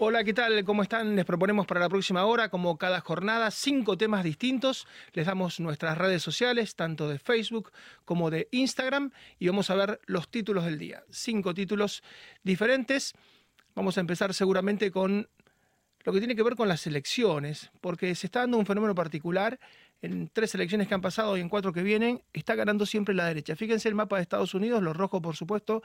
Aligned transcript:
Hola, 0.00 0.22
¿qué 0.22 0.32
tal? 0.32 0.64
¿Cómo 0.64 0.84
están? 0.84 1.16
Les 1.16 1.24
proponemos 1.24 1.66
para 1.66 1.80
la 1.80 1.88
próxima 1.88 2.24
hora, 2.24 2.50
como 2.50 2.78
cada 2.78 3.00
jornada, 3.00 3.50
cinco 3.50 3.98
temas 3.98 4.22
distintos. 4.22 4.86
Les 5.12 5.26
damos 5.26 5.58
nuestras 5.58 5.98
redes 5.98 6.22
sociales, 6.22 6.76
tanto 6.76 7.08
de 7.08 7.18
Facebook 7.18 7.72
como 8.04 8.30
de 8.30 8.46
Instagram, 8.52 9.10
y 9.40 9.48
vamos 9.48 9.70
a 9.70 9.74
ver 9.74 10.00
los 10.06 10.28
títulos 10.28 10.66
del 10.66 10.78
día. 10.78 11.02
Cinco 11.10 11.52
títulos 11.52 12.04
diferentes. 12.44 13.12
Vamos 13.74 13.98
a 13.98 14.00
empezar 14.00 14.32
seguramente 14.34 14.92
con 14.92 15.28
lo 16.04 16.12
que 16.12 16.20
tiene 16.20 16.36
que 16.36 16.44
ver 16.44 16.54
con 16.54 16.68
las 16.68 16.86
elecciones, 16.86 17.72
porque 17.80 18.14
se 18.14 18.28
está 18.28 18.38
dando 18.42 18.56
un 18.56 18.66
fenómeno 18.66 18.94
particular 18.94 19.58
en 20.02 20.28
tres 20.28 20.54
elecciones 20.54 20.86
que 20.86 20.94
han 20.94 21.00
pasado 21.00 21.36
y 21.36 21.40
en 21.40 21.48
cuatro 21.48 21.72
que 21.72 21.82
vienen, 21.82 22.22
está 22.32 22.54
ganando 22.54 22.86
siempre 22.86 23.14
la 23.14 23.26
derecha. 23.26 23.56
Fíjense 23.56 23.88
el 23.88 23.94
mapa 23.94 24.16
de 24.16 24.22
Estados 24.22 24.54
Unidos, 24.54 24.82
los 24.82 24.96
rojos 24.96 25.20
por 25.20 25.34
supuesto 25.34 25.82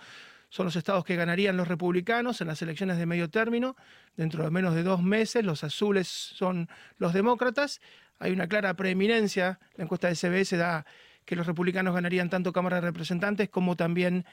son 0.50 0.66
los 0.66 0.76
estados 0.76 1.04
que 1.04 1.16
ganarían 1.16 1.58
los 1.58 1.68
republicanos 1.68 2.40
en 2.42 2.48
las 2.48 2.62
elecciones 2.62 2.98
de 2.98 3.08
medio 3.08 3.30
término, 3.30 3.76
dentro 4.16 4.44
de 4.44 4.52
menos 4.52 4.76
de 4.76 4.84
dos 4.84 5.02
meses, 5.02 5.44
los 5.44 5.64
azules 5.64 6.08
son 6.08 6.70
los 6.98 7.14
demócratas, 7.14 7.82
hay 8.20 8.32
una 8.32 8.48
clara 8.48 8.76
preeminencia, 8.76 9.60
la 9.76 9.86
encuesta 9.86 10.10
de 10.10 10.16
CBS 10.16 10.58
da 10.58 10.86
que 11.26 11.36
los 11.36 11.48
republicanos 11.48 11.96
ganarían 11.96 12.30
tanto 12.30 12.54
Cámara 12.54 12.78
de 12.78 12.82
Representantes 12.82 13.50
como 13.50 13.76
también 13.76 14.26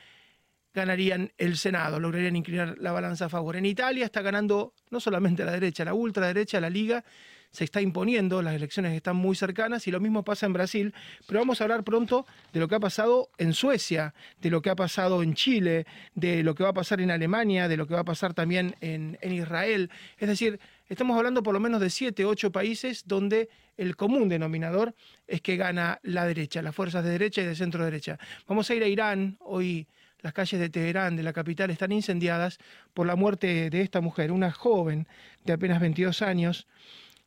ganarían 0.74 1.32
el 1.38 1.56
Senado, 1.56 1.98
lograrían 1.98 2.36
inclinar 2.36 2.76
la 2.78 2.92
balanza 2.92 3.26
a 3.26 3.28
favor. 3.28 3.56
En 3.56 3.66
Italia 3.66 4.04
está 4.04 4.22
ganando 4.22 4.74
no 4.90 5.00
solamente 5.00 5.44
la 5.44 5.52
derecha, 5.52 5.84
la 5.84 5.94
ultraderecha, 5.94 6.60
la 6.60 6.70
Liga 6.70 7.04
se 7.50 7.64
está 7.64 7.80
imponiendo, 7.80 8.42
las 8.42 8.54
elecciones 8.54 8.94
están 8.94 9.16
muy 9.16 9.34
cercanas 9.34 9.86
y 9.86 9.90
lo 9.90 10.00
mismo 10.00 10.22
pasa 10.22 10.46
en 10.46 10.52
Brasil, 10.52 10.94
pero 11.26 11.40
vamos 11.40 11.60
a 11.60 11.64
hablar 11.64 11.84
pronto 11.84 12.26
de 12.52 12.60
lo 12.60 12.68
que 12.68 12.76
ha 12.76 12.80
pasado 12.80 13.30
en 13.38 13.52
Suecia, 13.52 14.14
de 14.40 14.50
lo 14.50 14.62
que 14.62 14.70
ha 14.70 14.76
pasado 14.76 15.22
en 15.22 15.34
Chile, 15.34 15.86
de 16.14 16.42
lo 16.42 16.54
que 16.54 16.62
va 16.62 16.70
a 16.70 16.74
pasar 16.74 17.00
en 17.00 17.10
Alemania, 17.10 17.68
de 17.68 17.76
lo 17.76 17.86
que 17.86 17.94
va 17.94 18.00
a 18.00 18.04
pasar 18.04 18.34
también 18.34 18.76
en, 18.80 19.18
en 19.20 19.32
Israel. 19.32 19.90
Es 20.18 20.28
decir, 20.28 20.60
estamos 20.88 21.16
hablando 21.16 21.42
por 21.42 21.54
lo 21.54 21.60
menos 21.60 21.80
de 21.80 21.90
siete, 21.90 22.24
ocho 22.24 22.52
países 22.52 23.04
donde 23.06 23.48
el 23.76 23.96
común 23.96 24.28
denominador 24.28 24.94
es 25.26 25.40
que 25.40 25.56
gana 25.56 25.98
la 26.02 26.26
derecha, 26.26 26.62
las 26.62 26.74
fuerzas 26.74 27.02
de 27.02 27.10
derecha 27.10 27.42
y 27.42 27.46
de 27.46 27.56
centro 27.56 27.84
derecha. 27.84 28.18
Vamos 28.46 28.70
a 28.70 28.74
ir 28.74 28.82
a 28.82 28.86
Irán 28.86 29.38
hoy 29.40 29.86
las 30.22 30.32
calles 30.32 30.60
de 30.60 30.68
Teherán, 30.68 31.16
de 31.16 31.22
la 31.22 31.32
capital, 31.32 31.70
están 31.70 31.92
incendiadas 31.92 32.58
por 32.94 33.06
la 33.06 33.16
muerte 33.16 33.70
de 33.70 33.80
esta 33.80 34.00
mujer, 34.00 34.32
una 34.32 34.52
joven 34.52 35.06
de 35.44 35.52
apenas 35.54 35.80
22 35.80 36.22
años, 36.22 36.66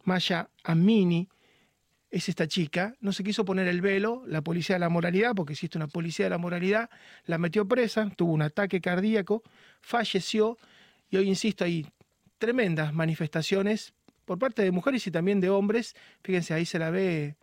Maya 0.04 0.50
Amini, 0.64 1.28
es 2.10 2.30
esta 2.30 2.48
chica, 2.48 2.94
no 3.00 3.12
se 3.12 3.24
quiso 3.24 3.44
poner 3.44 3.68
el 3.68 3.82
velo, 3.82 4.24
la 4.28 4.42
policía 4.44 4.76
de 4.76 4.82
la 4.82 4.90
moralidad, 4.90 5.34
porque 5.34 5.54
existe 5.54 5.80
una 5.80 5.88
policía 5.88 6.28
de 6.28 6.30
la 6.30 6.38
moralidad, 6.38 6.92
la 7.26 7.40
metió 7.40 7.68
presa, 7.68 8.08
tuvo 8.16 8.34
un 8.34 8.44
ataque 8.44 8.82
cardíaco, 8.82 9.42
falleció 9.82 10.60
y 11.10 11.18
hoy, 11.18 11.28
insisto, 11.28 11.64
hay 11.64 11.88
tremendas 12.38 12.94
manifestaciones 12.94 13.94
por 14.26 14.38
parte 14.38 14.62
de 14.62 14.72
mujeres 14.72 15.08
y 15.08 15.12
también 15.12 15.40
de 15.42 15.50
hombres. 15.50 15.96
Fíjense, 16.22 16.54
ahí 16.54 16.66
se 16.66 16.78
la 16.78 16.92
ve 16.92 17.36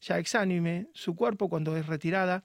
ya 0.00 0.18
exánime 0.18 0.88
su 0.92 1.16
cuerpo 1.16 1.48
cuando 1.48 1.74
es 1.76 1.86
retirada 1.86 2.42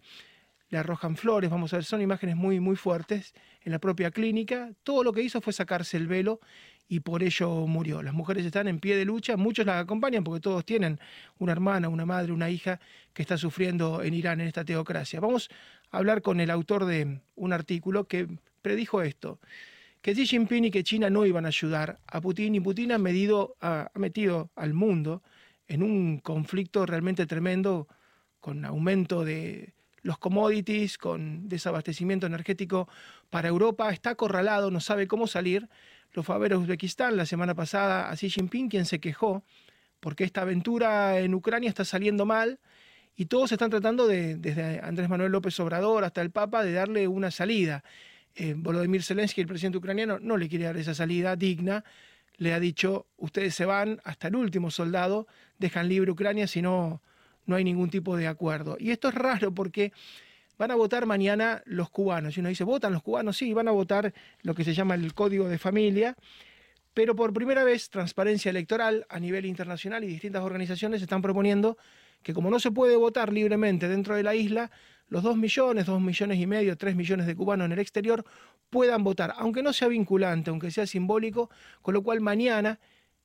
le 0.73 0.79
arrojan 0.79 1.15
flores, 1.15 1.51
vamos 1.51 1.71
a 1.71 1.77
ver, 1.77 1.85
son 1.85 2.01
imágenes 2.01 2.35
muy, 2.35 2.59
muy 2.59 2.75
fuertes 2.75 3.35
en 3.61 3.71
la 3.71 3.77
propia 3.77 4.09
clínica. 4.09 4.71
Todo 4.81 5.03
lo 5.03 5.13
que 5.13 5.21
hizo 5.21 5.39
fue 5.39 5.53
sacarse 5.53 5.97
el 5.97 6.07
velo 6.07 6.39
y 6.87 6.99
por 6.99 7.23
ello 7.23 7.67
murió. 7.67 8.03
Las 8.03 8.13
mujeres 8.13 8.45
están 8.45 8.67
en 8.67 8.79
pie 8.79 8.95
de 8.95 9.05
lucha, 9.05 9.37
muchos 9.37 9.65
las 9.65 9.81
acompañan 9.83 10.23
porque 10.23 10.41
todos 10.41 10.65
tienen 10.65 10.99
una 11.39 11.51
hermana, 11.51 11.89
una 11.89 12.05
madre, 12.05 12.31
una 12.31 12.49
hija 12.49 12.79
que 13.13 13.21
está 13.21 13.37
sufriendo 13.37 14.03
en 14.03 14.13
Irán 14.13 14.41
en 14.41 14.47
esta 14.47 14.65
teocracia. 14.65 15.19
Vamos 15.19 15.49
a 15.91 15.97
hablar 15.97 16.21
con 16.21 16.39
el 16.39 16.49
autor 16.49 16.85
de 16.85 17.21
un 17.35 17.53
artículo 17.53 18.07
que 18.07 18.27
predijo 18.61 19.01
esto 19.01 19.39
que 20.01 20.13
Xi 20.13 20.25
Jinping 20.25 20.65
y 20.65 20.71
que 20.71 20.83
China 20.83 21.09
no 21.09 21.25
iban 21.25 21.45
a 21.45 21.47
ayudar 21.47 21.97
a 22.07 22.19
Putin 22.19 22.55
y 22.55 22.59
Putin 22.59 22.91
ha, 22.91 22.97
medido, 22.97 23.55
ha 23.61 23.89
metido 23.95 24.51
al 24.55 24.73
mundo 24.73 25.23
en 25.65 25.81
un 25.81 26.19
conflicto 26.19 26.85
realmente 26.85 27.25
tremendo 27.25 27.87
con 28.41 28.65
aumento 28.65 29.23
de, 29.23 29.73
los 30.03 30.17
commodities, 30.17 30.97
con 30.97 31.47
desabastecimiento 31.47 32.27
energético 32.27 32.87
para 33.29 33.47
Europa, 33.47 33.91
está 33.91 34.11
acorralado, 34.11 34.69
no 34.69 34.81
sabe 34.81 35.07
cómo 35.07 35.27
salir. 35.27 35.69
Lo 36.13 36.23
fue 36.23 36.35
a 36.35 36.37
ver 36.37 36.53
a 36.53 36.57
Uzbekistán 36.57 37.17
la 37.17 37.25
semana 37.25 37.55
pasada 37.55 38.09
a 38.09 38.15
Xi 38.15 38.29
Jinping, 38.29 38.69
quien 38.69 38.85
se 38.85 38.99
quejó 38.99 39.43
porque 39.99 40.25
esta 40.25 40.41
aventura 40.41 41.19
en 41.19 41.33
Ucrania 41.33 41.69
está 41.69 41.85
saliendo 41.85 42.25
mal 42.25 42.59
y 43.15 43.25
todos 43.25 43.51
están 43.53 43.69
tratando 43.69 44.05
de, 44.05 44.35
desde 44.35 44.81
Andrés 44.83 45.07
Manuel 45.07 45.31
López 45.31 45.57
Obrador 45.61 46.03
hasta 46.03 46.21
el 46.21 46.29
Papa, 46.29 46.63
de 46.63 46.73
darle 46.73 47.07
una 47.07 47.31
salida. 47.31 47.83
Eh, 48.35 48.53
Volodymyr 48.57 49.01
Zelensky, 49.01 49.41
el 49.41 49.47
presidente 49.47 49.77
ucraniano, 49.77 50.19
no 50.19 50.35
le 50.35 50.49
quiere 50.49 50.65
dar 50.65 50.75
esa 50.75 50.93
salida 50.93 51.35
digna. 51.35 51.85
Le 52.37 52.53
ha 52.53 52.59
dicho, 52.59 53.07
ustedes 53.17 53.55
se 53.55 53.65
van 53.65 54.01
hasta 54.03 54.27
el 54.27 54.35
último 54.35 54.71
soldado, 54.71 55.27
dejan 55.57 55.87
libre 55.87 56.11
Ucrania, 56.11 56.47
si 56.47 56.61
no 56.61 57.01
no 57.45 57.55
hay 57.55 57.63
ningún 57.63 57.89
tipo 57.89 58.15
de 58.17 58.27
acuerdo. 58.27 58.77
Y 58.79 58.91
esto 58.91 59.09
es 59.09 59.15
raro 59.15 59.53
porque 59.53 59.91
van 60.57 60.71
a 60.71 60.75
votar 60.75 61.05
mañana 61.05 61.61
los 61.65 61.89
cubanos. 61.89 62.37
Y 62.37 62.39
uno 62.39 62.49
dice, 62.49 62.63
¿votan 62.63 62.93
los 62.93 63.03
cubanos? 63.03 63.37
Sí, 63.37 63.53
van 63.53 63.67
a 63.67 63.71
votar 63.71 64.13
lo 64.41 64.55
que 64.55 64.63
se 64.63 64.73
llama 64.73 64.95
el 64.95 65.13
Código 65.13 65.47
de 65.47 65.57
Familia. 65.57 66.15
Pero 66.93 67.15
por 67.15 67.33
primera 67.33 67.63
vez, 67.63 67.89
Transparencia 67.89 68.49
Electoral 68.49 69.05
a 69.09 69.19
nivel 69.19 69.45
internacional 69.45 70.03
y 70.03 70.07
distintas 70.07 70.43
organizaciones 70.43 71.01
están 71.01 71.21
proponiendo 71.21 71.77
que 72.21 72.33
como 72.33 72.49
no 72.49 72.59
se 72.59 72.71
puede 72.71 72.95
votar 72.95 73.33
libremente 73.33 73.87
dentro 73.87 74.15
de 74.15 74.23
la 74.23 74.35
isla, 74.35 74.71
los 75.07 75.23
dos 75.23 75.35
millones, 75.35 75.85
dos 75.85 76.01
millones 76.01 76.39
y 76.39 76.47
medio, 76.47 76.77
tres 76.77 76.95
millones 76.95 77.27
de 77.27 77.35
cubanos 77.35 77.65
en 77.65 77.73
el 77.73 77.79
exterior 77.79 78.23
puedan 78.69 79.03
votar, 79.03 79.33
aunque 79.37 79.61
no 79.61 79.73
sea 79.73 79.87
vinculante, 79.87 80.49
aunque 80.49 80.71
sea 80.71 80.87
simbólico, 80.87 81.49
con 81.81 81.93
lo 81.93 82.01
cual 82.01 82.21
mañana 82.21 82.79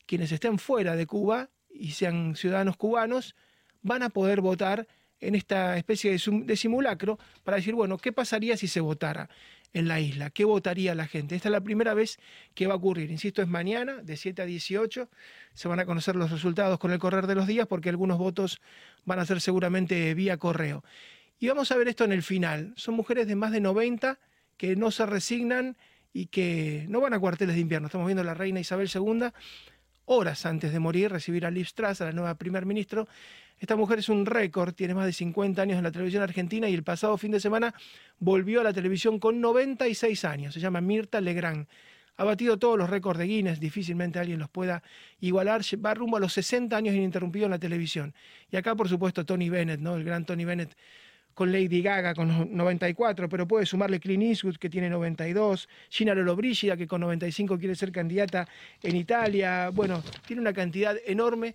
quienes 0.04 0.32
estén 0.32 0.58
fuera 0.58 0.96
de 0.96 1.06
Cuba 1.06 1.48
y 1.70 1.92
sean 1.92 2.34
ciudadanos 2.34 2.76
cubanos 2.76 3.36
van 3.82 4.02
a 4.02 4.10
poder 4.10 4.40
votar 4.40 4.88
en 5.20 5.34
esta 5.34 5.76
especie 5.76 6.12
de, 6.12 6.56
simulacro 6.56 7.18
para 7.44 7.56
decir, 7.56 7.74
bueno, 7.74 7.98
¿qué 7.98 8.12
pasaría 8.12 8.56
si 8.56 8.68
se 8.68 8.80
votara 8.80 9.28
en 9.72 9.88
la 9.88 10.00
isla? 10.00 10.30
¿Qué 10.30 10.44
votaría 10.44 10.94
la 10.94 11.06
gente? 11.06 11.34
Esta 11.34 11.48
es 11.48 11.52
la 11.52 11.60
primera 11.60 11.94
vez 11.94 12.18
que 12.54 12.66
va 12.66 12.74
a 12.74 12.76
ocurrir. 12.76 13.10
Insisto, 13.10 13.42
es 13.42 13.48
mañana, 13.48 13.96
de 14.02 14.16
7 14.16 14.42
a 14.42 14.46
18. 14.46 15.08
Se 15.54 15.68
van 15.68 15.80
a 15.80 15.86
conocer 15.86 16.16
los 16.16 16.30
resultados 16.30 16.78
con 16.78 16.92
el 16.92 16.98
correr 16.98 17.26
de 17.26 17.34
los 17.34 17.46
días 17.46 17.66
porque 17.66 17.88
algunos 17.88 18.18
votos 18.18 18.60
van 19.04 19.18
a 19.18 19.26
ser 19.26 19.40
seguramente 19.40 20.14
vía 20.14 20.36
correo. 20.36 20.84
Y 21.38 21.48
vamos 21.48 21.70
a 21.70 21.76
ver 21.76 21.88
esto 21.88 22.04
en 22.04 22.12
el 22.12 22.22
final. 22.22 22.72
Son 22.76 22.94
mujeres 22.94 23.26
de 23.26 23.36
más 23.36 23.52
de 23.52 23.60
90 23.60 24.18
que 24.56 24.76
no 24.76 24.90
se 24.90 25.06
resignan 25.06 25.76
y 26.12 26.26
que 26.26 26.86
no 26.88 27.00
van 27.00 27.14
a 27.14 27.20
cuarteles 27.20 27.54
de 27.54 27.60
invierno. 27.60 27.86
Estamos 27.86 28.06
viendo 28.06 28.22
a 28.22 28.24
la 28.24 28.34
reina 28.34 28.58
Isabel 28.60 28.90
II 28.92 29.28
horas 30.08 30.44
antes 30.46 30.72
de 30.72 30.78
morir, 30.78 31.10
recibir 31.10 31.46
a 31.46 31.50
Liv 31.50 31.68
Truss, 31.74 32.00
a 32.00 32.06
la 32.06 32.12
nueva 32.12 32.34
primer 32.34 32.66
ministro. 32.66 33.08
Esta 33.60 33.76
mujer 33.76 33.98
es 33.98 34.08
un 34.08 34.26
récord, 34.26 34.72
tiene 34.74 34.94
más 34.94 35.06
de 35.06 35.12
50 35.12 35.60
años 35.62 35.78
en 35.78 35.84
la 35.84 35.90
televisión 35.90 36.22
argentina 36.22 36.68
y 36.68 36.74
el 36.74 36.82
pasado 36.82 37.16
fin 37.18 37.32
de 37.32 37.40
semana 37.40 37.74
volvió 38.18 38.60
a 38.60 38.64
la 38.64 38.72
televisión 38.72 39.18
con 39.18 39.40
96 39.40 40.24
años. 40.24 40.54
Se 40.54 40.60
llama 40.60 40.80
Mirta 40.80 41.20
Legrand. 41.20 41.66
Ha 42.16 42.24
batido 42.24 42.58
todos 42.58 42.76
los 42.76 42.90
récords 42.90 43.18
de 43.18 43.26
Guinness, 43.26 43.60
difícilmente 43.60 44.18
alguien 44.18 44.40
los 44.40 44.48
pueda 44.48 44.82
igualar. 45.20 45.62
Va 45.84 45.94
rumbo 45.94 46.16
a 46.16 46.20
los 46.20 46.32
60 46.32 46.76
años 46.76 46.94
ininterrumpido 46.94 47.44
en 47.44 47.52
la 47.52 47.58
televisión. 47.58 48.14
Y 48.50 48.56
acá, 48.56 48.74
por 48.74 48.88
supuesto, 48.88 49.24
Tony 49.24 49.48
Bennett, 49.48 49.80
¿no? 49.80 49.96
el 49.96 50.04
gran 50.04 50.24
Tony 50.24 50.44
Bennett 50.44 50.76
con 51.38 51.52
Lady 51.52 51.82
Gaga 51.82 52.16
con 52.16 52.56
94, 52.56 53.28
pero 53.28 53.46
puede 53.46 53.64
sumarle 53.64 54.00
Clint 54.00 54.24
Eastwood 54.24 54.56
que 54.56 54.68
tiene 54.68 54.90
92, 54.90 55.68
Gina 55.88 56.12
Lollobrigida 56.12 56.76
que 56.76 56.88
con 56.88 57.00
95 57.00 57.60
quiere 57.60 57.76
ser 57.76 57.92
candidata 57.92 58.48
en 58.82 58.96
Italia. 58.96 59.70
Bueno, 59.72 60.02
tiene 60.26 60.42
una 60.42 60.52
cantidad 60.52 60.96
enorme 61.06 61.54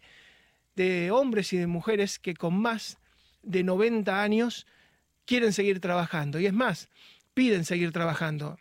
de 0.77 1.11
hombres 1.11 1.51
y 1.51 1.57
de 1.57 1.67
mujeres 1.67 2.17
que 2.17 2.33
con 2.33 2.57
más 2.57 2.97
de 3.41 3.65
90 3.65 4.23
años 4.23 4.67
quieren 5.25 5.51
seguir 5.51 5.81
trabajando. 5.81 6.39
Y 6.39 6.45
es 6.45 6.53
más, 6.53 6.87
piden 7.33 7.65
seguir 7.65 7.91
trabajando. 7.91 8.57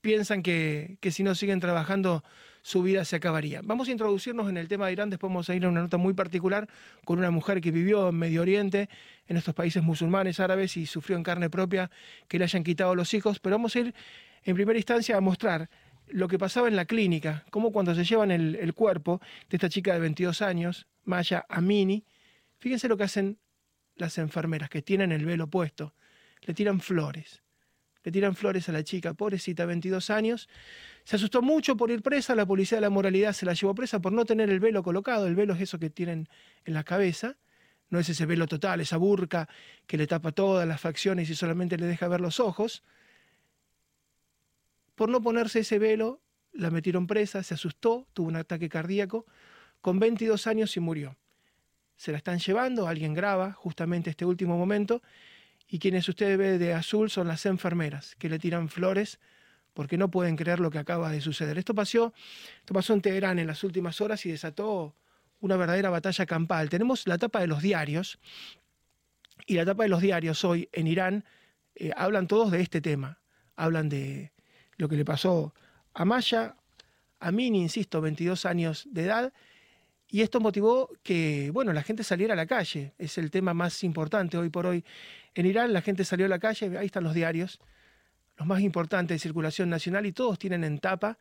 Piensan 0.00 0.42
que, 0.42 0.98
que 1.00 1.12
si 1.12 1.22
no 1.22 1.36
siguen 1.36 1.60
trabajando 1.60 2.24
su 2.68 2.82
vida 2.82 3.02
se 3.06 3.16
acabaría. 3.16 3.62
Vamos 3.64 3.88
a 3.88 3.92
introducirnos 3.92 4.46
en 4.50 4.58
el 4.58 4.68
tema 4.68 4.84
de 4.84 4.92
Irán, 4.92 5.08
después 5.08 5.30
vamos 5.30 5.48
a 5.48 5.54
ir 5.54 5.64
a 5.64 5.70
una 5.70 5.80
nota 5.80 5.96
muy 5.96 6.12
particular 6.12 6.68
con 7.06 7.18
una 7.18 7.30
mujer 7.30 7.62
que 7.62 7.70
vivió 7.70 8.10
en 8.10 8.16
Medio 8.16 8.42
Oriente, 8.42 8.90
en 9.26 9.38
estos 9.38 9.54
países 9.54 9.82
musulmanes 9.82 10.38
árabes 10.38 10.76
y 10.76 10.84
sufrió 10.84 11.16
en 11.16 11.22
carne 11.22 11.48
propia 11.48 11.90
que 12.28 12.38
le 12.38 12.44
hayan 12.44 12.62
quitado 12.64 12.94
los 12.94 13.14
hijos, 13.14 13.40
pero 13.40 13.54
vamos 13.54 13.74
a 13.74 13.78
ir 13.78 13.94
en 14.44 14.54
primera 14.54 14.78
instancia 14.78 15.16
a 15.16 15.22
mostrar 15.22 15.70
lo 16.08 16.28
que 16.28 16.38
pasaba 16.38 16.68
en 16.68 16.76
la 16.76 16.84
clínica, 16.84 17.46
cómo 17.48 17.72
cuando 17.72 17.94
se 17.94 18.04
llevan 18.04 18.30
el, 18.30 18.54
el 18.56 18.74
cuerpo 18.74 19.22
de 19.48 19.56
esta 19.56 19.70
chica 19.70 19.94
de 19.94 20.00
22 20.00 20.42
años, 20.42 20.86
Maya 21.04 21.46
Amini, 21.48 22.04
fíjense 22.58 22.86
lo 22.86 22.98
que 22.98 23.04
hacen 23.04 23.38
las 23.94 24.18
enfermeras 24.18 24.68
que 24.68 24.82
tienen 24.82 25.10
el 25.12 25.24
velo 25.24 25.46
puesto, 25.46 25.94
le 26.42 26.52
tiran 26.52 26.80
flores 26.80 27.40
le 28.08 28.12
tiran 28.12 28.34
flores 28.34 28.68
a 28.68 28.72
la 28.72 28.82
chica, 28.84 29.12
pobrecita, 29.12 29.66
22 29.66 30.08
años. 30.08 30.48
Se 31.08 31.16
asustó 31.16 31.40
mucho 31.40 31.74
por 31.74 31.90
ir 31.90 32.02
presa, 32.02 32.34
la 32.34 32.44
policía 32.44 32.76
de 32.76 32.82
la 32.82 32.90
moralidad 32.90 33.32
se 33.32 33.46
la 33.46 33.54
llevó 33.54 33.74
presa 33.74 33.98
por 33.98 34.12
no 34.12 34.26
tener 34.26 34.50
el 34.50 34.60
velo 34.60 34.82
colocado. 34.82 35.26
El 35.26 35.36
velo 35.36 35.54
es 35.54 35.62
eso 35.62 35.78
que 35.78 35.88
tienen 35.88 36.28
en 36.66 36.74
la 36.74 36.84
cabeza, 36.84 37.38
no 37.88 37.98
es 37.98 38.10
ese 38.10 38.26
velo 38.26 38.46
total, 38.46 38.82
esa 38.82 38.98
burca 38.98 39.48
que 39.86 39.96
le 39.96 40.06
tapa 40.06 40.32
todas 40.32 40.68
las 40.68 40.82
facciones 40.82 41.30
y 41.30 41.34
solamente 41.34 41.78
le 41.78 41.86
deja 41.86 42.08
ver 42.08 42.20
los 42.20 42.40
ojos. 42.40 42.84
Por 44.96 45.08
no 45.08 45.22
ponerse 45.22 45.60
ese 45.60 45.78
velo, 45.78 46.20
la 46.52 46.70
metieron 46.70 47.06
presa, 47.06 47.42
se 47.42 47.54
asustó, 47.54 48.06
tuvo 48.12 48.28
un 48.28 48.36
ataque 48.36 48.68
cardíaco, 48.68 49.24
con 49.80 49.98
22 49.98 50.46
años 50.46 50.76
y 50.76 50.80
murió. 50.80 51.16
Se 51.96 52.12
la 52.12 52.18
están 52.18 52.38
llevando, 52.38 52.86
alguien 52.86 53.14
graba 53.14 53.54
justamente 53.54 54.10
este 54.10 54.26
último 54.26 54.58
momento, 54.58 55.00
y 55.68 55.78
quienes 55.78 56.06
usted 56.06 56.36
ve 56.36 56.58
de 56.58 56.74
azul 56.74 57.08
son 57.08 57.28
las 57.28 57.46
enfermeras 57.46 58.14
que 58.16 58.28
le 58.28 58.38
tiran 58.38 58.68
flores 58.68 59.18
porque 59.78 59.96
no 59.96 60.10
pueden 60.10 60.34
creer 60.34 60.58
lo 60.58 60.72
que 60.72 60.78
acaba 60.80 61.08
de 61.08 61.20
suceder. 61.20 61.56
Esto 61.56 61.72
pasó, 61.72 62.12
esto 62.58 62.74
pasó 62.74 62.94
en 62.94 63.00
Teherán 63.00 63.38
en 63.38 63.46
las 63.46 63.62
últimas 63.62 64.00
horas 64.00 64.26
y 64.26 64.30
desató 64.32 64.96
una 65.38 65.56
verdadera 65.56 65.88
batalla 65.88 66.26
campal. 66.26 66.68
Tenemos 66.68 67.06
la 67.06 67.16
tapa 67.16 67.38
de 67.38 67.46
los 67.46 67.62
diarios, 67.62 68.18
y 69.46 69.54
la 69.54 69.64
tapa 69.64 69.84
de 69.84 69.88
los 69.88 70.02
diarios 70.02 70.44
hoy 70.44 70.68
en 70.72 70.88
Irán 70.88 71.24
eh, 71.76 71.92
hablan 71.96 72.26
todos 72.26 72.50
de 72.50 72.60
este 72.60 72.80
tema. 72.80 73.20
Hablan 73.54 73.88
de 73.88 74.32
lo 74.78 74.88
que 74.88 74.96
le 74.96 75.04
pasó 75.04 75.54
a 75.94 76.04
Maya, 76.04 76.56
a 77.20 77.30
Mini, 77.30 77.62
insisto, 77.62 78.00
22 78.00 78.46
años 78.46 78.88
de 78.90 79.04
edad, 79.04 79.32
y 80.08 80.22
esto 80.22 80.40
motivó 80.40 80.90
que, 81.04 81.52
bueno, 81.52 81.72
la 81.72 81.84
gente 81.84 82.02
saliera 82.02 82.32
a 82.32 82.36
la 82.36 82.46
calle. 82.46 82.94
Es 82.98 83.16
el 83.16 83.30
tema 83.30 83.54
más 83.54 83.84
importante 83.84 84.38
hoy 84.38 84.48
por 84.48 84.66
hoy. 84.66 84.84
En 85.36 85.46
Irán 85.46 85.72
la 85.72 85.82
gente 85.82 86.02
salió 86.02 86.26
a 86.26 86.28
la 86.28 86.40
calle, 86.40 86.76
ahí 86.76 86.86
están 86.86 87.04
los 87.04 87.14
diarios, 87.14 87.60
los 88.38 88.46
más 88.46 88.60
importantes 88.60 89.16
de 89.16 89.18
circulación 89.18 89.68
nacional, 89.68 90.06
y 90.06 90.12
todos 90.12 90.38
tienen 90.38 90.64
en 90.64 90.78
tapa 90.78 91.18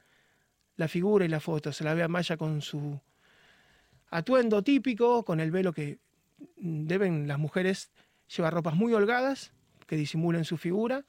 la 0.76 0.88
figura 0.88 1.26
y 1.26 1.28
la 1.28 1.40
foto. 1.40 1.74
Se 1.74 1.84
la 1.84 1.94
ve 1.94 2.04
a 2.04 2.08
Maya 2.08 2.38
con 2.38 2.62
su 2.62 3.00
atuendo 4.10 4.64
típico, 4.64 5.26
con 5.26 5.40
el 5.40 5.52
velo 5.52 5.74
que 5.74 6.00
deben 6.56 7.28
las 7.28 7.40
mujeres 7.40 7.92
llevar 8.34 8.54
ropas 8.54 8.76
muy 8.76 8.94
holgadas, 8.94 9.52
que 9.88 9.96
disimulen 9.96 10.46
su 10.46 10.58
figura. 10.58 11.06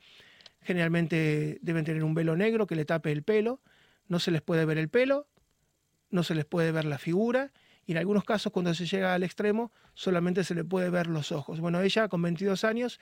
Generalmente 0.62 1.58
deben 1.60 1.84
tener 1.84 2.02
un 2.02 2.14
velo 2.14 2.36
negro 2.36 2.66
que 2.66 2.74
le 2.74 2.84
tape 2.84 3.12
el 3.12 3.22
pelo. 3.22 3.60
No 4.08 4.18
se 4.18 4.30
les 4.30 4.40
puede 4.40 4.64
ver 4.64 4.78
el 4.78 4.88
pelo, 4.88 5.28
no 6.10 6.22
se 6.22 6.34
les 6.34 6.46
puede 6.46 6.72
ver 6.72 6.86
la 6.86 6.98
figura 6.98 7.52
y 7.88 7.92
en 7.92 7.98
algunos 7.98 8.24
casos 8.24 8.52
cuando 8.52 8.74
se 8.74 8.86
llega 8.86 9.14
al 9.14 9.22
extremo 9.22 9.72
solamente 9.94 10.44
se 10.44 10.54
le 10.54 10.64
puede 10.64 10.90
ver 10.90 11.06
los 11.06 11.32
ojos. 11.32 11.60
Bueno, 11.60 11.80
ella 11.80 12.08
con 12.08 12.22
22 12.22 12.64
años 12.64 13.00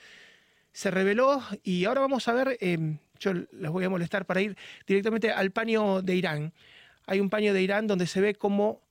se 0.77 0.91
reveló 0.91 1.43
y 1.63 1.87
ahora 1.87 2.03
vamos 2.03 2.29
a 2.29 2.35
ver, 2.35 2.59
em, 2.61 2.99
yo 3.19 3.33
les 3.33 3.71
voy 3.71 3.85
a 3.85 3.89
molestar 3.89 4.27
para 4.27 4.43
ir 4.43 4.59
directamente 4.87 5.31
al 5.31 5.51
paño 5.51 6.03
de 6.03 6.15
Irán. 6.15 6.53
Hay 7.07 7.19
un 7.19 7.31
paño 7.31 7.55
de 7.55 7.63
Irán 7.63 7.87
donde 7.87 8.07
se 8.07 8.21
ve 8.21 8.35
como, 8.35 8.83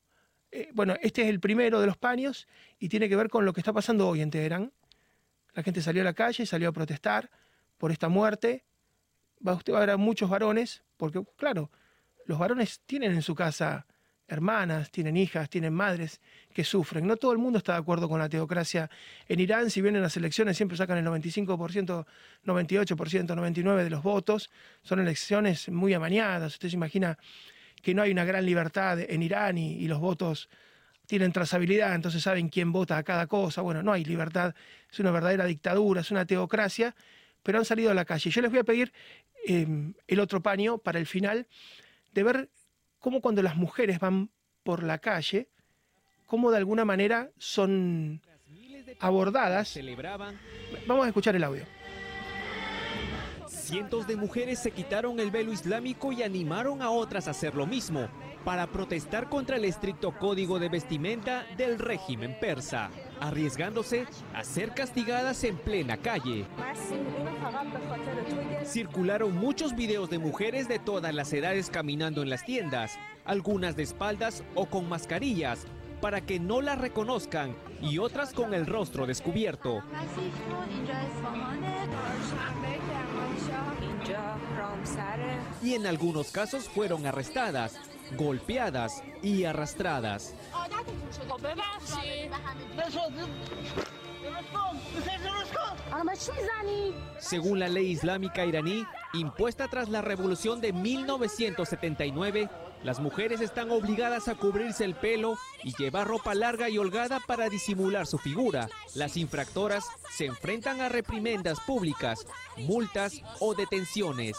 eh, 0.51 0.71
bueno, 0.73 0.95
este 1.03 1.21
es 1.21 1.27
el 1.27 1.39
primero 1.39 1.79
de 1.79 1.85
los 1.85 1.95
paños 1.95 2.47
y 2.79 2.89
tiene 2.89 3.07
que 3.07 3.15
ver 3.15 3.29
con 3.29 3.45
lo 3.45 3.53
que 3.53 3.59
está 3.59 3.71
pasando 3.71 4.09
hoy 4.09 4.21
en 4.21 4.31
Teherán. 4.31 4.71
La 5.53 5.61
gente 5.61 5.79
salió 5.79 6.01
a 6.01 6.05
la 6.05 6.15
calle, 6.15 6.47
salió 6.47 6.69
a 6.69 6.71
protestar 6.71 7.29
por 7.77 7.91
esta 7.91 8.09
muerte. 8.09 8.65
Va, 9.47 9.53
usted 9.53 9.71
va 9.71 9.77
a 9.77 9.81
ver 9.81 9.91
a 9.91 9.97
muchos 9.97 10.27
varones, 10.27 10.81
porque 10.97 11.23
claro, 11.37 11.69
los 12.25 12.39
varones 12.39 12.81
tienen 12.87 13.11
en 13.11 13.21
su 13.21 13.35
casa 13.35 13.85
hermanas, 14.27 14.91
tienen 14.91 15.17
hijas, 15.17 15.49
tienen 15.49 15.73
madres 15.73 16.19
que 16.53 16.63
sufren. 16.63 17.05
No 17.05 17.17
todo 17.17 17.31
el 17.31 17.37
mundo 17.37 17.59
está 17.59 17.73
de 17.73 17.79
acuerdo 17.79 18.09
con 18.09 18.19
la 18.19 18.29
teocracia 18.29 18.89
en 19.27 19.39
Irán. 19.39 19.69
Si 19.69 19.81
bien 19.81 19.95
en 19.95 20.01
las 20.01 20.17
elecciones 20.17 20.57
siempre 20.57 20.77
sacan 20.77 20.97
el 20.97 21.05
95%, 21.05 22.05
98%, 22.45 22.45
99% 22.45 23.75
de 23.75 23.89
los 23.89 24.03
votos, 24.03 24.49
son 24.81 24.99
elecciones 24.99 25.69
muy 25.69 25.93
amañadas. 25.93 26.53
Usted 26.53 26.69
se 26.69 26.75
imagina 26.75 27.17
que 27.81 27.93
no 27.93 28.01
hay 28.01 28.11
una 28.11 28.25
gran 28.25 28.45
libertad 28.45 28.99
en 28.99 29.21
Irán 29.21 29.57
y, 29.57 29.87
los 29.87 29.99
votos 29.99 30.49
tienen 31.05 31.31
trazabilidad, 31.31 31.93
entonces 31.93 32.23
saben 32.23 32.49
quién 32.49 32.71
vota 32.71 32.97
a 32.97 33.03
cada 33.03 33.27
cosa. 33.27 33.61
Bueno, 33.61 33.83
no 33.83 33.91
hay 33.91 34.03
libertad, 34.03 34.55
es 34.91 34.99
una 34.99 35.11
verdadera 35.11 35.45
dictadura, 35.45 36.01
es 36.01 36.09
una 36.09 36.25
teocracia, 36.25 36.95
pero 37.43 37.59
han 37.59 37.65
salido 37.65 37.91
a 37.91 37.93
la 37.93 38.05
calle. 38.05 38.31
Yo 38.31 38.41
les 38.41 38.49
voy 38.49 38.59
a 38.59 38.63
pedir 38.63 38.91
em, 39.45 39.93
el 40.07 40.19
otro 40.19 40.41
paño 40.41 40.79
para 40.79 40.97
el 40.97 41.05
final, 41.05 41.45
de 42.11 42.23
ver 42.23 42.49
cómo 43.05 43.21
cuando 43.21 43.43
las 43.43 43.55
mujeres 43.55 43.99
van 43.99 44.31
por 44.63 44.81
la 44.81 44.97
calle, 44.97 45.47
cómo 46.25 46.49
de 46.49 46.57
alguna 46.57 46.85
manera 46.85 47.29
son 47.37 48.19
abordadas. 48.99 49.77
Vamos 50.87 51.05
a 51.05 51.09
escuchar 51.09 51.35
el 51.35 51.43
audio. 51.43 51.65
Cientos 53.47 54.07
de 54.07 54.15
mujeres 54.15 54.57
se 54.57 54.71
quitaron 54.71 55.19
el 55.19 55.29
velo 55.29 55.53
islámico 55.53 56.11
y 56.13 56.23
animaron 56.23 56.81
a 56.81 56.89
otras 56.89 57.27
a 57.27 57.31
hacer 57.31 57.53
lo 57.53 57.67
mismo 57.67 58.07
para 58.43 58.65
protestar 58.65 59.29
contra 59.29 59.57
el 59.57 59.65
estricto 59.65 60.17
código 60.17 60.57
de 60.57 60.69
vestimenta 60.69 61.45
del 61.57 61.77
régimen 61.77 62.35
persa, 62.39 62.89
arriesgándose 63.19 64.05
a 64.33 64.43
ser 64.43 64.73
castigadas 64.73 65.43
en 65.43 65.57
plena 65.57 65.97
calle. 65.97 66.45
Circularon 68.65 69.35
muchos 69.35 69.75
videos 69.75 70.09
de 70.09 70.19
mujeres 70.19 70.67
de 70.67 70.79
todas 70.79 71.13
las 71.13 71.31
edades 71.33 71.69
caminando 71.69 72.21
en 72.21 72.29
las 72.29 72.45
tiendas, 72.45 72.97
algunas 73.25 73.75
de 73.75 73.83
espaldas 73.83 74.43
o 74.55 74.65
con 74.65 74.89
mascarillas, 74.89 75.65
para 76.01 76.21
que 76.21 76.39
no 76.39 76.61
las 76.61 76.77
reconozcan 76.77 77.55
y 77.81 77.97
otras 77.97 78.33
con 78.33 78.53
el 78.53 78.65
rostro 78.65 79.07
descubierto. 79.07 79.81
Y 85.63 85.73
en 85.73 85.87
algunos 85.87 86.31
casos 86.31 86.69
fueron 86.69 87.05
arrestadas, 87.07 87.79
golpeadas 88.17 89.03
y 89.21 89.45
arrastradas. 89.45 90.33
Según 97.19 97.59
la 97.59 97.67
ley 97.67 97.91
islámica 97.91 98.45
iraní, 98.45 98.85
impuesta 99.13 99.67
tras 99.67 99.89
la 99.89 100.01
revolución 100.01 100.61
de 100.61 100.73
1979, 100.73 102.49
las 102.83 102.99
mujeres 102.99 103.41
están 103.41 103.71
obligadas 103.71 104.27
a 104.27 104.35
cubrirse 104.35 104.83
el 104.85 104.95
pelo 104.95 105.37
y 105.63 105.75
llevar 105.75 106.07
ropa 106.07 106.35
larga 106.35 106.69
y 106.69 106.77
holgada 106.77 107.19
para 107.25 107.49
disimular 107.49 108.05
su 108.05 108.17
figura. 108.17 108.69
Las 108.93 109.17
infractoras 109.17 109.85
se 110.11 110.25
enfrentan 110.25 110.81
a 110.81 110.89
reprimendas 110.89 111.59
públicas, 111.61 112.27
multas 112.57 113.21
o 113.39 113.55
detenciones. 113.55 114.37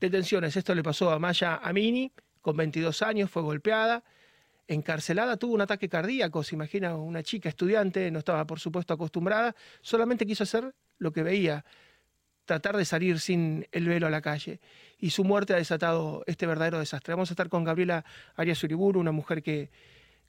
Detenciones, 0.00 0.56
esto 0.56 0.74
le 0.74 0.82
pasó 0.82 1.10
a 1.10 1.18
Maya 1.18 1.56
Amini, 1.62 2.12
con 2.46 2.56
22 2.56 3.02
años, 3.02 3.28
fue 3.28 3.42
golpeada, 3.42 4.04
encarcelada, 4.68 5.36
tuvo 5.36 5.52
un 5.52 5.62
ataque 5.62 5.88
cardíaco, 5.88 6.44
se 6.44 6.54
imagina 6.54 6.94
una 6.94 7.24
chica 7.24 7.48
estudiante, 7.48 8.08
no 8.12 8.20
estaba 8.20 8.46
por 8.46 8.60
supuesto 8.60 8.94
acostumbrada, 8.94 9.56
solamente 9.80 10.24
quiso 10.24 10.44
hacer 10.44 10.72
lo 10.98 11.10
que 11.10 11.24
veía, 11.24 11.64
tratar 12.44 12.76
de 12.76 12.84
salir 12.84 13.18
sin 13.18 13.66
el 13.72 13.88
velo 13.88 14.06
a 14.06 14.10
la 14.10 14.20
calle. 14.20 14.60
Y 15.00 15.10
su 15.10 15.24
muerte 15.24 15.54
ha 15.54 15.56
desatado 15.56 16.22
este 16.28 16.46
verdadero 16.46 16.78
desastre. 16.78 17.14
Vamos 17.14 17.32
a 17.32 17.34
estar 17.34 17.48
con 17.48 17.64
Gabriela 17.64 18.04
Arias 18.36 18.62
Uriburu, 18.62 19.00
una 19.00 19.10
mujer 19.10 19.42
que 19.42 19.72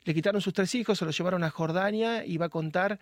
le 0.04 0.14
quitaron 0.16 0.42
sus 0.42 0.56
tres 0.56 0.74
hijos, 0.74 0.98
se 0.98 1.06
los 1.06 1.16
llevaron 1.16 1.44
a 1.44 1.52
Jordania 1.52 2.26
y 2.26 2.38
va 2.38 2.48
a 2.48 2.50
contar 2.50 3.00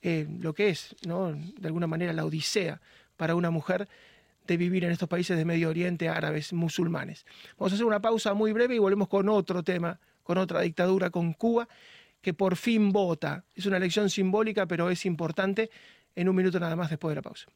eh, 0.00 0.26
lo 0.40 0.54
que 0.54 0.70
es, 0.70 0.96
¿no? 1.06 1.32
de 1.32 1.66
alguna 1.66 1.86
manera, 1.86 2.14
la 2.14 2.24
odisea 2.24 2.80
para 3.18 3.34
una 3.34 3.50
mujer 3.50 3.90
de 4.48 4.56
vivir 4.56 4.84
en 4.84 4.90
estos 4.90 5.08
países 5.08 5.36
de 5.36 5.44
Medio 5.44 5.68
Oriente, 5.68 6.08
árabes, 6.08 6.52
musulmanes. 6.52 7.26
Vamos 7.58 7.72
a 7.72 7.74
hacer 7.74 7.86
una 7.86 8.00
pausa 8.00 8.34
muy 8.34 8.52
breve 8.52 8.74
y 8.74 8.78
volvemos 8.78 9.06
con 9.06 9.28
otro 9.28 9.62
tema, 9.62 10.00
con 10.24 10.38
otra 10.38 10.62
dictadura, 10.62 11.10
con 11.10 11.34
Cuba, 11.34 11.68
que 12.22 12.34
por 12.34 12.56
fin 12.56 12.90
vota. 12.90 13.44
Es 13.54 13.66
una 13.66 13.76
elección 13.76 14.10
simbólica, 14.10 14.66
pero 14.66 14.90
es 14.90 15.04
importante. 15.06 15.70
En 16.16 16.28
un 16.28 16.34
minuto 16.34 16.58
nada 16.58 16.74
más 16.74 16.90
después 16.90 17.12
de 17.12 17.16
la 17.16 17.22
pausa. 17.22 17.46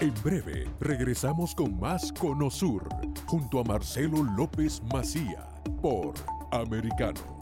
En 0.00 0.14
breve 0.22 0.68
regresamos 0.78 1.54
con 1.54 1.78
más 1.78 2.12
Conosur, 2.12 2.88
junto 3.26 3.60
a 3.60 3.64
Marcelo 3.64 4.22
López 4.22 4.80
Macía, 4.92 5.48
por 5.82 6.14
Americano. 6.52 7.35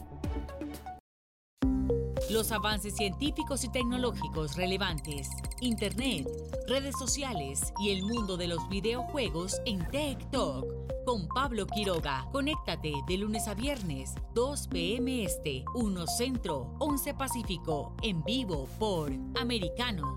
Los 2.35 2.51
avances 2.51 2.97
científicos 2.97 3.63
y 3.63 3.69
tecnológicos 3.69 4.57
relevantes, 4.57 5.31
Internet, 5.61 6.27
redes 6.67 6.97
sociales 6.99 7.73
y 7.79 7.91
el 7.91 8.03
mundo 8.03 8.37
de 8.37 8.49
los 8.49 8.69
videojuegos 8.69 9.61
en 9.67 9.89
Tech 9.91 10.19
Talk 10.33 10.67
con 11.05 11.29
Pablo 11.29 11.65
Quiroga. 11.69 12.27
Conéctate 12.33 12.93
de 13.07 13.19
lunes 13.19 13.47
a 13.47 13.55
viernes, 13.55 14.17
2 14.35 14.67
p.m. 14.67 15.23
Este, 15.23 15.65
1 15.77 16.07
Centro, 16.09 16.75
11 16.81 17.15
Pacífico, 17.15 17.95
en 18.03 18.25
vivo 18.25 18.69
por 18.81 19.13
Americano. 19.41 20.17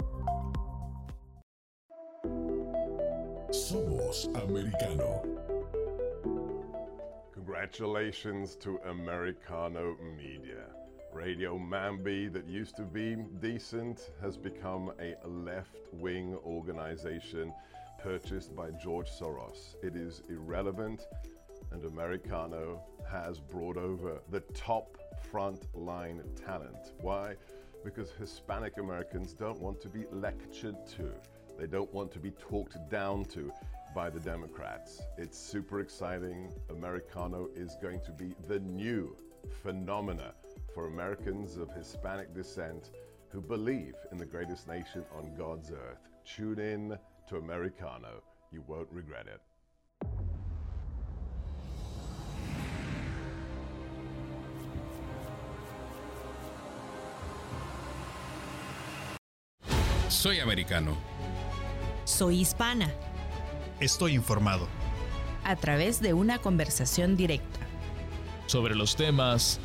Somos 3.52 4.28
Americano. 4.34 5.22
Congratulations 7.36 8.58
to 8.58 8.80
Americano 8.86 9.96
Media. 10.18 10.87
Radio 11.18 11.58
Mambi, 11.58 12.32
that 12.32 12.48
used 12.48 12.76
to 12.76 12.84
be 12.84 13.16
decent, 13.42 14.12
has 14.22 14.38
become 14.38 14.92
a 15.00 15.16
left 15.28 15.92
wing 15.94 16.38
organization 16.46 17.52
purchased 18.00 18.56
by 18.56 18.70
George 18.70 19.10
Soros. 19.10 19.76
It 19.82 19.96
is 19.96 20.22
irrelevant, 20.30 21.08
and 21.72 21.84
Americano 21.86 22.84
has 23.10 23.40
brought 23.40 23.78
over 23.78 24.22
the 24.30 24.42
top 24.54 24.96
front-line 25.32 26.22
talent. 26.36 26.94
Why? 27.02 27.34
Because 27.84 28.12
Hispanic 28.12 28.78
Americans 28.78 29.34
don't 29.34 29.60
want 29.60 29.82
to 29.82 29.90
be 29.90 30.06
lectured 30.12 30.86
to, 30.98 31.12
they 31.58 31.66
don't 31.66 31.92
want 31.92 32.12
to 32.12 32.20
be 32.20 32.30
talked 32.30 32.78
down 32.92 33.26
to. 33.26 33.52
by 33.96 34.12
the 34.12 34.20
Democrats. 34.20 35.02
It's 35.18 35.40
super 35.40 35.80
exciting. 35.80 36.52
Americano 36.70 37.50
is 37.56 37.76
going 37.82 38.02
to 38.02 38.12
be 38.12 38.36
the 38.48 38.60
new 38.60 39.16
phenomena 39.64 40.34
for 40.78 40.86
Americans 40.86 41.58
of 41.58 41.72
Hispanic 41.74 42.36
descent 42.36 42.92
who 43.30 43.42
believe 43.42 43.96
in 44.12 44.18
the 44.20 44.26
greatest 44.28 44.68
nation 44.68 45.04
on 45.18 45.34
God's 45.36 45.72
earth. 45.72 46.08
Tune 46.24 46.60
in 46.60 46.96
to 47.28 47.38
Americano. 47.38 48.22
You 48.52 48.64
won't 48.68 48.88
regret 48.92 49.26
it. 49.26 49.42
Soy 60.10 60.40
americano. 60.42 60.96
Soy 62.06 62.42
hispana. 62.42 62.94
Estoy 63.80 64.14
informado. 64.14 64.68
A 65.44 65.56
través 65.56 66.02
de 66.02 66.14
una 66.14 66.38
conversación 66.38 67.18
directa. 67.18 67.62
Sobre 68.46 68.76
los 68.76 68.96
temas 68.96 69.60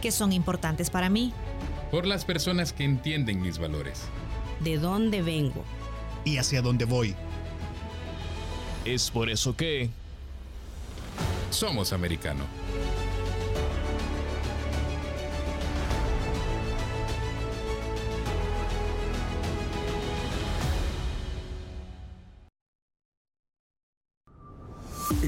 que 0.00 0.12
son 0.12 0.32
importantes 0.32 0.90
para 0.90 1.08
mí. 1.08 1.32
Por 1.90 2.06
las 2.06 2.24
personas 2.24 2.72
que 2.72 2.84
entienden 2.84 3.40
mis 3.40 3.58
valores. 3.58 4.02
De 4.60 4.78
dónde 4.78 5.22
vengo. 5.22 5.64
Y 6.24 6.38
hacia 6.38 6.62
dónde 6.62 6.84
voy. 6.84 7.14
Es 8.84 9.10
por 9.10 9.30
eso 9.30 9.56
que... 9.56 9.90
Somos 11.50 11.92
americano. 11.92 12.44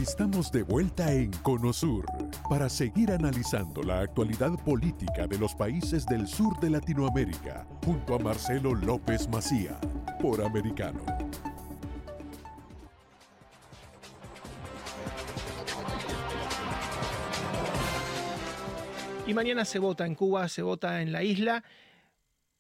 Estamos 0.03 0.53
de 0.53 0.63
vuelta 0.63 1.13
en 1.13 1.33
Conosur 1.43 2.07
para 2.49 2.69
seguir 2.69 3.11
analizando 3.11 3.83
la 3.83 3.99
actualidad 3.99 4.53
política 4.65 5.27
de 5.27 5.37
los 5.37 5.57
países 5.57 6.07
del 6.07 6.29
sur 6.29 6.57
de 6.61 6.71
Latinoamérica 6.71 7.67
junto 7.85 8.15
a 8.15 8.21
Marcelo 8.21 8.77
López 8.77 9.29
Macía 9.29 9.77
por 10.23 10.41
Americano. 10.41 11.05
Y 19.27 19.35
mañana 19.35 19.65
se 19.65 19.81
vota 19.81 20.07
en 20.07 20.15
Cuba, 20.15 20.49
se 20.49 20.63
vota 20.63 21.03
en 21.03 21.11
la 21.11 21.25
isla. 21.25 21.65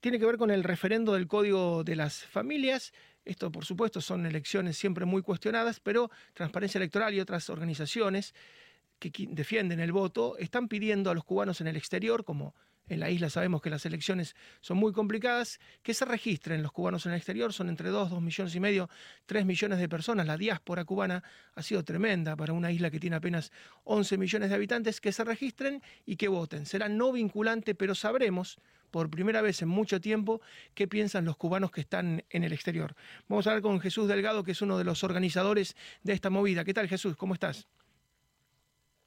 Tiene 0.01 0.19
que 0.19 0.27
ver 0.27 0.39
con 0.39 0.51
el 0.51 0.65
referendo 0.65 1.13
del 1.13 1.29
Código 1.29 1.85
de 1.85 1.95
las 1.95 2.25
Familias 2.25 2.93
esto, 3.29 3.53
por 3.53 3.65
supuesto, 3.65 4.01
son 4.01 4.25
elecciones 4.25 4.79
siempre 4.79 5.05
muy 5.05 5.21
cuestionadas, 5.23 5.81
pero 5.81 6.11
Transparencia 6.33 6.79
Electoral 6.79 7.13
y 7.15 7.21
otras 7.21 7.51
organizaciones 7.51 8.35
que 8.99 9.13
defienden 9.29 9.81
el 9.81 9.93
voto 9.93 10.37
están 10.39 10.67
pidiendo 10.67 11.11
a 11.11 11.15
los 11.15 11.25
cubanos 11.25 11.61
en 11.61 11.67
el 11.69 11.77
exterior, 11.77 12.25
como 12.25 12.55
en 12.89 13.01
la 13.01 13.11
isla 13.11 13.31
sabemos 13.31 13.61
que 13.61 13.71
las 13.71 13.85
elecciones 13.87 14.35
son 14.61 14.79
muy 14.79 14.93
complicadas, 14.93 15.61
que 15.83 15.95
se 15.95 16.05
registren 16.05 16.63
los 16.63 16.73
cubanos 16.73 17.07
en 17.07 17.13
el 17.13 17.19
exterior, 17.19 17.53
son 17.53 17.69
entre 17.69 17.91
2, 17.91 18.11
2 18.11 18.23
millones 18.23 18.55
y 18.55 18.61
medio, 18.61 18.89
3 19.27 19.45
millones 19.45 19.79
de 19.79 19.89
personas. 19.89 20.27
La 20.27 20.37
diáspora 20.37 20.85
cubana 20.85 21.23
ha 21.55 21.63
sido 21.63 21.85
tremenda 21.85 22.37
para 22.37 22.53
una 22.53 22.73
isla 22.73 22.91
que 22.91 23.01
tiene 23.01 23.17
apenas 23.17 23.53
11 23.85 24.19
millones 24.19 24.49
de 24.51 24.55
habitantes, 24.55 25.01
que 25.01 25.13
se 25.13 25.25
registren 25.25 25.83
y 26.07 26.17
que 26.17 26.29
voten. 26.29 26.67
Será 26.67 26.89
no 26.89 27.13
vinculante, 27.13 27.75
pero 27.75 27.95
sabremos 27.95 28.59
por 28.91 29.11
primera 29.11 29.43
vez 29.43 29.61
en 29.63 29.69
mucho 29.69 30.01
tiempo 30.01 30.41
qué 30.75 30.89
piensan 30.89 31.25
los 31.25 31.37
cubanos 31.37 31.71
que 31.71 31.81
están 31.81 32.25
en 32.31 32.45
el 32.45 32.53
exterior. 32.53 32.95
Vamos 33.29 33.47
a 33.47 33.51
hablar 33.51 33.63
con 33.63 33.81
Jesús 33.81 34.09
Delgado, 34.09 34.45
que 34.45 34.53
es 34.53 34.63
uno 34.63 34.79
de 34.79 34.85
los 34.85 35.05
organizadores 35.05 35.77
de 36.03 36.15
esta 36.15 36.31
movida. 36.31 36.65
¿Qué 36.65 36.75
tal 36.75 36.89
Jesús? 36.89 37.17
¿Cómo 37.17 37.35
estás? 37.35 37.69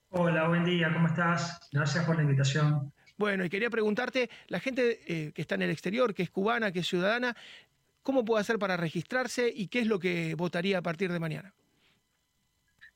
Hola, 0.10 0.48
buen 0.48 0.66
día, 0.66 0.92
¿cómo 0.94 1.08
estás? 1.08 1.70
Gracias 1.72 2.06
por 2.06 2.18
la 2.18 2.24
invitación. 2.24 2.92
Bueno, 3.22 3.46
y 3.46 3.50
quería 3.50 3.70
preguntarte, 3.70 4.32
la 4.48 4.60
gente 4.60 5.00
eh, 5.06 5.32
que 5.32 5.44
está 5.44 5.54
en 5.54 5.62
el 5.62 5.70
exterior, 5.70 6.16
que 6.16 6.24
es 6.24 6.32
cubana, 6.32 6.72
que 6.72 6.80
es 6.80 6.88
ciudadana, 6.88 7.38
¿cómo 8.02 8.26
puede 8.26 8.42
hacer 8.42 8.58
para 8.58 8.78
registrarse 8.78 9.48
y 9.56 9.68
qué 9.68 9.82
es 9.82 9.86
lo 9.86 10.00
que 10.00 10.34
votaría 10.34 10.80
a 10.80 10.82
partir 10.82 11.12
de 11.12 11.20
mañana? 11.20 11.54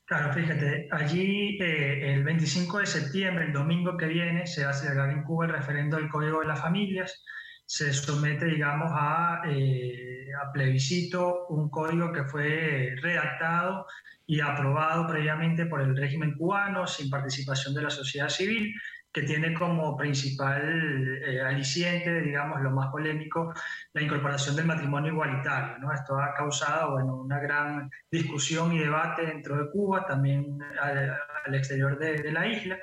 Claro, 0.04 0.34
fíjate, 0.34 0.88
allí 0.90 1.56
eh, 1.60 2.12
el 2.12 2.24
25 2.24 2.80
de 2.80 2.86
septiembre, 2.86 3.44
el 3.44 3.52
domingo 3.52 3.96
que 3.96 4.06
viene, 4.06 4.48
se 4.48 4.64
va 4.64 4.70
a 4.70 4.74
celebrar 4.74 5.10
en 5.10 5.22
Cuba 5.22 5.46
el 5.46 5.52
referendo 5.52 5.96
del 5.96 6.08
Código 6.08 6.40
de 6.40 6.48
las 6.48 6.60
Familias. 6.60 7.24
Se 7.64 7.92
somete, 7.92 8.46
digamos, 8.46 8.90
a, 8.92 9.42
eh, 9.46 10.26
a 10.42 10.50
plebiscito 10.50 11.46
un 11.50 11.70
código 11.70 12.10
que 12.10 12.24
fue 12.24 12.96
redactado 13.00 13.86
y 14.26 14.40
aprobado 14.40 15.06
previamente 15.06 15.66
por 15.66 15.82
el 15.82 15.96
régimen 15.96 16.34
cubano 16.36 16.84
sin 16.88 17.08
participación 17.08 17.74
de 17.74 17.82
la 17.82 17.90
sociedad 17.90 18.28
civil 18.28 18.74
que 19.16 19.22
tiene 19.22 19.54
como 19.54 19.96
principal 19.96 21.22
eh, 21.26 21.40
aliciente, 21.40 22.20
digamos, 22.20 22.60
lo 22.60 22.70
más 22.70 22.88
polémico, 22.88 23.50
la 23.94 24.02
incorporación 24.02 24.54
del 24.56 24.66
matrimonio 24.66 25.10
igualitario. 25.10 25.78
¿no? 25.78 25.90
Esto 25.90 26.20
ha 26.20 26.34
causado 26.34 26.92
bueno, 26.92 27.22
una 27.22 27.38
gran 27.40 27.90
discusión 28.10 28.74
y 28.74 28.80
debate 28.80 29.24
dentro 29.24 29.56
de 29.56 29.70
Cuba, 29.70 30.04
también 30.04 30.58
al, 30.78 31.54
exterior 31.54 31.98
de, 31.98 32.30
la 32.30 32.46
isla. 32.46 32.78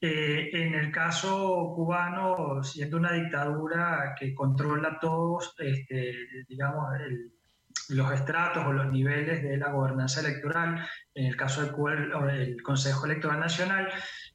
Eh, 0.00 0.50
en 0.52 0.74
el 0.74 0.92
caso 0.92 1.72
cubano, 1.74 2.62
siendo 2.62 2.98
una 2.98 3.10
dictadura 3.10 4.14
que 4.16 4.32
controla 4.32 5.00
todos, 5.00 5.52
este, 5.58 6.14
digamos, 6.48 6.90
los 7.88 8.12
estratos 8.12 8.64
o 8.64 8.72
los 8.72 8.86
niveles 8.92 9.42
de 9.42 9.56
la 9.56 9.72
gobernanza 9.72 10.20
electoral, 10.20 10.86
en 11.12 11.26
el 11.26 11.36
caso 11.36 11.62
del 11.62 12.30
el 12.30 12.62
Consejo 12.62 13.06
Electoral 13.06 13.40
Nacional, 13.40 13.88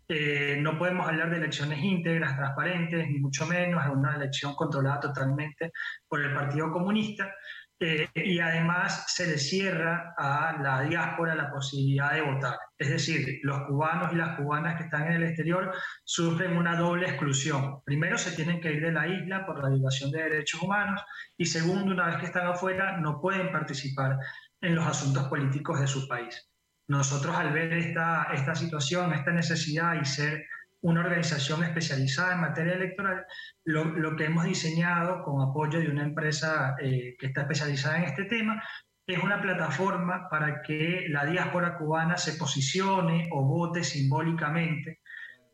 eh, 0.09 0.57
no 0.61 0.77
podemos 0.77 1.07
hablar 1.07 1.29
de 1.29 1.37
elecciones 1.37 1.79
íntegras, 1.79 2.37
transparentes, 2.37 3.07
ni 3.09 3.19
mucho 3.19 3.45
menos, 3.45 3.83
es 3.83 3.91
una 3.91 4.15
elección 4.15 4.55
controlada 4.55 4.99
totalmente 5.01 5.71
por 6.07 6.21
el 6.21 6.33
Partido 6.33 6.71
Comunista. 6.71 7.33
Eh, 7.79 8.07
y 8.15 8.39
además 8.39 9.05
se 9.07 9.27
le 9.27 9.37
cierra 9.37 10.15
a 10.17 10.57
la 10.59 10.81
diáspora 10.81 11.35
la 11.35 11.51
posibilidad 11.51 12.13
de 12.13 12.21
votar. 12.21 12.57
Es 12.75 12.89
decir, 12.89 13.39
los 13.43 13.67
cubanos 13.67 14.11
y 14.13 14.15
las 14.15 14.35
cubanas 14.35 14.77
que 14.77 14.85
están 14.85 15.07
en 15.07 15.13
el 15.13 15.23
exterior 15.23 15.71
sufren 16.03 16.57
una 16.57 16.75
doble 16.75 17.07
exclusión. 17.07 17.81
Primero, 17.83 18.17
se 18.17 18.31
tienen 18.31 18.61
que 18.61 18.73
ir 18.73 18.81
de 18.81 18.91
la 18.91 19.07
isla 19.07 19.45
por 19.45 19.61
la 19.61 19.69
violación 19.69 20.09
de 20.09 20.23
derechos 20.23 20.61
humanos 20.63 21.03
y 21.37 21.45
segundo, 21.45 21.93
una 21.93 22.07
vez 22.07 22.17
que 22.17 22.25
están 22.25 22.47
afuera, 22.47 22.97
no 22.97 23.21
pueden 23.21 23.51
participar 23.51 24.17
en 24.61 24.75
los 24.75 24.87
asuntos 24.87 25.27
políticos 25.27 25.79
de 25.79 25.87
su 25.87 26.07
país. 26.07 26.49
Nosotros 26.87 27.35
al 27.35 27.51
ver 27.51 27.73
esta, 27.73 28.27
esta 28.33 28.55
situación, 28.55 29.13
esta 29.13 29.31
necesidad 29.31 30.01
y 30.01 30.05
ser 30.05 30.45
una 30.81 31.01
organización 31.01 31.63
especializada 31.63 32.33
en 32.33 32.41
materia 32.41 32.73
electoral, 32.73 33.25
lo, 33.65 33.85
lo 33.85 34.15
que 34.15 34.25
hemos 34.25 34.45
diseñado 34.45 35.23
con 35.23 35.41
apoyo 35.41 35.79
de 35.79 35.89
una 35.89 36.03
empresa 36.03 36.75
eh, 36.79 37.15
que 37.19 37.27
está 37.27 37.41
especializada 37.41 37.97
en 37.97 38.03
este 38.03 38.25
tema 38.25 38.63
es 39.07 39.23
una 39.23 39.41
plataforma 39.41 40.27
para 40.29 40.61
que 40.61 41.07
la 41.09 41.25
diáspora 41.25 41.77
cubana 41.77 42.17
se 42.17 42.33
posicione 42.33 43.29
o 43.31 43.45
vote 43.45 43.83
simbólicamente 43.83 44.99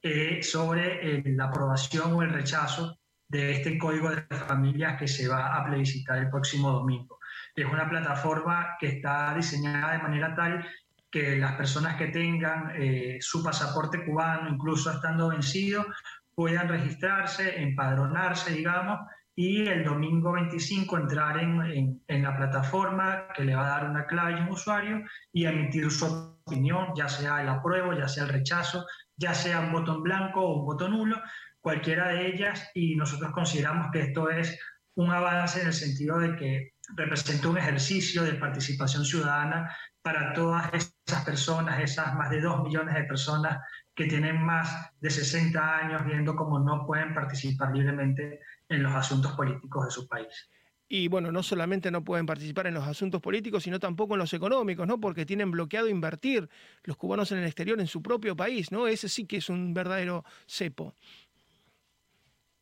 eh, 0.02 0.42
sobre 0.42 1.18
eh, 1.18 1.24
la 1.28 1.46
aprobación 1.46 2.14
o 2.14 2.24
el 2.24 2.34
rechazo 2.34 2.98
de 3.28 3.52
este 3.52 3.78
código 3.78 4.10
de 4.10 4.24
familias 4.36 5.00
que 5.00 5.08
se 5.08 5.28
va 5.28 5.56
a 5.56 5.66
plebiscitar 5.66 6.18
el 6.18 6.30
próximo 6.30 6.72
domingo. 6.72 7.20
Es 7.56 7.66
una 7.66 7.88
plataforma 7.88 8.76
que 8.80 8.88
está 8.88 9.34
diseñada 9.36 9.94
de 9.94 10.04
manera 10.04 10.36
tal 10.36 10.68
que 11.14 11.38
las 11.38 11.54
personas 11.54 11.96
que 11.96 12.08
tengan 12.08 12.72
eh, 12.76 13.20
su 13.22 13.44
pasaporte 13.44 14.04
cubano, 14.04 14.50
incluso 14.50 14.90
estando 14.90 15.30
vencido, 15.30 15.86
puedan 16.34 16.68
registrarse, 16.68 17.62
empadronarse, 17.62 18.52
digamos, 18.52 19.00
y 19.36 19.68
el 19.68 19.84
domingo 19.84 20.32
25 20.32 20.98
entrar 20.98 21.38
en, 21.38 22.02
en, 22.08 22.24
la 22.24 22.36
plataforma 22.36 23.28
que 23.36 23.44
le 23.44 23.54
va 23.56 23.68
a 23.68 23.80
dar 23.80 23.90
una 23.92 24.08
clave 24.08 24.34
a 24.34 24.44
un 24.44 24.50
usuario 24.50 25.04
y 25.32 25.46
emitir 25.46 25.92
su 25.92 26.34
opinión, 26.48 26.88
ya 26.96 27.08
sea 27.08 27.42
el 27.42 27.50
apruebo, 27.50 27.94
ya 27.94 28.08
sea 28.08 28.24
el 28.24 28.30
rechazo, 28.30 28.84
ya 29.16 29.36
sea 29.36 29.60
un 29.60 29.72
botón 29.72 30.02
blanco 30.02 30.42
o 30.42 30.62
un 30.62 30.66
botón 30.66 30.92
nulo, 30.92 31.22
cualquiera 31.62 32.08
de 32.08 32.26
ellas, 32.26 32.72
y 32.74 32.96
nosotros 32.96 33.32
consideramos 33.32 33.92
que 33.92 34.02
esto 34.02 34.32
es 34.32 34.60
un 34.96 35.12
avance 35.12 35.62
en 35.62 35.68
el 35.68 35.74
sentido 35.74 36.20
de 36.20 36.36
que 36.36 36.74
representa 36.96 37.50
un 37.50 37.58
ejercicio 37.58 38.24
de 38.24 38.34
participación 38.34 39.06
ciudadana 39.06 39.76
para 40.02 40.34
todas 40.34 40.70
esas 40.74 41.24
personas, 41.24 41.80
esas 41.82 42.14
más 42.16 42.30
de 42.30 42.42
dos 42.42 42.62
millones 42.64 42.94
de 42.94 43.04
personas 43.06 43.58
que 43.96 44.06
tienen 44.06 44.44
más 44.44 44.92
de 45.00 45.10
60 45.10 45.78
años 45.78 46.06
viendo 46.06 46.36
cómo 46.36 46.60
no 46.60 46.86
pueden 46.86 47.14
participar 47.14 47.74
libremente 47.74 48.40
en 48.70 48.84
los 48.84 48.94
asuntos 48.94 49.32
políticos 49.34 49.86
de 49.86 49.92
su 49.92 50.08
país. 50.08 50.50
Y 50.90 51.08
bueno, 51.08 51.32
no 51.32 51.42
solamente 51.42 51.90
no 51.90 52.04
pueden 52.04 52.26
participar 52.26 52.68
en 52.68 52.76
los 52.76 52.86
asuntos 52.86 53.22
políticos, 53.22 53.64
sino 53.64 53.80
tampoco 53.80 54.14
en 54.14 54.20
los 54.20 54.34
económicos, 54.34 54.86
¿no? 54.86 55.00
Porque 55.00 55.26
tienen 55.26 55.50
bloqueado 55.50 55.88
invertir 55.88 56.50
los 56.84 56.98
cubanos 56.98 57.32
en 57.32 57.40
el 57.40 57.46
exterior, 57.46 57.80
en 57.80 57.88
su 57.88 58.04
propio 58.04 58.36
país, 58.36 58.72
¿no? 58.72 58.88
Ese 58.88 59.10
sí 59.10 59.26
que 59.26 59.38
es 59.38 59.50
un 59.50 59.74
verdadero 59.74 60.24
cepo. 60.46 60.94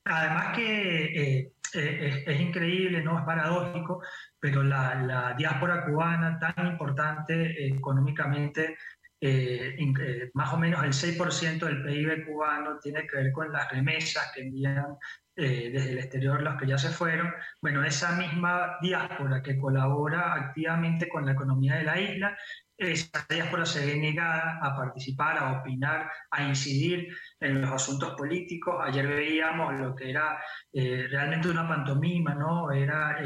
Además 0.06 0.56
que 0.56 1.52
es, 1.74 2.40
increíble, 2.40 3.04
¿no? 3.04 3.20
es 3.20 3.26
paradójico, 3.26 4.02
pero 4.40 4.64
la, 4.64 5.34
diáspora 5.38 5.86
cubana 5.86 6.40
tan 6.40 6.68
importante 6.68 7.68
económicamente 7.68 8.78
eh, 9.24 9.76
eh, 9.78 10.32
más 10.34 10.52
o 10.52 10.58
menos 10.58 10.84
el 10.84 10.94
6% 10.94 11.60
del 11.60 11.84
PIB 11.84 12.26
cubano 12.26 12.80
tiene 12.80 13.06
que 13.06 13.18
ver 13.18 13.32
con 13.32 13.52
las 13.52 13.70
remesas 13.70 14.32
que 14.34 14.42
envían 14.42 14.98
eh, 15.36 15.70
desde 15.72 15.92
el 15.92 16.00
exterior 16.00 16.42
los 16.42 16.56
que 16.56 16.68
ya 16.68 16.78
se 16.78 16.90
fueron. 16.90 17.32
Bueno, 17.62 17.84
esa 17.84 18.16
misma 18.16 18.78
diáspora 18.82 19.42
que 19.42 19.58
colabora 19.58 20.34
activamente 20.34 21.08
con 21.08 21.26
la 21.26 21.34
economía 21.34 21.76
de 21.76 21.84
la 21.84 22.00
isla, 22.00 22.38
esa 22.82 23.26
diáspora 23.30 23.66
se 23.66 23.86
ve 23.86 23.98
negada 23.98 24.60
a 24.62 24.76
participar, 24.76 25.38
a 25.38 25.60
opinar, 25.60 26.10
a 26.32 26.44
incidir 26.44 27.16
en 27.40 27.62
los 27.62 27.72
asuntos 27.72 28.16
políticos. 28.16 28.76
Ayer 28.84 29.08
veíamos 29.08 29.74
lo 29.76 29.96
que 29.96 30.10
era 30.10 30.42
realmente 30.74 31.50
una 31.50 31.68
pantomima, 31.68 32.34
¿no? 32.34 32.72
Era 32.72 33.22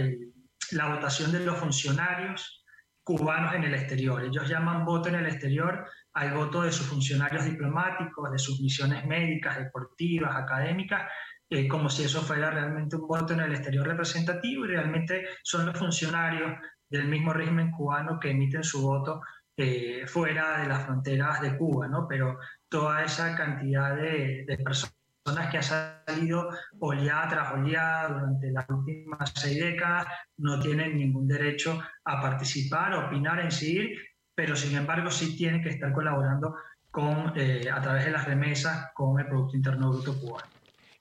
la 0.71 0.88
votación 0.88 1.31
de 1.31 1.39
los 1.39 1.57
funcionarios 1.57 2.65
cubanos 3.05 3.53
en 3.53 3.63
el 3.63 3.75
exterior. 3.75 4.24
Ellos 4.24 4.50
llaman 4.50 4.83
voto 4.83 5.09
en 5.09 5.15
el 5.15 5.27
exterior 5.27 5.88
al 6.13 6.33
voto 6.33 6.63
de 6.63 6.71
sus 6.71 6.88
funcionarios 6.88 7.45
diplomáticos, 7.45 8.31
de 8.31 8.39
sus 8.39 8.59
misiones 8.62 9.05
médicas, 9.05 9.57
deportivas, 9.57 10.35
académicas, 10.35 11.03
eh, 11.50 11.67
como 11.67 11.89
si 11.89 12.03
eso 12.03 12.21
fuera 12.21 12.50
realmente 12.50 12.95
un 12.95 13.07
voto 13.07 13.33
en 13.33 13.41
el 13.41 13.53
exterior 13.53 13.88
representativo 13.88 14.65
y 14.65 14.69
realmente 14.69 15.27
son 15.43 15.67
los 15.67 15.77
funcionarios 15.77 16.57
del 16.89 17.07
mismo 17.07 17.31
régimen 17.31 17.69
cubano 17.71 18.19
que 18.19 18.31
emiten 18.31 18.63
su 18.63 18.81
voto 18.81 19.21
eh, 19.57 20.03
fuera 20.07 20.62
de 20.62 20.67
las 20.67 20.85
fronteras 20.85 21.41
de 21.41 21.57
Cuba, 21.57 21.88
¿no? 21.88 22.07
Pero 22.07 22.38
toda 22.67 23.03
esa 23.03 23.35
cantidad 23.35 23.95
de, 23.95 24.45
personas 24.63 25.50
que 25.50 25.57
han 25.57 25.63
salido 25.63 26.50
oleada 26.79 27.29
tras 27.29 27.53
oleada 27.53 28.09
durante 28.09 28.51
las 28.51 28.69
últimas 28.69 29.31
seis 29.35 29.59
décadas 29.59 30.07
no 30.38 30.59
tienen 30.59 30.97
ningún 30.97 31.27
derecho 31.27 31.81
a 32.03 32.21
participar, 32.21 32.93
opinar, 32.93 33.39
a 33.39 33.45
incidir, 33.45 33.97
pero 34.35 34.55
sin 34.55 34.75
embargo 34.77 35.09
sí 35.09 35.38
tienen 35.38 35.63
que 35.63 35.69
estar 35.69 35.93
colaborando 35.93 36.55
con, 36.91 37.33
eh, 37.35 37.69
a 37.71 37.81
través 37.81 38.05
de 38.05 38.12
las 38.12 38.25
remesas 38.25 38.91
con 38.93 39.19
el 39.19 39.27
Producto 39.27 39.55
Interno 39.55 39.89
Bruto 39.89 40.19
cubano. 40.19 40.47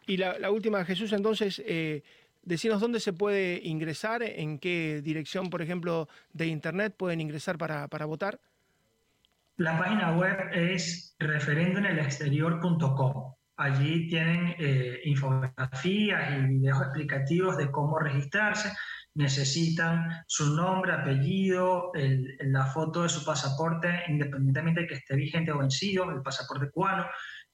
Y 0.07 0.17
la, 0.19 0.51
última, 0.51 0.85
Jesús, 0.85 1.13
entonces, 1.13 1.63
eh, 1.65 2.03
decinos 2.45 2.81
dónde 2.81 3.01
se 3.01 3.13
puede 3.13 3.61
ingresar, 3.65 4.23
en 4.23 4.59
qué 4.59 5.01
dirección, 5.03 5.51
por 5.51 5.63
ejemplo, 5.63 6.09
de 6.33 6.47
Internet 6.47 6.95
pueden 6.97 7.21
ingresar 7.21 7.59
para, 7.59 7.89
para 7.89 8.07
votar. 8.07 8.41
La 9.57 9.79
página 9.79 10.17
web 10.17 10.37
es 10.53 11.15
referendumexterior.com. 11.19 13.35
Allí 13.57 14.09
tienen 14.09 14.57
eh, 14.59 15.01
infografías 15.05 16.37
y 16.37 16.41
videos 16.47 16.81
explicativos 16.81 17.57
de 17.57 17.71
cómo 17.71 18.01
registrarse. 18.01 18.73
Necesitan 19.15 20.25
su 20.27 20.57
nombre, 20.57 20.93
apellido, 20.93 21.93
la 22.41 22.67
foto 22.67 23.05
de 23.05 23.09
su 23.09 23.25
pasaporte, 23.25 24.03
independientemente 24.09 24.81
de 24.81 24.87
que 24.89 24.95
esté 24.95 25.15
vigente 25.15 25.53
o 25.53 25.59
vencido, 25.59 26.11
el 26.11 26.21
pasaporte 26.21 26.69
cubano, 26.73 27.07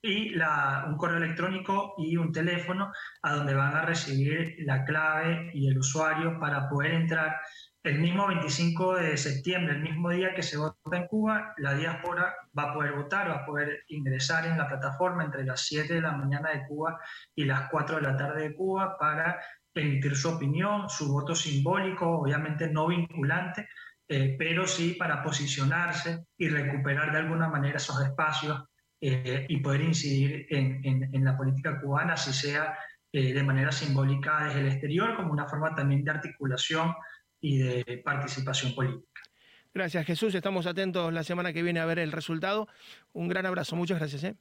y 0.02 0.34
un 0.34 0.96
correo 0.96 1.18
electrónico 1.18 1.94
y 1.98 2.16
un 2.16 2.32
teléfono 2.32 2.92
a 3.22 3.34
donde 3.34 3.54
van 3.54 3.74
a 3.74 3.82
recibir 3.82 4.56
la 4.60 4.84
clave 4.84 5.50
y 5.54 5.68
el 5.68 5.78
usuario 5.78 6.38
para 6.38 6.68
poder 6.68 6.94
entrar. 6.94 7.36
El 7.82 7.98
mismo 7.98 8.26
25 8.26 8.96
de 8.96 9.16
septiembre, 9.16 9.74
el 9.74 9.82
mismo 9.82 10.10
día 10.10 10.34
que 10.34 10.42
se 10.42 10.58
vota 10.58 10.76
en 10.92 11.06
Cuba, 11.06 11.54
la 11.56 11.74
diáspora 11.74 12.34
va 12.56 12.64
a 12.64 12.74
poder 12.74 12.92
votar, 12.92 13.30
va 13.30 13.36
a 13.36 13.46
poder 13.46 13.84
ingresar 13.88 14.46
en 14.46 14.58
la 14.58 14.68
plataforma 14.68 15.24
entre 15.24 15.44
las 15.44 15.64
7 15.66 15.94
de 15.94 16.00
la 16.02 16.12
mañana 16.12 16.50
de 16.50 16.66
Cuba 16.66 16.98
y 17.34 17.44
las 17.44 17.70
4 17.70 17.96
de 17.96 18.02
la 18.02 18.16
tarde 18.16 18.48
de 18.48 18.54
Cuba 18.54 18.98
para 18.98 19.40
emitir 19.74 20.14
su 20.14 20.28
opinión, 20.28 20.90
su 20.90 21.10
voto 21.10 21.34
simbólico, 21.34 22.06
obviamente 22.06 22.68
no 22.68 22.88
vinculante, 22.88 23.68
eh, 24.08 24.36
pero 24.38 24.66
sí 24.66 24.96
para 24.98 25.22
posicionarse 25.22 26.26
y 26.36 26.48
recuperar 26.48 27.12
de 27.12 27.18
alguna 27.18 27.48
manera 27.48 27.76
esos 27.76 28.02
espacios 28.02 28.62
eh, 29.00 29.46
y 29.48 29.56
poder 29.58 29.80
incidir 29.82 30.46
en, 30.50 31.24
la 31.24 31.36
política 31.36 31.80
cubana, 31.80 32.16
si 32.16 32.32
sea 32.32 32.76
eh, 33.12 33.32
de 33.32 33.42
manera 33.42 33.72
simbólica 33.72 34.44
desde 34.44 34.60
el 34.60 34.68
exterior, 34.68 35.16
como 35.16 35.32
una 35.32 35.48
forma 35.48 35.74
también 35.74 36.04
de 36.04 36.10
articulación 36.10 36.92
y 37.40 37.58
de 37.58 38.02
participación 38.04 38.74
política. 38.74 39.22
Gracias 39.72 40.04
Jesús, 40.04 40.34
estamos 40.34 40.66
atentos 40.66 41.12
la 41.12 41.22
semana 41.22 41.52
que 41.52 41.62
viene 41.62 41.80
a 41.80 41.84
ver 41.84 42.00
el 42.00 42.12
resultado. 42.12 42.68
Un 43.12 43.28
gran 43.28 43.46
abrazo, 43.46 43.76
muchas 43.76 43.98
gracias. 43.98 44.24
¿eh? 44.24 44.36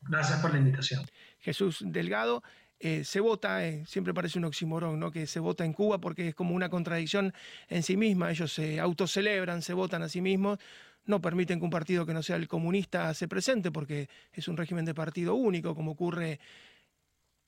Gracias 0.00 0.40
por 0.40 0.52
la 0.52 0.58
invitación. 0.58 1.04
Jesús 1.38 1.82
Delgado. 1.84 2.42
Eh, 2.84 3.04
se 3.04 3.20
vota, 3.20 3.64
eh, 3.64 3.84
siempre 3.86 4.12
parece 4.12 4.40
un 4.40 4.44
oxímoron, 4.44 4.98
¿no? 4.98 5.12
que 5.12 5.28
se 5.28 5.38
vota 5.38 5.64
en 5.64 5.72
Cuba 5.72 6.00
porque 6.00 6.26
es 6.26 6.34
como 6.34 6.52
una 6.52 6.68
contradicción 6.68 7.32
en 7.68 7.84
sí 7.84 7.96
misma, 7.96 8.32
ellos 8.32 8.52
se 8.52 8.80
autocelebran, 8.80 9.62
se 9.62 9.72
votan 9.72 10.02
a 10.02 10.08
sí 10.08 10.20
mismos, 10.20 10.58
no 11.04 11.20
permiten 11.20 11.58
que 11.58 11.64
un 11.64 11.70
partido 11.70 12.06
que 12.06 12.14
no 12.14 12.22
sea 12.22 12.36
el 12.36 12.48
comunista 12.48 13.12
se 13.14 13.28
presente 13.28 13.70
porque 13.70 14.08
es 14.32 14.48
un 14.48 14.56
régimen 14.56 14.84
de 14.84 14.94
partido 14.94 15.34
único, 15.34 15.74
como 15.74 15.92
ocurre 15.92 16.40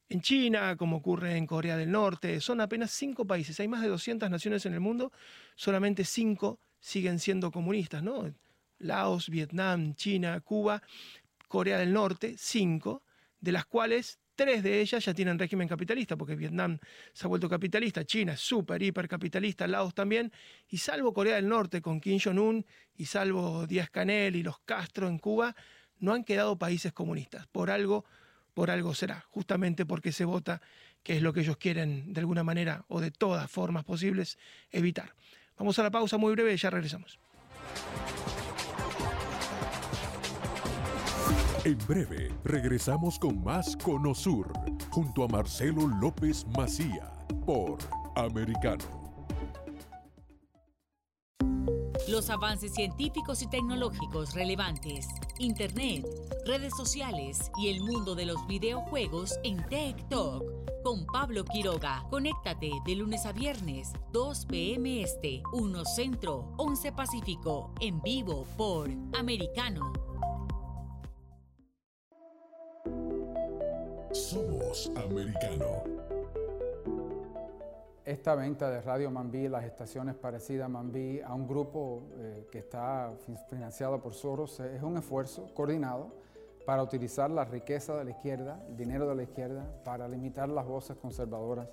en 0.09 0.21
China, 0.21 0.77
como 0.77 0.97
ocurre 0.97 1.37
en 1.37 1.47
Corea 1.47 1.77
del 1.77 1.91
Norte. 1.91 2.41
Son 2.41 2.61
apenas 2.61 2.91
cinco 2.91 3.27
países. 3.27 3.59
Hay 3.61 3.69
más 3.69 3.83
de 3.83 3.89
200 3.89 4.31
naciones 4.31 4.67
en 4.67 4.75
el 4.75 4.81
mundo, 4.81 5.13
solamente 5.55 6.05
cinco 6.05 6.59
siguen 6.81 7.19
siendo 7.19 7.51
comunistas, 7.51 8.03
¿no? 8.03 8.35
Laos, 8.79 9.31
Vietnam, 9.31 9.95
China, 9.95 10.41
Cuba, 10.41 10.83
Corea 11.49 11.79
del 11.79 11.93
Norte, 11.93 12.35
cinco, 12.37 13.03
de 13.41 13.53
las 13.53 13.65
cuales 13.65 14.19
tres 14.35 14.63
de 14.63 14.81
ellas 14.81 15.05
ya 15.05 15.15
tienen 15.15 15.39
régimen 15.39 15.69
capitalista, 15.69 16.17
porque 16.17 16.35
Vietnam 16.35 16.79
se 17.13 17.27
ha 17.27 17.29
vuelto 17.29 17.49
capitalista, 17.49 18.05
China 18.05 18.33
es 18.33 18.41
súper, 18.41 18.83
hiper 18.83 19.09
capitalista, 19.09 19.67
Laos 19.67 19.95
también, 19.95 20.33
y 20.69 20.79
salvo 20.79 21.13
Corea 21.13 21.37
del 21.37 21.49
Norte 21.49 21.81
con 21.81 22.01
Kim 22.01 22.19
Jong-un, 22.23 22.65
y 22.97 23.07
salvo 23.07 23.67
Díaz 23.67 23.91
Canel 23.91 24.37
y 24.37 24.43
los 24.43 24.59
Castro 24.61 25.09
en 25.09 25.19
Cuba, 25.19 25.55
no 25.99 26.13
han 26.13 26.25
quedado 26.25 26.59
países 26.59 26.93
comunistas. 26.93 27.47
Por 27.47 27.71
algo 27.71 28.05
por 28.55 28.71
algo 28.71 28.95
será, 28.95 29.27
justamente 29.31 29.85
porque 29.85 30.13
se 30.13 30.25
vota, 30.25 30.63
que 31.03 31.17
es 31.17 31.23
lo 31.23 31.33
que 31.33 31.41
ellos 31.41 31.57
quieren 31.57 32.13
de 32.13 32.21
alguna 32.21 32.45
manera 32.45 32.85
o 32.89 33.01
de 33.01 33.11
todas 33.11 33.51
formas 33.51 33.85
posibles 33.85 34.39
evitar. 34.71 35.15
Vamos 35.59 35.79
a 35.79 35.83
la 35.83 35.91
pausa 35.91 36.17
muy 36.17 36.33
breve 36.33 36.57
ya 36.57 36.71
regresamos. 36.71 37.19
En 41.65 41.79
breve 41.89 42.31
regresamos 42.45 43.19
con 43.19 43.43
más 43.43 43.75
Conosur 43.79 44.53
junto 44.91 45.25
a 45.25 45.29
Marcelo 45.29 45.89
López 45.99 46.47
Macía 46.55 47.11
por 47.47 47.79
Americano. 48.17 48.85
Los 52.07 52.29
avances 52.29 52.75
científicos 52.75 53.41
y 53.41 53.47
tecnológicos 53.47 54.35
relevantes, 54.35 55.09
Internet, 55.39 56.05
redes 56.45 56.77
sociales 56.77 57.51
y 57.57 57.69
el 57.69 57.81
mundo 57.81 58.15
de 58.15 58.27
los 58.27 58.47
videojuegos 58.47 59.39
en 59.43 59.67
Tech 59.71 60.07
Talk 60.11 60.45
con 60.83 61.07
Pablo 61.07 61.47
Quiroga. 61.47 62.05
Conéctate 62.11 62.73
de 62.85 62.95
lunes 62.95 63.25
a 63.25 63.33
viernes, 63.33 63.95
2 64.13 64.45
p.m. 64.45 65.01
Este, 65.01 65.43
1 65.55 65.85
Centro, 65.87 66.53
11 66.59 66.93
Pacífico, 66.93 67.73
en 67.81 68.03
vivo 68.03 68.45
por 68.59 68.91
Americano. 69.19 69.95
Somos 74.15 74.93
Americano. 74.95 75.83
Esta 78.05 78.37
venta 78.37 78.71
de 78.71 78.81
Radio 78.81 79.11
Mambí, 79.11 79.49
las 79.49 79.65
estaciones 79.65 80.15
parecidas 80.15 80.67
a 80.67 80.69
Mambí, 80.69 81.21
a 81.21 81.35
un 81.35 81.49
grupo 81.49 82.05
eh, 82.19 82.47
que 82.53 82.61
está 82.61 83.13
financiado 83.51 84.01
por 84.01 84.15
Soros, 84.15 84.61
es 84.61 84.81
un 84.85 84.99
esfuerzo 84.99 85.53
coordinado 85.53 86.13
para 86.65 86.85
utilizar 86.85 87.29
la 87.29 87.45
riqueza 87.45 87.97
de 87.97 88.05
la 88.05 88.11
izquierda, 88.13 88.65
el 88.69 88.77
dinero 88.77 89.09
de 89.09 89.17
la 89.17 89.25
izquierda, 89.25 89.67
para 89.85 90.07
limitar 90.07 90.49
las 90.49 90.65
voces 90.65 90.97
conservadoras 90.97 91.67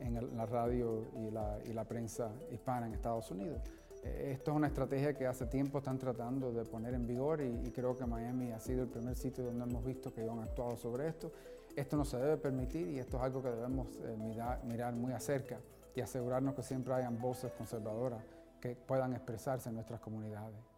en 0.00 0.36
la 0.36 0.46
radio 0.46 1.04
y 1.14 1.30
la, 1.72 1.84
prensa 1.84 2.32
hispana 2.50 2.88
en 2.88 2.94
Estados 2.94 3.30
Unidos. 3.30 3.60
Eh, 4.02 4.32
esto 4.32 4.50
es 4.50 4.56
una 4.56 4.66
estrategia 4.66 5.14
que 5.14 5.28
hace 5.28 5.46
tiempo 5.46 5.78
están 5.78 5.98
tratando 5.98 6.52
de 6.52 6.64
poner 6.64 6.92
en 6.94 7.06
vigor 7.06 7.40
y, 7.40 7.70
creo 7.70 7.96
que 7.96 8.04
Miami 8.04 8.50
ha 8.50 8.58
sido 8.58 8.82
el 8.82 8.88
primer 8.88 9.14
sitio 9.14 9.44
donde 9.44 9.64
hemos 9.64 9.84
visto 9.84 10.12
que 10.12 10.22
han 10.22 10.40
actuado 10.40 10.76
sobre 10.76 11.06
esto. 11.06 11.30
Esto 11.76 11.96
no 11.96 12.04
se 12.04 12.16
debe 12.18 12.36
permitir 12.36 12.88
y 12.88 12.98
esto 12.98 13.16
es 13.16 13.22
algo 13.22 13.42
que 13.42 13.50
debemos 13.50 13.88
eh, 14.04 14.16
mirar, 14.16 14.62
mirar 14.64 14.94
muy 14.94 15.12
acerca 15.12 15.58
y 15.94 16.00
asegurarnos 16.00 16.54
que 16.54 16.62
siempre 16.62 16.94
hayan 16.94 17.18
voces 17.18 17.52
conservadoras 17.52 18.22
que 18.60 18.76
puedan 18.76 19.12
expresarse 19.12 19.68
en 19.68 19.74
nuestras 19.74 20.00
comunidades. 20.00 20.73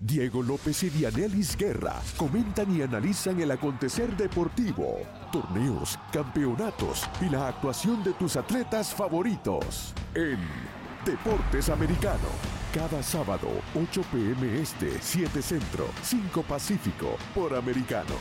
Diego 0.00 0.42
López 0.42 0.82
y 0.82 0.88
Dianelis 0.88 1.54
Guerra 1.58 2.00
comentan 2.16 2.74
y 2.74 2.80
analizan 2.80 3.38
el 3.38 3.50
acontecer 3.50 4.16
deportivo, 4.16 4.96
torneos, 5.30 5.98
campeonatos 6.10 7.06
y 7.20 7.28
la 7.28 7.48
actuación 7.48 8.02
de 8.02 8.14
tus 8.14 8.36
atletas 8.36 8.94
favoritos 8.94 9.92
en 10.14 10.38
Deportes 11.04 11.68
Americano. 11.68 12.28
Cada 12.72 13.02
sábado, 13.02 13.48
8 13.74 14.02
pm 14.10 14.60
este, 14.60 14.96
7 15.02 15.42
centro, 15.42 15.86
5 16.02 16.42
pacífico, 16.44 17.18
por 17.34 17.54
Americano. 17.54 18.14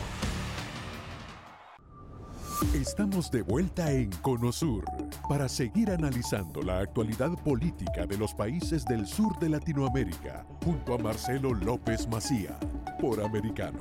Estamos 2.62 3.32
de 3.32 3.42
vuelta 3.42 3.90
en 3.90 4.12
Conosur 4.22 4.84
para 5.30 5.48
seguir 5.48 5.90
analizando 5.92 6.62
la 6.62 6.80
actualidad 6.80 7.32
política 7.42 8.06
de 8.06 8.18
los 8.18 8.34
países 8.34 8.84
del 8.84 9.08
sur 9.08 9.40
de 9.40 9.48
Latinoamérica 9.48 10.46
junto 10.64 10.94
a 10.94 10.98
Marcelo 10.98 11.54
López 11.54 12.06
Macía 12.10 12.60
por 13.00 13.24
Americano. 13.24 13.80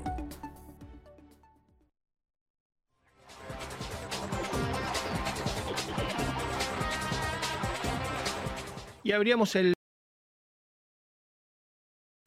Y 9.03 9.13
abríamos 9.13 9.57
el 9.57 9.75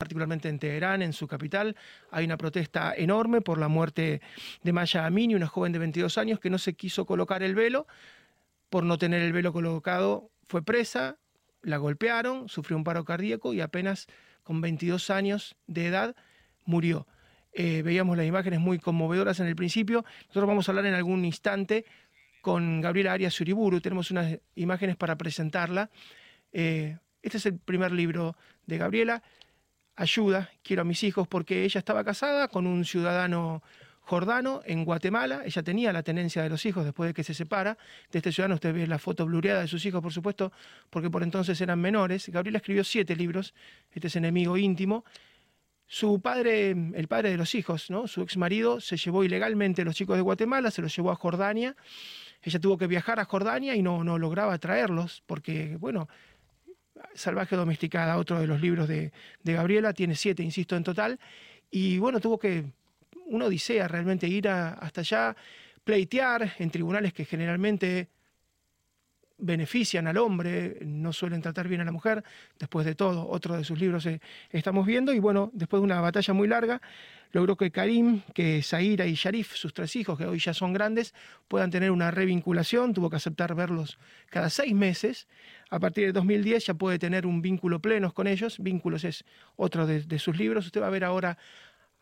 particularmente 0.01 0.49
en 0.49 0.57
Teherán, 0.57 1.03
en 1.03 1.13
su 1.13 1.27
capital. 1.27 1.75
Hay 2.09 2.25
una 2.25 2.35
protesta 2.35 2.91
enorme 2.97 3.39
por 3.41 3.59
la 3.59 3.67
muerte 3.67 4.19
de 4.63 4.73
Maya 4.73 5.05
Amini, 5.05 5.35
una 5.35 5.45
joven 5.45 5.71
de 5.73 5.77
22 5.77 6.17
años 6.17 6.39
que 6.39 6.49
no 6.49 6.57
se 6.57 6.73
quiso 6.73 7.05
colocar 7.05 7.43
el 7.43 7.53
velo. 7.53 7.85
Por 8.71 8.83
no 8.83 8.97
tener 8.97 9.21
el 9.21 9.31
velo 9.31 9.53
colocado, 9.53 10.31
fue 10.47 10.63
presa, 10.63 11.17
la 11.61 11.77
golpearon, 11.77 12.49
sufrió 12.49 12.77
un 12.77 12.83
paro 12.83 13.05
cardíaco 13.05 13.53
y 13.53 13.61
apenas 13.61 14.07
con 14.41 14.59
22 14.59 15.11
años 15.11 15.55
de 15.67 15.85
edad 15.85 16.15
murió. 16.65 17.05
Eh, 17.53 17.83
veíamos 17.83 18.17
las 18.17 18.25
imágenes 18.25 18.59
muy 18.59 18.79
conmovedoras 18.79 19.39
en 19.39 19.45
el 19.45 19.55
principio. 19.55 20.03
Nosotros 20.29 20.47
vamos 20.47 20.67
a 20.67 20.71
hablar 20.71 20.87
en 20.87 20.95
algún 20.95 21.25
instante 21.25 21.85
con 22.41 22.81
Gabriela 22.81 23.13
Arias 23.13 23.39
Uriburu. 23.39 23.81
Tenemos 23.81 24.09
unas 24.09 24.39
imágenes 24.55 24.95
para 24.95 25.15
presentarla. 25.15 25.91
Eh, 26.53 26.97
este 27.21 27.37
es 27.37 27.45
el 27.45 27.59
primer 27.59 27.91
libro 27.91 28.35
de 28.65 28.79
Gabriela 28.79 29.21
ayuda, 30.01 30.49
quiero 30.63 30.81
a 30.81 30.85
mis 30.85 31.03
hijos, 31.03 31.27
porque 31.27 31.63
ella 31.63 31.79
estaba 31.79 32.03
casada 32.03 32.47
con 32.47 32.65
un 32.65 32.85
ciudadano 32.85 33.61
jordano 34.01 34.61
en 34.65 34.83
Guatemala, 34.83 35.43
ella 35.45 35.61
tenía 35.61 35.93
la 35.93 36.01
tenencia 36.01 36.41
de 36.41 36.49
los 36.49 36.65
hijos 36.65 36.83
después 36.83 37.09
de 37.09 37.13
que 37.13 37.23
se 37.23 37.35
separa 37.35 37.77
de 38.11 38.17
este 38.17 38.31
ciudadano, 38.31 38.55
usted 38.55 38.73
ve 38.73 38.87
la 38.87 38.97
foto 38.97 39.25
blureada 39.25 39.61
de 39.61 39.67
sus 39.67 39.85
hijos, 39.85 40.01
por 40.01 40.11
supuesto, 40.11 40.51
porque 40.89 41.09
por 41.09 41.21
entonces 41.21 41.61
eran 41.61 41.79
menores. 41.79 42.29
Gabriela 42.29 42.57
escribió 42.57 42.83
siete 42.83 43.15
libros, 43.15 43.53
este 43.91 44.07
es 44.07 44.15
enemigo 44.15 44.57
íntimo. 44.57 45.05
Su 45.85 46.19
padre, 46.19 46.71
el 46.71 47.07
padre 47.07 47.29
de 47.29 47.37
los 47.37 47.53
hijos, 47.53 47.89
¿no? 47.89 48.07
su 48.07 48.21
ex 48.21 48.37
marido, 48.37 48.79
se 48.81 48.97
llevó 48.97 49.23
ilegalmente 49.23 49.83
a 49.83 49.85
los 49.85 49.95
chicos 49.95 50.15
de 50.15 50.21
Guatemala, 50.23 50.71
se 50.71 50.81
los 50.81 50.95
llevó 50.95 51.11
a 51.11 51.15
Jordania. 51.15 51.75
Ella 52.41 52.59
tuvo 52.59 52.77
que 52.77 52.87
viajar 52.87 53.19
a 53.19 53.25
Jordania 53.25 53.75
y 53.75 53.83
no, 53.83 54.03
no 54.03 54.17
lograba 54.17 54.57
traerlos, 54.57 55.21
porque, 55.27 55.77
bueno, 55.79 56.07
Salvaje 57.13 57.55
Domesticada, 57.55 58.17
otro 58.17 58.39
de 58.39 58.47
los 58.47 58.61
libros 58.61 58.87
de, 58.87 59.11
Gabriela, 59.43 59.93
tiene 59.93 60.15
siete, 60.15 60.43
insisto, 60.43 60.75
en 60.75 60.83
total. 60.83 61.19
Y 61.69 61.97
bueno, 61.97 62.19
tuvo 62.19 62.37
que, 62.37 62.65
una 63.25 63.45
odisea 63.45 63.87
realmente 63.87 64.27
ir 64.27 64.47
hasta 64.47 65.01
allá, 65.01 65.35
pleitear 65.83 66.53
en 66.59 66.69
tribunales 66.69 67.13
que 67.13 67.25
generalmente 67.25 68.09
benefician 69.41 70.07
al 70.07 70.17
hombre, 70.17 70.77
no 70.85 71.11
suelen 71.11 71.41
tratar 71.41 71.67
bien 71.67 71.81
a 71.81 71.83
la 71.83 71.91
mujer. 71.91 72.23
Después 72.57 72.85
de 72.85 72.95
todo, 72.95 73.27
otro 73.27 73.57
de 73.57 73.63
sus 73.63 73.79
libros 73.79 74.05
eh, 74.05 74.21
estamos 74.51 74.85
viendo. 74.85 75.11
Y 75.13 75.19
bueno, 75.19 75.49
después 75.53 75.81
de 75.81 75.85
una 75.85 75.99
batalla 75.99 76.33
muy 76.33 76.47
larga, 76.47 76.81
logró 77.31 77.57
que 77.57 77.71
Karim, 77.71 78.21
que 78.33 78.61
Zaira 78.61 79.05
y 79.07 79.15
Sharif, 79.15 79.55
sus 79.55 79.73
tres 79.73 79.95
hijos, 79.95 80.17
que 80.17 80.25
hoy 80.25 80.39
ya 80.39 80.53
son 80.53 80.73
grandes, 80.73 81.13
puedan 81.47 81.71
tener 81.71 81.91
una 81.91 82.11
revinculación. 82.11 82.93
Tuvo 82.93 83.09
que 83.09 83.15
aceptar 83.17 83.55
verlos 83.55 83.97
cada 84.29 84.49
seis 84.49 84.73
meses. 84.73 85.27
A 85.69 85.79
partir 85.79 86.05
de 86.05 86.13
2010 86.13 86.67
ya 86.67 86.73
puede 86.75 86.99
tener 86.99 87.25
un 87.25 87.41
vínculo 87.41 87.79
pleno 87.81 88.13
con 88.13 88.27
ellos. 88.27 88.57
Vínculos 88.59 89.03
es 89.03 89.25
otro 89.55 89.87
de, 89.87 90.19
sus 90.19 90.37
libros. 90.37 90.67
Usted 90.67 90.81
va 90.81 90.87
a 90.87 90.91
ver 90.91 91.03
ahora 91.03 91.37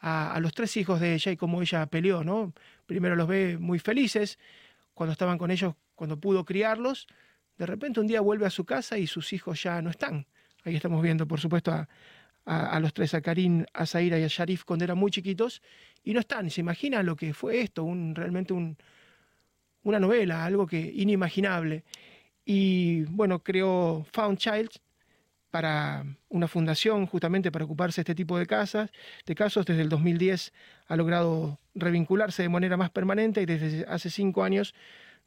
a, 0.02 0.34
a, 0.34 0.40
los 0.40 0.54
tres 0.54 0.76
hijos 0.78 1.00
de 1.00 1.14
ella 1.14 1.32
y 1.32 1.38
cómo 1.38 1.62
ella 1.62 1.86
peleó, 1.86 2.24
¿no? 2.24 2.54
Primero 2.86 3.16
los 3.16 3.28
ve 3.28 3.58
muy 3.60 3.80
felices 3.80 4.38
cuando 4.94 5.14
estaban 5.14 5.38
con 5.38 5.52
ellos, 5.52 5.76
cuando 5.96 6.20
pudo 6.20 6.44
criarlos 6.44 7.08
de 7.60 7.66
repente 7.66 8.00
un 8.00 8.08
día 8.08 8.22
vuelve 8.22 8.46
a 8.46 8.50
su 8.50 8.64
casa 8.64 8.98
y 8.98 9.06
sus 9.06 9.34
hijos 9.34 9.62
ya 9.62 9.82
no 9.82 9.90
están. 9.90 10.26
Ahí 10.64 10.78
estamos 10.78 11.04
viendo, 11.04 11.28
por 11.28 11.42
supuesto, 11.42 11.72
a, 12.46 12.80
los 12.80 12.94
tres, 12.94 13.14
a 13.14 13.22
Karim, 13.22 13.66
a 13.74 13.86
Zaira 13.86 14.18
y 14.18 14.24
a 14.24 14.28
Sharif 14.28 14.64
cuando 14.64 14.86
eran 14.86 14.98
muy 14.98 15.12
chiquitos, 15.12 15.62
y 16.04 16.14
no 16.14 16.22
están. 16.22 16.50
¿Se 16.50 16.62
imagina 16.62 17.04
lo 17.04 17.18
que 17.18 17.34
fue 17.34 17.60
esto? 17.60 17.84
Un, 17.84 18.16
realmente 18.16 18.54
una 18.54 20.00
novela, 20.00 20.46
algo 20.46 20.66
que 20.66 20.80
inimaginable. 20.80 21.84
Y 22.46 23.04
bueno, 23.04 23.44
creó 23.44 24.06
Found 24.14 24.38
Child 24.38 24.70
para 25.52 26.06
una 26.30 26.48
fundación 26.48 27.08
justamente 27.08 27.52
para 27.52 27.66
ocuparse 27.66 27.98
de 27.98 28.04
este 28.04 28.16
tipo 28.16 28.40
de, 28.40 28.46
casas, 28.46 28.90
de 29.26 29.36
casos. 29.36 29.66
Desde 29.66 29.82
el 29.82 29.90
2010 29.90 30.54
ha 30.88 30.96
logrado 30.96 31.60
revincularse 31.76 32.42
de 32.42 32.50
manera 32.50 32.78
más 32.78 32.90
permanente 32.90 33.42
y 33.42 33.46
desde 33.46 33.86
hace 33.88 34.10
cinco 34.10 34.44
años 34.44 34.74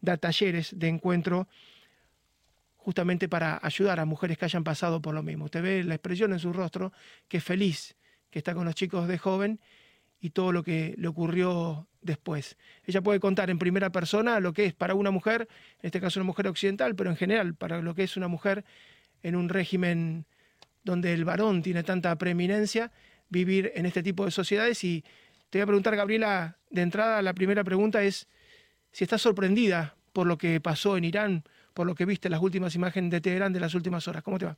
da 0.00 0.16
talleres 0.16 0.78
de 0.78 0.88
encuentro 0.88 1.46
justamente 2.82 3.28
para 3.28 3.60
ayudar 3.62 4.00
a 4.00 4.04
mujeres 4.04 4.36
que 4.36 4.44
hayan 4.44 4.64
pasado 4.64 5.00
por 5.00 5.14
lo 5.14 5.22
mismo. 5.22 5.44
Usted 5.44 5.62
ve 5.62 5.84
la 5.84 5.94
expresión 5.94 6.32
en 6.32 6.40
su 6.40 6.52
rostro, 6.52 6.92
que 7.28 7.36
es 7.36 7.44
feliz, 7.44 7.96
que 8.28 8.40
está 8.40 8.54
con 8.54 8.64
los 8.64 8.74
chicos 8.74 9.06
de 9.06 9.18
joven 9.18 9.60
y 10.20 10.30
todo 10.30 10.52
lo 10.52 10.64
que 10.64 10.94
le 10.98 11.06
ocurrió 11.06 11.86
después. 12.00 12.56
Ella 12.84 13.00
puede 13.00 13.20
contar 13.20 13.50
en 13.50 13.58
primera 13.58 13.90
persona 13.90 14.40
lo 14.40 14.52
que 14.52 14.66
es 14.66 14.74
para 14.74 14.94
una 14.94 15.12
mujer, 15.12 15.48
en 15.80 15.86
este 15.86 16.00
caso 16.00 16.18
una 16.18 16.26
mujer 16.26 16.48
occidental, 16.48 16.96
pero 16.96 17.10
en 17.10 17.16
general 17.16 17.54
para 17.54 17.80
lo 17.80 17.94
que 17.94 18.02
es 18.02 18.16
una 18.16 18.28
mujer 18.28 18.64
en 19.22 19.36
un 19.36 19.48
régimen 19.48 20.26
donde 20.82 21.12
el 21.12 21.24
varón 21.24 21.62
tiene 21.62 21.84
tanta 21.84 22.16
preeminencia, 22.16 22.90
vivir 23.28 23.70
en 23.76 23.86
este 23.86 24.02
tipo 24.02 24.24
de 24.24 24.32
sociedades. 24.32 24.82
Y 24.82 25.04
te 25.50 25.58
voy 25.58 25.62
a 25.62 25.66
preguntar, 25.66 25.94
Gabriela, 25.94 26.58
de 26.70 26.82
entrada, 26.82 27.22
la 27.22 27.32
primera 27.32 27.62
pregunta 27.62 28.02
es 28.02 28.26
si 28.90 29.04
estás 29.04 29.22
sorprendida 29.22 29.96
por 30.12 30.26
lo 30.26 30.36
que 30.36 30.60
pasó 30.60 30.96
en 30.96 31.04
Irán, 31.04 31.44
por 31.72 31.86
lo 31.86 31.94
que 31.94 32.06
viste 32.06 32.28
las 32.28 32.40
últimas 32.40 32.74
imágenes 32.74 33.10
de 33.10 33.20
Teherán 33.20 33.52
de 33.52 33.60
las 33.60 33.74
últimas 33.74 34.06
horas. 34.08 34.22
¿Cómo 34.22 34.38
te 34.38 34.46
va? 34.46 34.56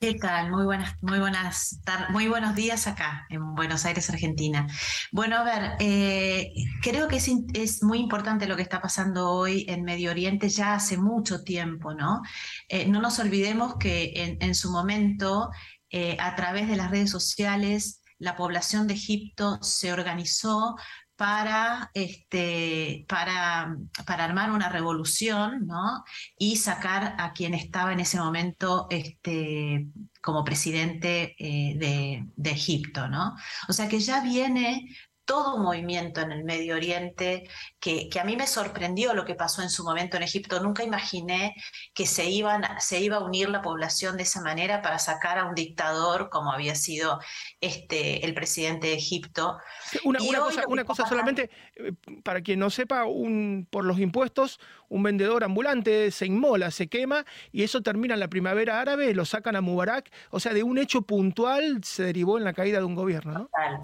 ¿Qué 0.00 0.14
tal? 0.14 0.50
Muy 0.50 0.64
buenas, 0.64 1.02
muy 1.02 1.18
buenas, 1.18 1.80
muy 2.10 2.28
buenos 2.28 2.54
días 2.54 2.86
acá 2.86 3.26
en 3.30 3.54
Buenos 3.54 3.86
Aires, 3.86 4.10
Argentina. 4.10 4.66
Bueno, 5.12 5.36
a 5.38 5.44
ver, 5.44 5.76
eh, 5.80 6.52
creo 6.82 7.08
que 7.08 7.16
es, 7.16 7.82
muy 7.82 8.00
importante 8.00 8.46
lo 8.46 8.54
que 8.54 8.60
está 8.60 8.82
pasando 8.82 9.30
hoy 9.30 9.64
en 9.66 9.82
Medio 9.82 10.10
Oriente 10.10 10.50
ya 10.50 10.74
hace 10.74 10.98
mucho 10.98 11.42
tiempo, 11.42 11.94
¿no? 11.94 12.20
Eh, 12.68 12.86
no 12.86 13.00
nos 13.00 13.18
olvidemos 13.18 13.76
que 13.78 14.36
en, 14.38 14.54
su 14.54 14.70
momento, 14.70 15.48
eh, 15.88 16.18
a 16.20 16.36
través 16.36 16.68
de 16.68 16.76
las 16.76 16.90
redes 16.90 17.10
sociales, 17.10 18.02
la 18.18 18.36
población 18.36 18.86
de 18.86 18.94
Egipto 18.94 19.58
se 19.62 19.92
organizó 19.92 20.76
para, 21.16 21.90
este, 21.94 23.04
para, 23.08 23.76
para, 24.04 24.24
armar 24.24 24.50
una 24.50 24.68
revolución 24.68 25.66
¿no? 25.66 26.04
y 26.36 26.56
sacar 26.56 27.14
a 27.18 27.32
quien 27.32 27.54
estaba 27.54 27.92
en 27.92 28.00
ese 28.00 28.18
momento 28.18 28.86
este, 28.90 29.86
como 30.20 30.44
presidente 30.44 31.36
eh, 31.38 31.76
de, 31.78 32.26
de, 32.36 32.50
Egipto. 32.50 33.08
¿no? 33.08 33.34
O 33.68 33.72
sea 33.72 33.88
que 33.88 34.00
ya 34.00 34.20
viene 34.22 34.88
todo 35.24 35.56
un 35.56 35.62
movimiento 35.62 36.20
en 36.20 36.32
el 36.32 36.44
Medio 36.44 36.76
Oriente 36.76 37.48
que, 37.80 38.08
que, 38.08 38.20
a 38.20 38.24
mí 38.24 38.36
me 38.36 38.46
sorprendió 38.46 39.14
lo 39.14 39.24
que 39.24 39.34
pasó 39.34 39.62
en 39.62 39.70
su 39.70 39.84
momento 39.84 40.16
en 40.16 40.22
Egipto. 40.22 40.60
Nunca 40.60 40.84
imaginé 40.84 41.54
que 41.94 42.06
se, 42.06 42.28
iban, 42.28 42.62
se 42.78 43.00
iba 43.00 43.16
a 43.16 43.24
unir 43.24 43.48
la 43.48 43.62
población 43.62 44.16
de 44.16 44.24
esa 44.24 44.40
manera 44.42 44.82
para 44.82 44.98
sacar 44.98 45.38
a 45.38 45.46
un 45.46 45.54
dictador 45.54 46.28
como 46.30 46.52
había 46.52 46.74
sido 46.74 47.20
este, 47.60 48.24
el 48.24 48.34
presidente 48.34 48.88
de 48.88 48.94
Egipto. 48.94 49.58
Una, 50.04 50.18
cosa, 50.18 50.64
una 50.68 50.84
cosa 50.84 51.06
solamente, 51.06 51.50
eh, 51.76 51.92
para 52.22 52.42
quien 52.42 52.58
no 52.58 52.70
sepa, 52.70 53.04
un, 53.04 53.66
por 53.70 53.84
los 53.84 53.98
impuestos, 53.98 54.60
un 54.88 55.02
vendedor 55.02 55.44
ambulante 55.44 56.10
se 56.10 56.26
inmola, 56.26 56.70
se 56.70 56.88
quema 56.88 57.24
y 57.52 57.62
eso 57.62 57.82
termina 57.82 58.14
en 58.14 58.20
la 58.20 58.28
primavera 58.28 58.80
árabe, 58.80 59.14
lo 59.14 59.24
sacan 59.24 59.56
a 59.56 59.60
Mubarak. 59.60 60.10
O 60.30 60.40
sea, 60.40 60.52
de 60.52 60.62
un 60.62 60.78
hecho 60.78 61.02
puntual 61.02 61.82
se 61.82 62.04
derivó 62.04 62.38
en 62.38 62.44
la 62.44 62.52
caída 62.52 62.78
de 62.78 62.84
un 62.84 62.94
gobierno, 62.94 63.32
¿no? 63.32 63.44
Total. 63.46 63.80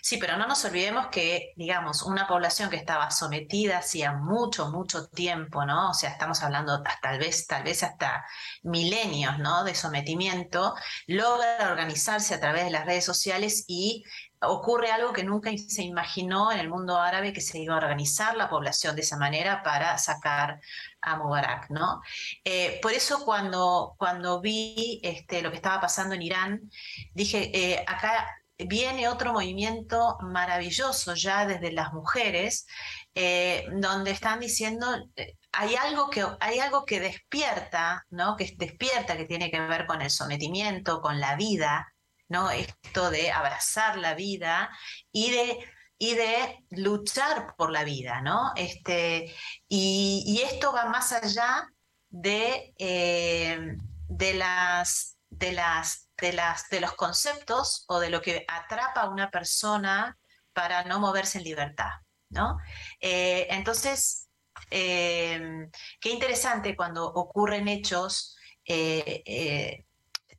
Sí, 0.00 0.16
pero 0.16 0.36
no 0.38 0.46
nos 0.46 0.64
olvidemos 0.64 1.08
que, 1.08 1.52
digamos, 1.56 2.02
una 2.02 2.26
población 2.26 2.70
que 2.70 2.76
estaba 2.76 3.10
sometida 3.10 3.78
hacía 3.78 4.12
mucho, 4.12 4.70
mucho 4.70 5.08
tiempo, 5.08 5.66
¿no? 5.66 5.90
O 5.90 5.94
sea, 5.94 6.10
estamos 6.10 6.42
hablando 6.42 6.72
hasta, 6.72 6.98
tal 7.02 7.18
vez, 7.18 7.46
tal 7.46 7.62
vez 7.62 7.82
hasta 7.82 8.24
milenios, 8.62 9.38
¿no? 9.38 9.62
De 9.64 9.74
sometimiento, 9.74 10.74
logra 11.06 11.70
organizarse 11.70 12.34
a 12.34 12.40
través 12.40 12.64
de 12.64 12.70
las 12.70 12.86
redes 12.86 13.04
sociales 13.04 13.64
y 13.66 14.04
ocurre 14.40 14.90
algo 14.90 15.12
que 15.12 15.24
nunca 15.24 15.50
se 15.68 15.82
imaginó 15.82 16.50
en 16.50 16.60
el 16.60 16.70
mundo 16.70 16.98
árabe 16.98 17.32
que 17.32 17.40
se 17.40 17.58
iba 17.58 17.74
a 17.74 17.78
organizar 17.78 18.36
la 18.36 18.48
población 18.48 18.96
de 18.96 19.02
esa 19.02 19.18
manera 19.18 19.62
para 19.62 19.98
sacar 19.98 20.60
a 21.02 21.16
Mubarak, 21.16 21.70
¿no? 21.70 22.00
Eh, 22.44 22.78
por 22.80 22.92
eso 22.92 23.24
cuando, 23.24 23.94
cuando 23.98 24.40
vi 24.40 25.00
este, 25.02 25.42
lo 25.42 25.50
que 25.50 25.56
estaba 25.56 25.80
pasando 25.80 26.14
en 26.14 26.22
Irán, 26.22 26.70
dije, 27.12 27.50
eh, 27.52 27.84
acá 27.86 28.26
viene 28.58 29.08
otro 29.08 29.32
movimiento 29.32 30.16
maravilloso 30.20 31.14
ya 31.14 31.46
desde 31.46 31.72
las 31.72 31.92
mujeres, 31.92 32.66
eh, 33.14 33.64
donde 33.72 34.10
están 34.10 34.40
diciendo, 34.40 34.86
hay 35.52 35.74
algo, 35.76 36.10
que, 36.10 36.24
hay 36.40 36.58
algo 36.58 36.84
que 36.84 37.00
despierta, 37.00 38.04
¿no? 38.10 38.36
que 38.36 38.54
despierta, 38.56 39.16
que 39.16 39.24
tiene 39.24 39.50
que 39.50 39.60
ver 39.60 39.86
con 39.86 40.02
el 40.02 40.10
sometimiento, 40.10 41.00
con 41.00 41.20
la 41.20 41.36
vida, 41.36 41.92
¿no? 42.28 42.50
Esto 42.50 43.10
de 43.10 43.30
abrazar 43.30 43.98
la 43.98 44.14
vida 44.14 44.70
y 45.12 45.30
de, 45.30 45.58
y 45.98 46.14
de 46.14 46.64
luchar 46.70 47.54
por 47.56 47.70
la 47.70 47.84
vida, 47.84 48.20
¿no? 48.20 48.52
Este, 48.56 49.34
y, 49.68 50.40
esto 50.44 50.72
va 50.72 50.86
más 50.86 51.12
allá 51.12 51.68
de, 52.08 52.74
eh, 52.78 53.76
de, 54.08 54.34
las, 54.34 55.18
de, 55.30 55.52
las, 55.52 56.05
de, 56.18 56.80
los 56.80 56.94
conceptos 56.94 57.84
o 57.88 58.00
de 58.00 58.10
lo 58.10 58.22
que 58.22 58.44
atrapa 58.48 59.02
a 59.02 59.10
una 59.10 59.30
persona 59.30 60.18
para 60.52 60.84
no 60.84 60.98
moverse 61.00 61.38
en 61.38 61.44
libertad, 61.44 61.90
¿no? 62.30 62.58
Eh, 63.00 63.46
entonces, 63.50 64.28
eh, 64.70 65.68
qué 66.00 66.10
interesante 66.10 66.74
cuando 66.74 67.06
ocurren 67.06 67.68
hechos 67.68 68.36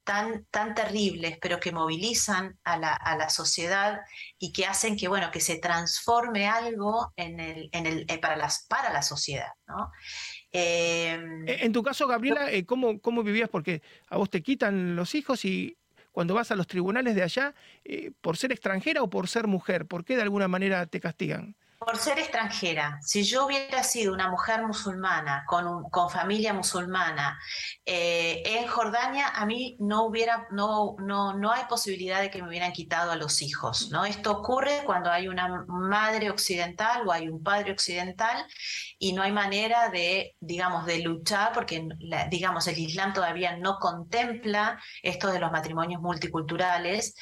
tan, 0.08 0.46
tan 0.46 0.74
terribles, 0.74 1.38
pero 1.42 1.60
que 1.60 1.74
movilizan 1.74 2.58
a 2.64 2.78
la, 2.78 2.94
a 2.94 3.18
la, 3.18 3.30
sociedad 3.30 4.00
y 4.40 4.54
que 4.54 4.66
hacen 4.66 4.96
que, 4.96 5.10
bueno, 5.10 5.32
que 5.32 5.42
se 5.42 5.60
transforme 5.60 6.48
algo 6.48 7.12
en 7.18 7.42
el, 7.42 7.70
en 7.74 7.86
el, 7.86 8.06
eh, 8.08 8.18
para, 8.18 8.38
las, 8.38 8.66
para 8.70 8.94
la 8.94 9.02
sociedad. 9.02 9.52
¿no? 9.68 9.92
Em, 10.52 11.48
e, 11.48 11.66
en 11.66 11.72
tu 11.74 11.84
caso, 11.84 12.08
Gabriela, 12.08 12.52
eh, 12.52 12.66
¿cómo, 12.66 13.00
¿cómo 13.00 13.24
vivías? 13.24 13.50
Porque 13.50 13.82
a 14.08 14.18
vos 14.18 14.30
te 14.30 14.42
quitan 14.42 14.96
los 14.96 15.16
hijos 15.16 15.46
y 15.46 15.78
cuando 16.12 16.34
vas 16.34 16.52
a 16.52 16.56
los 16.56 16.68
tribunales 16.68 17.16
de 17.16 17.24
allá, 17.24 17.54
eh, 17.84 18.12
por 18.22 18.38
ser 18.38 18.52
extranjera 18.52 19.04
o 19.04 19.10
por 19.10 19.28
ser 19.28 19.48
mujer, 19.48 19.86
¿por 19.86 20.04
qué 20.04 20.16
de 20.16 20.24
alguna 20.24 20.48
manera 20.48 20.86
te 20.88 21.00
castigan? 21.00 21.56
Por 21.80 21.98
ser 21.98 22.18
extranjera, 22.18 22.98
si 23.04 23.24
yo 23.24 23.46
hubiera 23.46 23.84
sido 23.84 24.12
una 24.12 24.32
mujer 24.32 24.66
musulmana, 24.66 25.46
con, 25.46 26.10
familia 26.10 26.52
musulmana, 26.52 27.40
eh, 27.86 28.42
en 28.44 28.68
Jordania, 28.68 29.28
a 29.28 29.46
mí 29.46 29.78
no, 29.80 30.06
hubiera, 30.06 30.48
no, 30.50 30.96
no, 30.98 31.38
no 31.38 31.52
hay 31.52 31.66
posibilidad 31.70 32.20
de 32.20 32.32
que 32.32 32.42
me 32.42 32.48
hubieran 32.48 32.72
quitado 32.72 33.12
a 33.12 33.16
los 33.16 33.44
hijos. 33.44 33.92
¿no? 33.92 34.06
Esto 34.06 34.32
ocurre 34.32 34.82
cuando 34.86 35.12
hay 35.12 35.28
una 35.28 35.66
madre 35.68 36.32
occidental 36.32 37.08
o 37.08 37.12
hay 37.12 37.30
un 37.30 37.44
padre 37.44 37.74
occidental 37.74 38.44
y 38.98 39.14
no 39.14 39.22
hay 39.22 39.32
manera 39.32 39.90
de, 39.90 40.36
digamos, 40.40 40.88
de 40.88 41.00
luchar, 41.00 41.54
porque, 41.54 41.88
digamos, 42.32 42.68
el 42.68 42.80
Islam 42.80 43.14
todavía 43.14 43.56
no 43.56 43.78
contempla 43.78 44.82
esto 45.04 45.32
de 45.32 45.40
los 45.40 45.52
matrimonios 45.52 46.02
multiculturales. 46.02 47.14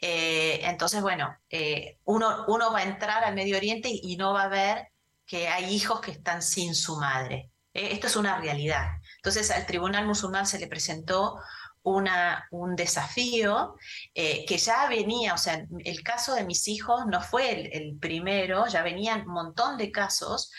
Eh, 0.00 0.60
entonces, 0.64 1.02
bueno, 1.02 1.36
eh, 1.50 1.98
uno, 2.04 2.44
uno 2.48 2.72
va 2.72 2.80
a 2.80 2.84
entrar 2.84 3.22
al 3.24 3.34
Medio 3.34 3.56
Oriente 3.56 3.90
y, 3.92 4.16
no 4.16 4.32
va 4.32 4.44
a 4.44 4.48
ver 4.48 4.88
que 5.26 5.48
hay 5.48 5.74
hijos 5.74 6.00
que 6.00 6.10
están 6.10 6.42
sin 6.42 6.74
su 6.74 6.96
madre. 6.96 7.50
Eh, 7.74 7.90
esto 7.92 8.06
es 8.06 8.16
una 8.16 8.40
realidad. 8.40 8.86
Entonces, 9.16 9.50
al 9.50 9.66
tribunal 9.66 10.06
musulmán 10.06 10.46
se 10.46 10.58
le 10.58 10.66
presentó 10.68 11.36
una, 11.82 12.46
un 12.50 12.76
desafío 12.76 13.74
que 14.14 14.58
ya 14.58 14.88
venía, 14.88 15.34
o 15.34 15.38
sea, 15.38 15.64
el 15.84 16.02
caso 16.02 16.34
de 16.34 16.44
mis 16.44 16.68
hijos 16.68 17.06
no 17.06 17.20
fue 17.20 17.70
el, 17.76 17.98
primero, 17.98 18.66
ya 18.66 18.82
venían 18.82 19.26
un 19.26 19.34
montón 19.34 19.76
de 19.76 19.90
casos, 19.90 20.52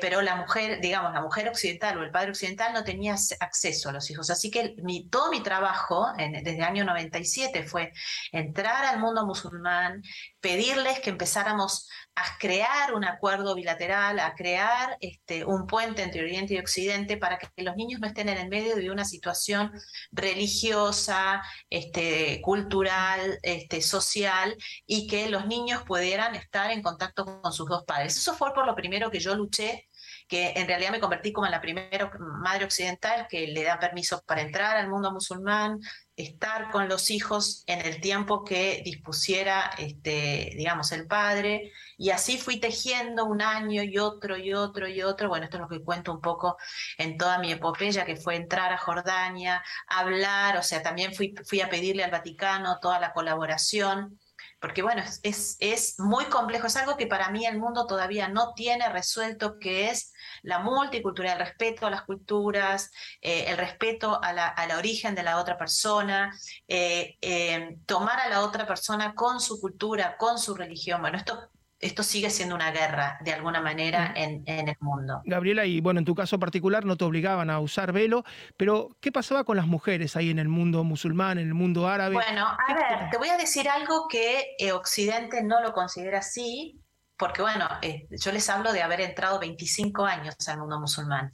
pero 0.00 0.22
la 0.22 0.36
mujer, 0.36 0.80
digamos, 0.80 1.12
la 1.12 1.20
mujer 1.20 1.48
occidental 1.48 1.98
o 1.98 2.02
el 2.02 2.10
padre 2.10 2.30
occidental 2.30 2.72
no 2.72 2.84
tenía 2.84 3.16
acceso 3.40 3.88
a 3.88 3.92
los 3.92 4.10
hijos. 4.10 4.30
Así 4.30 4.50
que 4.50 4.74
mi, 4.82 5.08
todo 5.08 5.30
mi 5.30 5.42
trabajo 5.42 6.06
desde 6.16 6.56
el 6.56 6.62
año 6.62 6.84
97 6.84 7.64
fue 7.64 7.92
entrar 8.32 8.84
al 8.86 8.98
mundo 8.98 9.26
musulmán, 9.26 10.02
pedirles 10.40 11.00
que 11.00 11.10
empezáramos 11.10 11.88
a 12.16 12.38
crear 12.38 12.94
un 12.94 13.04
acuerdo 13.04 13.54
bilateral, 13.54 14.18
a 14.18 14.34
crear 14.34 14.96
este, 15.00 15.44
un 15.44 15.66
puente 15.66 16.02
entre 16.02 16.22
Oriente 16.22 16.54
y 16.54 16.58
Occidente 16.58 17.18
para 17.18 17.38
que 17.38 17.62
los 17.62 17.76
niños 17.76 18.00
no 18.00 18.06
estén 18.06 18.30
en 18.30 18.38
el 18.38 18.48
medio 18.48 18.74
de 18.74 18.90
una 18.90 19.04
situación 19.04 19.70
religiosa, 20.12 21.42
este, 21.68 22.40
cultural, 22.40 23.38
este, 23.42 23.82
social, 23.82 24.56
y 24.86 25.06
que 25.06 25.28
los 25.28 25.46
niños 25.46 25.82
pudieran 25.82 26.34
estar 26.34 26.70
en 26.70 26.82
contacto 26.82 27.26
con 27.26 27.52
sus 27.52 27.68
dos 27.68 27.84
padres. 27.84 28.16
Eso 28.16 28.34
fue 28.34 28.54
por 28.54 28.66
lo 28.66 28.74
primero 28.74 29.10
que 29.10 29.20
yo 29.20 29.34
luché 29.34 29.86
que 30.28 30.52
en 30.56 30.66
realidad 30.66 30.90
me 30.90 31.00
convertí 31.00 31.32
como 31.32 31.46
en 31.46 31.52
la 31.52 31.60
primera 31.60 32.10
madre 32.18 32.64
occidental 32.64 33.26
que 33.28 33.46
le 33.48 33.62
da 33.64 33.78
permiso 33.78 34.22
para 34.26 34.42
entrar 34.42 34.76
al 34.76 34.88
mundo 34.88 35.12
musulmán, 35.12 35.80
estar 36.16 36.70
con 36.70 36.88
los 36.88 37.10
hijos 37.10 37.62
en 37.66 37.80
el 37.84 38.00
tiempo 38.00 38.42
que 38.42 38.82
dispusiera, 38.84 39.70
este, 39.78 40.52
digamos, 40.56 40.90
el 40.92 41.06
padre. 41.06 41.72
Y 41.98 42.10
así 42.10 42.38
fui 42.38 42.58
tejiendo 42.58 43.26
un 43.26 43.42
año 43.42 43.82
y 43.82 43.98
otro 43.98 44.36
y 44.36 44.54
otro 44.54 44.88
y 44.88 45.02
otro. 45.02 45.28
Bueno, 45.28 45.44
esto 45.44 45.58
es 45.58 45.62
lo 45.62 45.68
que 45.68 45.82
cuento 45.82 46.12
un 46.12 46.20
poco 46.20 46.56
en 46.96 47.18
toda 47.18 47.38
mi 47.38 47.52
epopeya, 47.52 48.04
que 48.04 48.16
fue 48.16 48.36
entrar 48.36 48.72
a 48.72 48.78
Jordania, 48.78 49.62
hablar, 49.88 50.56
o 50.56 50.62
sea, 50.62 50.82
también 50.82 51.14
fui, 51.14 51.34
fui 51.44 51.60
a 51.60 51.68
pedirle 51.68 52.02
al 52.04 52.10
Vaticano 52.10 52.78
toda 52.80 52.98
la 52.98 53.12
colaboración 53.12 54.18
porque 54.60 54.82
bueno, 54.82 55.02
es, 55.22 55.56
es, 55.60 55.98
muy 55.98 56.24
complejo, 56.26 56.66
es 56.66 56.76
algo 56.76 56.96
que 56.96 57.06
para 57.06 57.30
mí 57.30 57.44
el 57.46 57.58
mundo 57.58 57.86
todavía 57.86 58.28
no 58.28 58.54
tiene 58.54 58.88
resuelto, 58.88 59.58
que 59.58 59.90
es 59.90 60.12
la 60.42 60.60
multiculturalidad, 60.60 61.40
el 61.40 61.46
respeto 61.46 61.86
a 61.86 61.90
las 61.90 62.02
culturas, 62.02 62.90
eh, 63.20 63.44
el 63.48 63.58
respeto 63.58 64.20
a 64.22 64.32
la, 64.32 64.54
origen 64.78 65.14
de 65.14 65.22
la 65.22 65.38
otra 65.38 65.58
persona, 65.58 66.32
eh, 66.68 67.16
eh, 67.20 67.78
tomar 67.86 68.18
a 68.20 68.28
la 68.28 68.42
otra 68.42 68.66
persona 68.66 69.14
con 69.14 69.40
su 69.40 69.60
cultura, 69.60 70.16
con 70.16 70.38
su 70.38 70.54
religión. 70.54 71.00
Bueno, 71.00 71.18
esto 71.18 71.50
esto 71.86 72.02
sigue 72.02 72.30
siendo 72.30 72.54
una 72.54 72.70
guerra 72.70 73.18
de 73.20 73.32
alguna 73.32 73.60
manera 73.60 74.12
en, 74.16 74.42
en, 74.46 74.68
el 74.68 74.76
mundo. 74.80 75.22
Gabriela, 75.24 75.64
y 75.64 75.80
bueno, 75.80 76.00
en 76.00 76.04
tu 76.04 76.14
caso 76.14 76.38
particular 76.38 76.84
no 76.84 76.96
te 76.96 77.04
obligaban 77.04 77.50
a 77.50 77.60
usar 77.60 77.92
velo, 77.92 78.24
pero 78.56 78.96
¿qué 79.00 79.12
pasaba 79.12 79.44
con 79.44 79.56
las 79.56 79.66
mujeres 79.66 80.16
ahí 80.16 80.30
en 80.30 80.38
el 80.38 80.48
mundo 80.48 80.84
musulmán, 80.84 81.38
en 81.38 81.48
el 81.48 81.54
mundo 81.54 81.88
árabe? 81.88 82.14
Bueno, 82.14 82.46
a 82.46 82.74
ver, 82.74 83.10
te 83.10 83.18
voy 83.18 83.28
a 83.28 83.36
decir 83.36 83.68
algo 83.68 84.06
que 84.08 84.56
eh, 84.58 84.72
Occidente 84.72 85.42
no 85.42 85.62
lo 85.62 85.72
considera 85.72 86.18
así, 86.18 86.80
porque 87.16 87.42
bueno, 87.42 87.68
eh, 87.82 88.06
yo 88.10 88.32
les 88.32 88.48
hablo 88.50 88.72
de 88.72 88.82
haber 88.82 89.00
entrado 89.00 89.38
25 89.38 90.04
años 90.04 90.36
al 90.48 90.58
mundo 90.58 90.78
musulmán. 90.78 91.30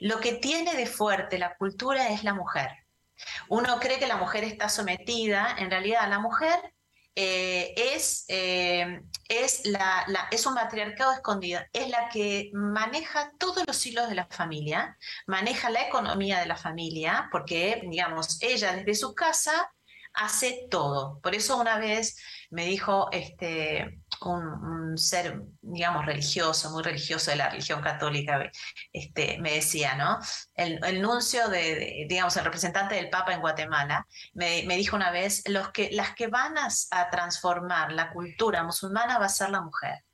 Lo 0.00 0.20
que 0.20 0.32
tiene 0.32 0.74
de 0.74 0.86
fuerte 0.86 1.38
la 1.38 1.56
cultura 1.56 2.08
es 2.08 2.24
la 2.24 2.34
mujer. 2.34 2.70
Uno 3.48 3.78
cree 3.80 3.98
que 3.98 4.06
la 4.06 4.16
mujer 4.16 4.44
está 4.44 4.68
sometida, 4.68 5.56
en 5.58 5.70
realidad 5.70 6.08
la 6.08 6.20
mujer 6.20 6.54
eh, 7.20 7.74
es, 7.76 8.26
eh, 8.28 9.02
es, 9.28 9.66
la, 9.66 10.06
es 10.30 10.46
un 10.46 10.54
matriarcado 10.54 11.12
escondido, 11.12 11.60
es 11.72 11.88
la 11.88 12.08
que 12.10 12.48
maneja 12.52 13.32
todos 13.40 13.64
los 13.66 13.84
hilos 13.84 14.08
de 14.08 14.14
la 14.14 14.28
familia, 14.30 14.96
maneja 15.26 15.68
la 15.68 15.82
economía 15.82 16.38
de 16.38 16.46
la 16.46 16.56
familia, 16.56 17.28
porque, 17.32 17.82
digamos, 17.90 18.40
ella 18.40 18.72
desde 18.72 18.94
su 18.94 19.16
casa 19.16 19.72
hace 20.14 20.68
todo. 20.70 21.18
Por 21.20 21.34
eso 21.34 21.56
una 21.56 21.76
vez 21.80 22.22
me 22.50 22.66
dijo 22.66 23.08
este, 23.10 23.98
un, 24.22 24.96
ser, 24.98 25.42
digamos, 25.60 26.06
religioso, 26.06 26.70
muy 26.70 26.82
religioso 26.82 27.30
de 27.30 27.36
la 27.36 27.50
religión 27.50 27.80
católica, 27.80 28.50
este, 28.92 29.38
me 29.40 29.54
decía, 29.54 29.94
¿no? 29.96 30.18
El, 30.54 31.00
nuncio 31.00 31.48
de, 31.48 32.06
digamos, 32.08 32.36
el 32.36 32.44
representante 32.44 32.94
del 32.94 33.10
Papa 33.10 33.32
en 33.32 33.40
Guatemala, 33.40 34.06
me, 34.34 34.62
dijo 34.76 34.96
una 34.96 35.10
vez, 35.10 35.42
los 35.48 35.70
que, 35.70 35.90
las 35.92 36.14
que 36.14 36.28
van 36.28 36.54
a 36.58 37.10
transformar 37.10 37.92
la 37.92 38.10
cultura 38.10 38.62
musulmana 38.62 39.18
va 39.18 39.26
a 39.26 39.30
ser 39.30 39.50
la 39.50 39.60
mujer. 39.60 40.04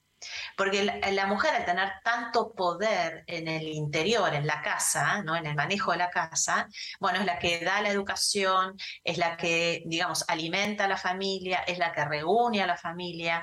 Porque 0.57 0.85
la, 0.85 1.27
mujer 1.27 1.55
al 1.55 1.65
tener 1.65 1.93
tanto 2.03 2.53
poder 2.53 3.25
en 3.27 3.49
el 3.49 3.69
interior, 3.69 4.35
en 4.35 4.47
la 4.47 4.63
casa, 4.63 5.23
¿no? 5.23 5.37
en 5.37 5.47
el 5.47 5.55
manejo 5.55 5.93
de 5.93 5.99
la 5.99 6.11
casa, 6.11 6.69
bueno, 7.01 7.21
es 7.21 7.27
la 7.27 7.39
que 7.39 7.65
da 7.65 7.83
la 7.83 7.91
educación, 7.91 8.77
es 9.03 9.19
la 9.19 9.37
que, 9.37 9.83
digamos, 9.87 10.25
alimenta 10.29 10.85
a 10.85 10.89
la 10.89 10.97
familia, 10.97 11.61
es 11.67 11.79
la 11.79 11.93
que 11.93 12.05
reúne 12.05 12.63
a 12.63 12.67
la 12.67 12.77
familia. 12.77 13.43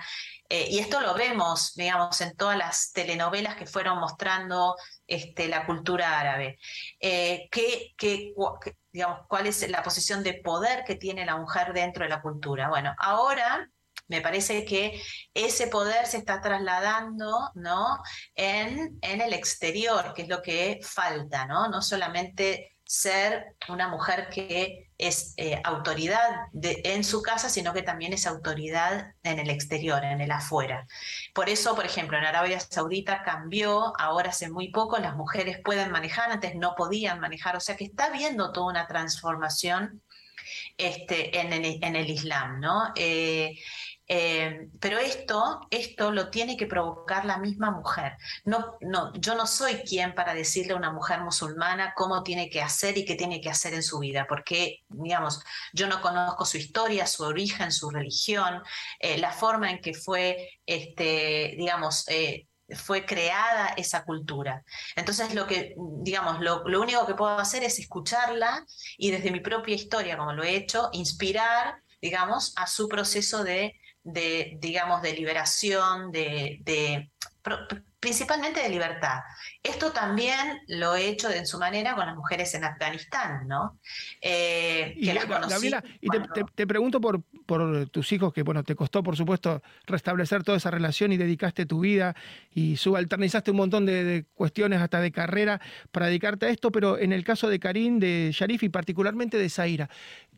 Eh, 0.49 0.67
y 0.69 0.79
esto 0.79 0.99
lo 0.99 1.13
vemos, 1.13 1.73
digamos, 1.75 2.19
en 2.21 2.35
todas 2.35 2.57
las 2.57 2.91
telenovelas 2.91 3.55
que 3.55 3.65
fueron 3.65 3.99
mostrando 3.99 4.75
este, 5.07 5.47
la 5.47 5.65
cultura 5.65 6.19
árabe. 6.19 6.59
Eh, 6.99 7.49
digamos, 8.91 9.19
¿Cuál 9.27 9.47
es 9.47 9.69
la 9.69 9.83
posición 9.83 10.23
de 10.23 10.33
poder 10.35 10.83
que 10.83 10.95
tiene 10.95 11.25
la 11.25 11.37
mujer 11.37 11.73
dentro 11.73 12.03
de 12.03 12.09
la 12.09 12.21
cultura? 12.21 12.69
Bueno, 12.69 12.93
ahora 12.97 13.69
me 14.11 14.21
parece 14.21 14.65
que 14.65 15.01
ese 15.33 15.67
poder 15.67 16.05
se 16.05 16.17
está 16.17 16.41
trasladando 16.41 17.49
¿no? 17.55 17.97
en, 18.35 18.99
en 19.01 19.21
el 19.21 19.31
exterior, 19.31 20.13
que 20.13 20.23
es 20.23 20.27
lo 20.27 20.41
que 20.41 20.81
falta, 20.83 21.45
¿no? 21.45 21.69
No 21.69 21.81
solamente 21.81 22.75
ser 22.83 23.55
una 23.69 23.87
mujer 23.87 24.27
que 24.29 24.89
es 24.97 25.33
eh, 25.37 25.61
autoridad 25.63 26.29
en 26.61 27.05
su 27.05 27.21
casa, 27.21 27.47
sino 27.47 27.71
que 27.71 27.83
también 27.83 28.11
es 28.11 28.27
autoridad 28.27 29.13
en 29.23 29.39
el 29.39 29.49
exterior, 29.49 30.03
en 30.03 30.19
el 30.19 30.29
afuera. 30.29 30.85
Por 31.33 31.47
eso, 31.47 31.73
por 31.73 31.85
ejemplo, 31.85 32.17
en 32.17 32.25
Arabia 32.25 32.59
Saudita 32.59 33.23
cambió, 33.23 33.93
ahora 33.97 34.31
hace 34.31 34.49
muy 34.49 34.71
poco 34.71 34.97
las 34.97 35.15
mujeres 35.15 35.61
pueden 35.63 35.89
manejar, 35.89 36.31
antes 36.31 36.53
no 36.55 36.75
podían 36.75 37.21
manejar, 37.21 37.55
o 37.55 37.61
sea 37.61 37.77
que 37.77 37.85
está 37.85 38.07
habiendo 38.07 38.51
toda 38.51 38.67
una 38.67 38.87
transformación 38.87 40.01
este, 40.77 41.39
en, 41.39 41.95
el, 41.95 42.09
Islam, 42.09 42.59
¿no? 42.59 42.91
Eh, 42.95 43.57
eh, 44.07 44.67
pero 44.79 44.99
esto, 44.99 45.61
esto 45.69 46.11
lo 46.11 46.29
tiene 46.29 46.57
que 46.57 46.67
provocar 46.67 47.23
la 47.25 47.37
misma 47.37 47.71
mujer. 47.71 48.17
No, 48.43 48.77
no, 48.81 49.13
yo 49.13 49.35
no 49.35 49.47
soy 49.47 49.75
quien 49.83 50.13
para 50.15 50.33
decirle 50.33 50.73
a 50.73 50.75
una 50.75 50.91
mujer 50.91 51.21
musulmana 51.21 51.93
cómo 51.95 52.23
tiene 52.23 52.49
que 52.49 52.61
hacer 52.61 52.97
y 52.97 53.05
qué 53.05 53.15
tiene 53.15 53.39
que 53.39 53.49
hacer 53.49 53.73
en 53.73 53.83
su 53.83 53.99
vida, 53.99 54.25
porque, 54.27 54.83
digamos, 54.89 55.41
yo 55.73 55.87
no 55.87 56.01
conozco 56.01 56.45
su 56.45 56.57
historia, 56.57 57.07
su 57.07 57.23
origen, 57.23 57.71
su 57.71 57.89
religión, 57.89 58.61
eh, 58.99 59.17
la 59.17 59.31
forma 59.31 59.71
en 59.71 59.81
que 59.81 59.93
fue, 59.93 60.59
este, 60.65 61.55
digamos, 61.57 62.07
eh, 62.09 62.47
fue 62.75 63.05
creada 63.05 63.69
esa 63.77 64.03
cultura. 64.03 64.63
Entonces, 64.95 65.33
lo 65.33 65.47
que, 65.47 65.75
digamos, 66.01 66.39
lo, 66.41 66.63
lo, 66.67 66.81
único 66.81 67.05
que 67.05 67.15
puedo 67.15 67.37
hacer 67.37 67.63
es 67.63 67.79
escucharla 67.79 68.65
y 68.97 69.11
desde 69.11 69.31
mi 69.31 69.39
propia 69.39 69.75
historia, 69.75 70.17
como 70.17 70.33
lo 70.33 70.43
he 70.43 70.55
hecho, 70.55 70.89
inspirar, 70.93 71.81
digamos, 72.01 72.53
a 72.57 72.67
su 72.67 72.87
proceso 72.87 73.43
de 73.43 73.80
de, 74.03 74.57
digamos, 74.59 75.01
de 75.01 75.13
liberación, 75.13 76.11
de, 76.11 76.59
de, 76.61 77.11
principalmente 77.99 78.61
de 78.61 78.69
libertad. 78.69 79.19
Esto 79.61 79.91
también 79.91 80.59
lo 80.67 80.95
he 80.95 81.07
hecho 81.07 81.29
en 81.29 81.45
su 81.45 81.59
manera 81.59 81.95
con 81.95 82.07
las 82.07 82.15
mujeres 82.15 82.53
en 82.55 82.63
Afganistán, 82.63 83.47
¿no? 83.47 83.79
Eh, 84.19 84.95
y, 84.97 85.07
Gabriela, 85.07 85.83
y 86.01 86.07
te, 86.55 86.65
pregunto 86.65 86.99
por, 86.99 87.21
por 87.45 87.87
tus 87.89 88.11
hijos, 88.11 88.33
que 88.33 88.41
bueno, 88.41 88.63
te 88.63 88.75
costó 88.75 89.03
por 89.03 89.15
supuesto 89.15 89.61
restablecer 89.85 90.43
toda 90.43 90.57
esa 90.57 90.71
relación 90.71 91.11
y 91.11 91.17
dedicaste 91.17 91.67
tu 91.67 91.81
vida 91.81 92.15
y 92.51 92.77
subalternizaste 92.77 93.51
un 93.51 93.57
montón 93.57 93.85
de, 93.85 94.25
cuestiones 94.33 94.81
hasta 94.81 94.99
de 94.99 95.11
carrera 95.11 95.61
para 95.91 96.07
dedicarte 96.07 96.47
a 96.47 96.49
esto, 96.49 96.71
pero 96.71 96.97
en 96.97 97.13
el 97.13 97.23
caso 97.23 97.49
de 97.49 97.59
Karim, 97.59 97.99
de 97.99 98.31
Sharif 98.33 98.63
y 98.63 98.69
particularmente 98.69 99.37
de 99.37 99.49
Zaira, 99.49 99.89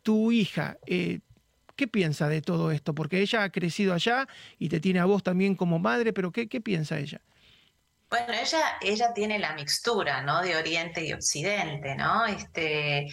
tu 0.01 0.33
hija, 0.33 0.77
eh, 0.85 1.21
¿Qué 1.75 1.87
piensa 1.87 2.29
de 2.29 2.41
todo 2.41 2.71
esto? 2.71 2.93
Porque 2.93 3.21
ella 3.21 3.43
ha 3.43 3.49
crecido 3.49 3.93
allá 3.93 4.27
y 4.59 4.69
te 4.69 4.79
tiene 4.79 4.99
a 4.99 5.05
vos 5.05 5.23
también 5.23 5.55
como 5.55 5.79
madre, 5.79 6.13
pero 6.13 6.31
¿qué, 6.31 6.47
piensa 6.47 6.99
ella? 6.99 7.19
Bueno, 8.09 8.31
ella, 8.31 8.77
ella 8.79 9.11
tiene 9.11 9.39
la 9.39 9.53
mixtura, 9.53 10.21
¿no? 10.21 10.43
De 10.43 10.55
Oriente 10.55 11.03
y 11.03 11.13
Occidente, 11.13 11.95
¿no? 11.95 12.27
Este, 12.27 13.07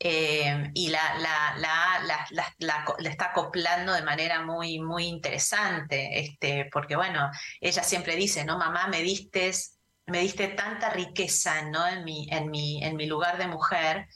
eh, 0.00 0.70
y 0.72 0.88
la, 0.88 1.18
la, 1.18 1.54
la, 1.58 2.26
la, 2.58 2.84
está 3.10 3.26
acoplando 3.26 3.92
de 3.92 4.02
manera 4.02 4.42
muy, 4.42 4.78
muy 4.80 5.04
interesante, 5.04 6.20
este, 6.20 6.70
porque 6.72 6.96
bueno, 6.96 7.30
ella 7.60 7.82
siempre 7.82 8.16
dice, 8.16 8.46
¿no? 8.46 8.56
Mamá, 8.56 8.86
me 8.86 9.02
diste, 9.02 9.52
me 10.06 10.20
diste 10.20 10.48
tanta 10.48 10.88
riqueza, 10.88 11.60
¿no? 11.68 11.86
En 11.86 12.04
mi, 12.04 12.26
en 12.30 12.50
mi, 12.50 12.82
en 12.82 12.96
mi 12.96 13.04
lugar 13.04 13.36
de 13.36 13.48
mujer 13.48 14.06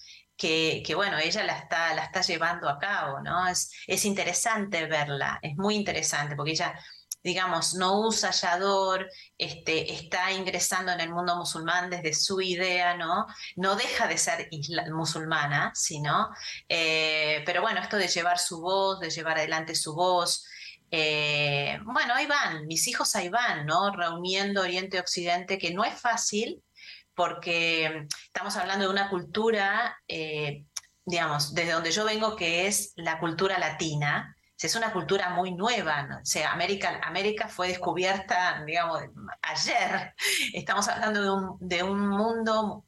que, 0.41 0.95
bueno, 0.95 1.19
ella 1.19 1.45
la 1.45 1.59
está, 1.59 1.95
la 1.95 2.05
está 2.05 2.23
llevando 2.23 2.69
a 2.69 2.79
cabo, 2.79 3.21
¿no? 3.21 3.47
Es, 3.47 3.71
es 3.87 4.05
interesante 4.07 4.87
verla, 4.87 5.39
es 5.43 5.55
muy 5.57 5.75
interesante, 5.77 6.35
porque 6.35 6.53
ella 6.53 6.75
digamos, 7.23 7.75
no 7.75 8.01
usa 8.01 8.31
yador, 8.31 9.07
este, 9.37 9.93
está 9.93 10.33
ingresando 10.33 10.93
en 10.93 11.01
el 11.01 11.11
mundo 11.11 11.37
musulmán 11.37 11.91
desde 11.91 12.15
su 12.15 12.41
idea, 12.41 12.97
¿no? 12.97 13.27
No 13.57 13.77
deja 13.77 14.09
de 14.09 14.17
ser 14.17 14.49
musulmana, 14.91 15.71
sino, 15.75 16.31
eh, 16.67 17.43
pero 17.45 17.61
bueno, 17.61 17.83
esto 17.83 17.99
de 17.99 18.09
llevar 18.09 18.39
su 18.39 18.63
voz, 18.63 19.01
de 19.01 19.11
llevar 19.11 19.37
adelante 19.37 19.75
su 19.75 19.95
voz, 19.95 20.47
eh, 20.91 21.79
bueno, 21.85 22.15
ahí 22.15 22.25
van, 22.27 22.67
mis 22.67 22.89
hijos 22.89 23.15
ahí 23.15 23.29
van, 23.29 23.67
¿no? 23.67 23.95
Reuniendo 23.95 24.63
Oriente 24.63 24.97
y 24.97 25.01
Occidente, 25.01 25.59
que 25.59 25.75
no 25.75 25.85
es 25.85 26.01
fácil, 26.01 26.63
porque 27.15 28.07
estamos 28.27 28.57
hablando 28.57 28.87
de 28.87 28.91
una 28.91 29.11
cultura, 29.11 29.99
eh, 30.09 30.65
digamos, 31.05 31.55
desde 31.55 31.73
donde 31.73 31.91
yo 31.91 32.05
vengo, 32.05 32.37
que 32.37 32.67
es 32.67 32.93
la 32.97 33.19
cultura 33.19 33.59
latina, 33.59 34.35
es 34.67 34.75
una 34.75 34.93
cultura 34.93 35.31
muy 35.31 35.53
nueva, 35.53 36.21
o 36.21 36.25
sea, 36.25 36.53
América, 36.53 37.01
América 37.03 37.49
fue 37.49 37.69
descubierta, 37.69 38.63
digamos, 38.67 39.03
ayer. 39.43 40.15
Estamos 40.53 40.89
hablando 40.89 41.23
de 41.23 41.31
un, 41.31 41.57
de 41.61 41.83
un 41.83 42.09
mundo, 42.09 42.85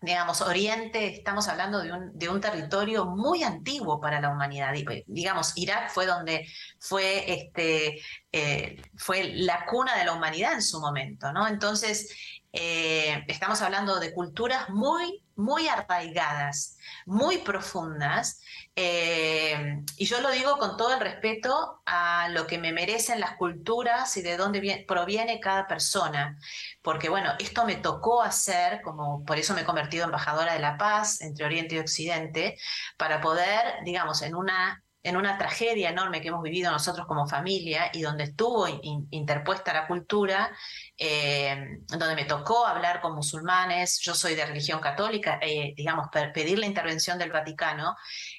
digamos, 0.00 0.40
Oriente, 0.42 1.08
estamos 1.08 1.48
hablando 1.48 1.80
de 1.80 1.92
un, 1.92 2.16
de 2.16 2.28
un, 2.28 2.40
territorio 2.40 3.06
muy 3.06 3.42
antiguo 3.42 4.00
para 4.00 4.20
la 4.20 4.30
humanidad. 4.30 4.72
Digamos, 5.06 5.54
Irak 5.56 5.90
fue 5.90 6.06
donde 6.06 6.46
fue, 6.78 7.32
este, 7.32 8.00
eh, 8.30 8.80
fue 8.96 9.32
la 9.34 9.66
cuna 9.66 9.96
de 9.96 10.04
la 10.04 10.12
humanidad 10.12 10.52
en 10.52 10.62
su 10.62 10.80
momento, 10.80 11.32
¿no? 11.32 11.48
Entonces, 11.48 12.37
eh, 12.52 13.24
estamos 13.28 13.60
hablando 13.60 14.00
de 14.00 14.12
culturas 14.12 14.70
muy, 14.70 15.22
muy 15.36 15.68
arraigadas, 15.68 16.78
muy 17.04 17.38
profundas, 17.38 18.42
eh, 18.74 19.82
y 19.96 20.06
yo 20.06 20.20
lo 20.20 20.30
digo 20.30 20.56
con 20.56 20.76
todo 20.76 20.94
el 20.94 21.00
respeto 21.00 21.82
a 21.84 22.28
lo 22.30 22.46
que 22.46 22.58
me 22.58 22.72
merecen 22.72 23.20
las 23.20 23.36
culturas 23.36 24.16
y 24.16 24.22
de 24.22 24.36
dónde 24.36 24.84
proviene 24.88 25.40
cada 25.40 25.66
persona, 25.66 26.38
porque 26.82 27.08
bueno, 27.08 27.32
esto 27.38 27.64
me 27.64 27.76
tocó 27.76 28.22
hacer, 28.22 28.80
como 28.82 29.24
por 29.24 29.38
eso 29.38 29.54
me 29.54 29.60
he 29.60 29.64
convertido 29.64 30.04
en 30.04 30.08
embajadora 30.08 30.54
de 30.54 30.60
la 30.60 30.78
paz 30.78 31.20
entre 31.20 31.44
Oriente 31.44 31.74
y 31.74 31.78
Occidente, 31.78 32.58
para 32.96 33.20
poder, 33.20 33.84
digamos, 33.84 34.22
en 34.22 34.34
una 34.34 34.82
en 35.02 35.16
una 35.16 35.38
tragedia 35.38 35.90
enorme 35.90 36.20
que 36.20 36.28
hemos 36.28 36.42
vivido 36.42 36.70
nosotros 36.70 37.06
como 37.06 37.26
familia 37.26 37.90
y 37.92 38.02
donde 38.02 38.24
estuvo 38.24 38.66
interpuesta 39.10 39.72
la 39.72 39.86
cultura, 39.86 40.50
eh, 40.96 41.78
donde 41.86 42.16
me 42.16 42.24
tocó 42.24 42.66
hablar 42.66 43.00
con 43.00 43.14
musulmanes, 43.14 44.00
yo 44.00 44.14
soy 44.14 44.34
de 44.34 44.44
religión 44.44 44.80
católica, 44.80 45.38
eh, 45.40 45.72
digamos, 45.76 46.08
pedir 46.34 46.58
la 46.58 46.66
intervención 46.66 47.18
del 47.18 47.30
Vaticano, 47.30 47.96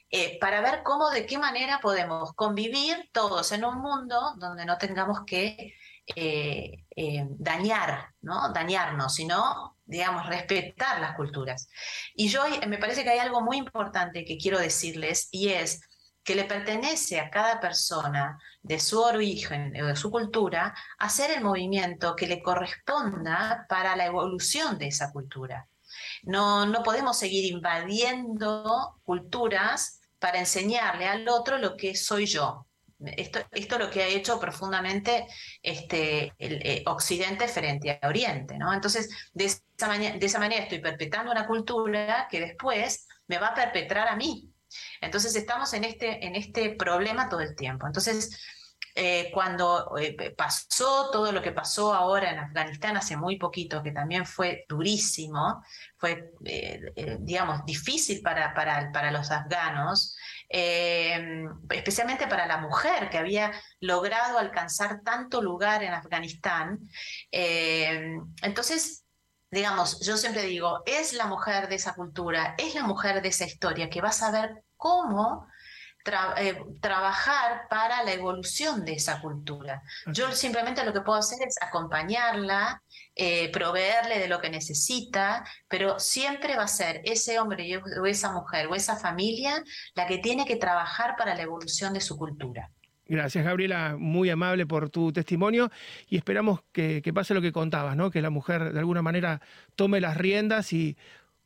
eh, 0.10 0.38
para 0.40 0.62
ver 0.62 0.84
cómo, 0.84 1.10
de 1.10 1.26
qué 1.26 1.38
manera 1.38 1.80
podemos 1.82 2.34
convivir 2.34 3.10
todos 3.14 3.52
en 3.52 3.64
un 3.64 3.80
mundo 3.80 4.34
donde 4.38 4.66
no 4.66 4.78
tengamos 4.78 5.20
que 5.26 5.76
dañar, 7.38 8.10
¿no? 8.22 8.52
dañarnos, 8.52 9.14
sino 9.14 9.78
digamos, 9.86 10.26
respetar 10.28 11.00
las 11.00 11.16
culturas. 11.16 11.70
Y 12.16 12.30
yo 12.30 12.44
me 12.68 12.78
parece 12.78 13.04
que 13.04 13.12
hay 13.12 13.20
algo 13.20 13.42
muy 13.42 13.58
importante 13.58 14.26
que 14.26 14.38
quiero 14.38 14.60
decirles 14.60 15.30
y 15.32 15.50
es 15.50 15.82
que 16.24 16.36
le 16.36 16.44
pertenece 16.44 17.20
a 17.20 17.30
cada 17.30 17.60
persona 17.60 18.40
de 18.62 18.80
su 18.80 19.02
origen 19.02 19.74
o 19.82 19.88
de 19.88 19.96
su 19.96 20.12
cultura 20.12 20.76
hacer 20.98 21.32
el 21.32 21.44
movimiento 21.44 22.16
que 22.16 22.28
le 22.28 22.42
corresponda 22.42 23.66
para 23.68 23.96
la 23.96 24.06
evolución 24.06 24.78
de 24.78 24.88
esa 24.88 25.12
cultura. 25.12 25.68
No, 26.24 26.66
no 26.66 26.84
podemos 26.84 27.18
seguir 27.18 27.46
invadiendo 27.52 29.00
culturas 29.04 30.02
para 30.20 30.40
enseñarle 30.40 31.08
al 31.08 31.28
otro 31.30 31.58
lo 31.58 31.76
que 31.76 31.96
soy 31.96 32.26
yo. 32.26 32.66
Esto, 33.00 33.40
esto 33.52 33.76
es 33.76 33.82
lo 33.82 33.90
que 33.90 34.04
ha 34.04 34.08
hecho 34.08 34.40
profundamente 34.42 35.26
este, 35.64 36.34
el, 36.38 36.62
eh, 36.66 36.84
Occidente 36.86 37.48
frente 37.48 37.98
a 38.02 38.08
Oriente. 38.08 38.58
¿no? 38.58 38.74
Entonces, 38.74 39.10
de 39.34 39.46
esa, 39.46 39.98
de 39.98 40.26
esa 40.26 40.40
manera 40.40 40.64
estoy 40.64 40.80
perpetrando 40.80 41.32
una 41.32 41.48
cultura 41.48 42.28
que 42.30 42.42
después 42.42 43.08
me 43.28 43.38
va 43.38 43.48
a 43.48 43.56
perpetrar 43.56 44.10
a 44.10 44.18
mí. 44.18 44.52
Entonces 45.02 45.36
estamos 45.36 45.74
en 45.74 45.84
este, 45.84 46.26
en 46.26 46.36
este 46.36 46.72
problema 46.72 47.30
todo 47.30 47.42
el 47.42 47.56
tiempo. 47.56 47.88
Entonces, 47.88 48.38
eh, 49.02 49.30
cuando 49.34 49.96
eh, 49.98 50.34
pasó 50.36 51.10
todo 51.12 51.32
lo 51.32 51.42
que 51.42 51.54
pasó 51.54 51.94
ahora 51.94 52.32
en 52.32 52.40
Afganistán 52.40 52.98
hace 52.98 53.16
muy 53.16 53.38
poquito, 53.38 53.82
que 53.82 53.92
también 53.92 54.26
fue 54.26 54.66
durísimo, 54.68 55.64
fue, 55.96 56.34
eh, 56.44 57.18
digamos, 57.20 57.66
difícil 57.66 58.22
para, 58.22 58.54
para, 58.54 58.92
para 58.92 59.12
los 59.12 59.32
afganos, 59.32 60.18
especialmente 60.50 62.28
para 62.28 62.48
la 62.48 62.58
mujer 62.58 63.10
que 63.10 63.20
había 63.20 63.52
logrado 63.80 64.40
alcanzar 64.40 65.02
tanto 65.02 65.42
lugar 65.42 65.84
en 65.84 65.94
Afganistán. 65.94 66.80
entonces, 67.32 69.06
digamos, 69.52 70.00
yo 70.02 70.18
siempre 70.18 70.44
digo, 70.44 70.84
es 70.86 71.14
la 71.14 71.26
mujer 71.26 71.70
de 71.70 71.76
esa 71.76 71.94
cultura, 71.96 72.56
es 72.58 72.76
la 72.76 72.84
mujer 72.84 73.22
de 73.22 73.30
esa 73.30 73.46
historia 73.46 73.90
que 73.90 74.02
va 74.02 74.10
a 74.10 74.14
saber 74.14 74.64
cómo 74.78 75.48
eh, 76.38 76.58
trabajar 76.82 77.68
para 77.70 78.04
la 78.04 78.14
evolución 78.14 78.86
de 78.86 78.94
esa 78.94 79.22
cultura. 79.22 79.84
Yo 80.08 80.32
simplemente 80.32 80.84
lo 80.84 80.94
que 80.94 81.02
puedo 81.02 81.20
hacer 81.20 81.40
es 81.46 81.56
acompañarla, 81.62 82.82
eh, 83.16 83.52
proveerle 83.52 84.18
de 84.18 84.28
lo 84.28 84.40
que 84.40 84.50
necesita, 84.50 85.44
pero 85.68 86.00
siempre 86.00 86.56
va 86.56 86.64
a 86.64 86.68
ser 86.68 87.02
ese 87.04 87.38
hombre 87.40 87.82
o 88.02 88.06
esa 88.06 88.32
mujer 88.32 88.68
o 88.68 88.76
esa 88.76 88.96
familia 88.96 89.62
la 89.94 90.08
que 90.08 90.20
tiene 90.20 90.46
que 90.46 90.56
trabajar 90.56 91.16
para 91.18 91.36
la 91.36 91.44
evolución 91.44 91.94
de 91.94 92.02
su 92.02 92.18
cultura. 92.18 92.72
Gracias, 93.10 93.44
Gabriela, 93.44 93.96
muy 93.98 94.30
amable 94.30 94.68
por 94.68 94.92
tu 94.92 95.12
testimonio 95.12 95.72
y 96.10 96.18
esperamos 96.18 96.62
que, 96.72 97.02
pase 97.12 97.34
lo 97.34 97.42
que 97.42 97.52
contabas, 97.52 97.98
¿no? 97.98 98.12
que 98.12 98.22
la 98.22 98.30
mujer 98.30 98.72
de 98.72 98.78
alguna 98.78 99.02
manera 99.02 99.42
tome 99.76 100.00
las 100.00 100.16
riendas 100.16 100.72
y 100.74 100.96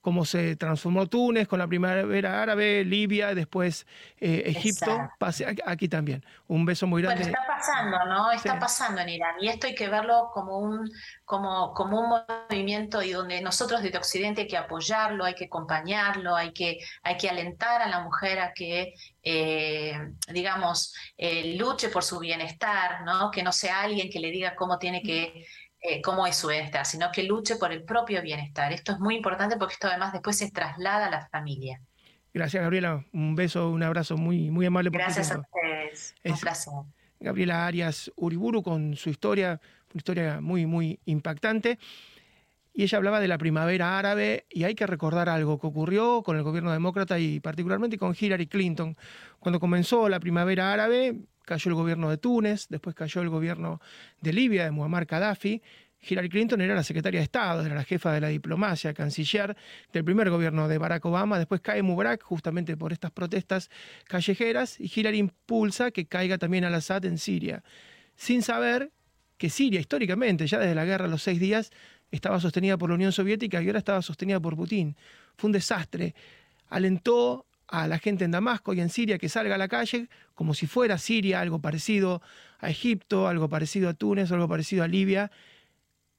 cómo 0.04 0.26
se 0.26 0.58
transformó 0.58 1.08
Túnez 1.08 1.48
con 1.48 1.60
la 1.60 1.66
primavera 1.66 2.42
árabe, 2.42 2.84
Libia, 2.84 3.34
después 3.34 3.88
eh, 4.20 4.44
Egipto, 4.48 5.10
pase 5.18 5.56
aquí 5.66 5.88
también. 5.88 6.26
Un 6.48 6.66
beso 6.66 6.86
muy 6.88 7.02
grande. 7.02 7.24
está 7.24 7.40
pasando, 7.48 8.06
¿no? 8.08 8.32
Está 8.34 8.60
pasando 8.60 9.00
en 9.00 9.08
Irán 9.08 9.36
y 9.40 9.48
esto 9.48 9.66
hay 9.66 9.74
que 9.74 9.88
verlo 9.88 10.30
como 10.34 10.60
un, 10.60 10.92
como, 11.24 11.74
como 11.74 12.02
un 12.02 12.22
movimiento 12.50 13.02
y 13.02 13.14
donde 13.14 13.40
nosotros 13.40 13.82
desde 13.82 13.98
Occidente 13.98 14.42
hay 14.42 14.48
que 14.48 14.58
apoyarlo, 14.58 15.24
hay 15.24 15.36
que 15.36 15.46
acompañarlo, 15.46 16.36
hay 16.36 16.52
que, 16.52 16.80
hay 17.02 17.16
que 17.16 17.30
alentar 17.30 17.82
a 17.82 17.88
la 17.88 18.02
mujer 18.02 18.40
a 18.40 18.52
que, 18.52 18.96
eh, 19.24 19.98
digamos, 20.28 20.94
eh, 21.18 21.56
luche 21.56 21.88
por 21.88 22.04
su 22.04 22.20
bienestar, 22.20 23.06
¿no? 23.06 23.32
Que 23.32 23.42
no 23.42 23.54
sea 23.54 23.84
alguien 23.84 24.10
que 24.10 24.20
le 24.20 24.32
diga 24.32 24.54
cómo 24.54 24.78
tiene 24.78 25.02
que 25.02 25.46
eh, 25.86 26.02
cómo 26.02 26.26
es 26.26 26.38
su 26.38 26.48
bienestar, 26.48 26.86
sino 26.86 27.12
que 27.12 27.24
luche 27.24 27.58
por 27.58 27.74
el 27.74 27.84
propio 27.84 28.22
bienestar. 28.22 28.72
Esto 28.72 28.94
es 28.94 29.00
muy 29.00 29.16
importante 29.16 29.58
porque 29.58 29.74
esto 29.74 29.88
además 29.90 30.14
después 30.14 30.38
se 30.38 30.50
traslada 30.50 31.08
a 31.08 31.12
la 31.12 31.28
familia. 31.28 31.82
Gracias, 32.34 32.64
Gabriela. 32.64 33.06
Un 33.12 33.36
beso, 33.36 33.70
un 33.70 33.84
abrazo 33.84 34.16
muy, 34.16 34.50
muy 34.50 34.66
amable. 34.66 34.90
Por 34.90 35.02
Gracias 35.02 35.32
a 35.32 35.40
ustedes. 35.40 36.16
Un 36.24 36.40
placer. 36.40 36.74
Gabriela 37.20 37.68
Arias 37.68 38.12
Uriburu 38.16 38.64
con 38.64 38.96
su 38.96 39.10
historia, 39.10 39.60
una 39.94 39.98
historia 39.98 40.40
muy, 40.40 40.66
muy 40.66 41.02
impactante. 41.04 41.78
Y 42.74 42.84
ella 42.84 42.98
hablaba 42.98 43.20
de 43.20 43.28
la 43.28 43.38
primavera 43.38 44.00
árabe 44.00 44.46
y 44.50 44.64
hay 44.64 44.76
que 44.76 44.88
recordar 44.88 45.28
algo 45.28 45.60
que 45.60 45.68
ocurrió 45.68 46.24
con 46.24 46.38
el 46.38 46.44
gobierno 46.44 46.72
demócrata 46.72 47.20
y 47.20 47.42
particularmente 47.42 47.98
con 47.98 48.16
Hillary 48.18 48.48
Clinton. 48.48 48.98
Cuando 49.40 49.60
comenzó 49.60 50.08
la 50.08 50.22
primavera 50.22 50.72
árabe, 50.72 51.18
cayó 51.44 51.70
el 51.70 51.76
gobierno 51.76 52.10
de 52.10 52.18
Túnez, 52.18 52.68
después 52.70 52.96
cayó 52.96 53.22
el 53.22 53.30
gobierno 53.30 53.80
de 54.22 54.34
Libia, 54.34 54.66
de 54.66 54.72
Muammar 54.72 55.06
Gaddafi. 55.06 55.62
Hillary 56.06 56.30
Clinton 56.30 56.60
era 56.60 56.76
la 56.76 56.84
secretaria 56.84 57.22
de 57.22 57.24
Estado, 57.24 57.66
era 57.66 57.76
la 57.76 57.84
jefa 57.84 58.12
de 58.12 58.20
la 58.20 58.28
diplomacia, 58.28 58.94
canciller 58.94 59.56
del 59.94 60.04
primer 60.04 60.30
gobierno 60.30 60.68
de 60.68 60.78
Barack 60.78 61.06
Obama. 61.06 61.38
Después 61.38 61.62
cae 61.62 61.82
Mubarak 61.82 62.22
justamente 62.24 62.76
por 62.76 62.92
estas 62.92 63.12
protestas 63.12 63.70
callejeras 64.06 64.80
y 64.80 64.92
Hillary 64.94 65.20
impulsa 65.20 65.92
que 65.92 66.06
caiga 66.06 66.38
también 66.38 66.66
al-Assad 66.66 67.06
en 67.06 67.18
Siria, 67.18 67.64
sin 68.18 68.42
saber 68.42 68.92
que 69.38 69.50
Siria 69.50 69.80
históricamente, 69.80 70.46
ya 70.46 70.60
desde 70.60 70.76
la 70.76 70.86
guerra 70.86 71.06
de 71.06 71.12
los 71.12 71.24
seis 71.24 71.40
días, 71.40 71.72
estaba 72.12 72.40
sostenida 72.40 72.78
por 72.78 72.90
la 72.90 72.96
Unión 72.96 73.12
Soviética 73.12 73.62
y 73.62 73.68
ahora 73.68 73.80
estaba 73.80 74.02
sostenida 74.02 74.40
por 74.40 74.56
Putin. 74.56 74.96
Fue 75.36 75.48
un 75.48 75.54
desastre. 75.54 76.14
Alentó 76.70 77.46
a 77.74 77.88
la 77.88 77.98
gente 77.98 78.24
en 78.24 78.30
Damasco 78.30 78.76
y 78.76 78.82
en 78.82 78.90
Siria 78.90 79.18
que 79.18 79.30
salga 79.30 79.56
a 79.56 79.58
la 79.58 79.68
calle 79.68 80.08
como 80.36 80.54
si 80.54 80.68
fuera 80.68 81.00
Siria, 81.00 81.42
algo 81.42 81.60
parecido 81.60 82.22
a 82.60 82.70
Egipto, 82.70 83.28
algo 83.28 83.50
parecido 83.50 83.90
a 83.90 83.96
Túnez, 83.96 84.32
algo 84.32 84.48
parecido 84.48 84.84
a 84.84 84.88
Libia, 84.88 85.32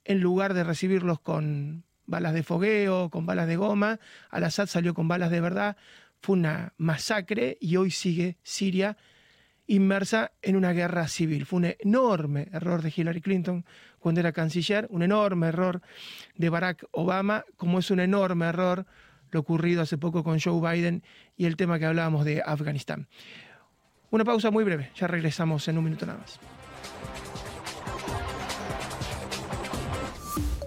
en 0.04 0.20
lugar 0.20 0.52
de 0.52 0.64
recibirlos 0.64 1.20
con 1.20 1.84
balas 2.06 2.34
de 2.34 2.42
fogueo, 2.42 3.08
con 3.08 3.24
balas 3.24 3.46
de 3.46 3.54
goma, 3.54 4.00
Al-Assad 4.30 4.66
salió 4.66 4.94
con 4.94 5.06
balas 5.06 5.30
de 5.30 5.40
verdad, 5.40 5.76
fue 6.20 6.36
una 6.36 6.74
masacre 6.76 7.56
y 7.60 7.76
hoy 7.76 7.92
sigue 7.92 8.36
Siria 8.42 8.96
inmersa 9.68 10.32
en 10.42 10.56
una 10.56 10.72
guerra 10.72 11.06
civil. 11.06 11.46
Fue 11.46 11.58
un 11.58 11.72
enorme 11.78 12.48
error 12.52 12.82
de 12.82 12.92
Hillary 12.94 13.20
Clinton 13.20 13.64
cuando 14.00 14.20
era 14.20 14.32
canciller, 14.32 14.88
un 14.90 15.04
enorme 15.04 15.46
error 15.46 15.82
de 16.34 16.48
Barack 16.48 16.84
Obama, 16.90 17.44
como 17.56 17.78
es 17.78 17.92
un 17.92 18.00
enorme 18.00 18.46
error 18.46 18.86
lo 19.34 19.40
ocurrido 19.40 19.82
hace 19.82 19.98
poco 19.98 20.22
con 20.22 20.38
Joe 20.40 20.60
Biden 20.60 21.02
y 21.36 21.44
el 21.44 21.56
tema 21.56 21.78
que 21.78 21.86
hablábamos 21.86 22.24
de 22.24 22.40
Afganistán. 22.40 23.08
Una 24.10 24.24
pausa 24.24 24.50
muy 24.52 24.62
breve, 24.62 24.90
ya 24.94 25.08
regresamos 25.08 25.66
en 25.66 25.76
un 25.76 25.84
minuto 25.84 26.06
nada 26.06 26.20
más. 26.20 26.38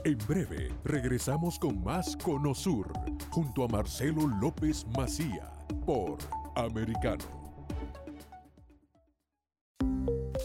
En 0.04 0.18
breve 0.28 0.70
regresamos 0.84 1.58
con 1.58 1.82
más 1.82 2.16
Conosur 2.18 2.92
junto 3.30 3.64
a 3.64 3.68
Marcelo 3.70 4.28
López 4.28 4.86
Macía 4.96 5.50
por 5.86 6.18
Americano. 6.56 7.37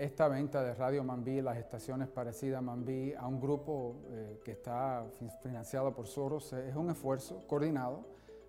Esta 0.00 0.28
venta 0.28 0.62
de 0.62 0.72
Radio 0.72 1.04
Mambí, 1.04 1.42
las 1.42 1.58
estaciones 1.58 2.08
parecidas 2.08 2.60
a 2.60 2.62
Mambí, 2.62 3.12
a 3.12 3.26
un 3.26 3.38
grupo 3.38 3.96
eh, 4.08 4.40
que 4.42 4.52
está 4.52 5.04
financiado 5.42 5.94
por 5.94 6.06
Soros, 6.06 6.54
es 6.54 6.74
un 6.74 6.88
esfuerzo 6.88 7.46
coordinado 7.46 8.06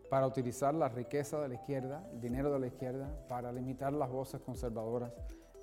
para 0.10 0.26
utilizar 0.28 0.74
la 0.74 0.88
riqueza 0.88 1.42
de 1.42 1.50
la 1.50 1.56
izquierda, 1.56 2.08
el 2.14 2.22
dinero 2.22 2.54
de 2.54 2.60
la 2.60 2.68
izquierda, 2.68 3.10
para 3.28 3.52
limitar 3.52 3.92
las 3.92 4.10
voces 4.10 4.40
conservadoras 4.40 5.12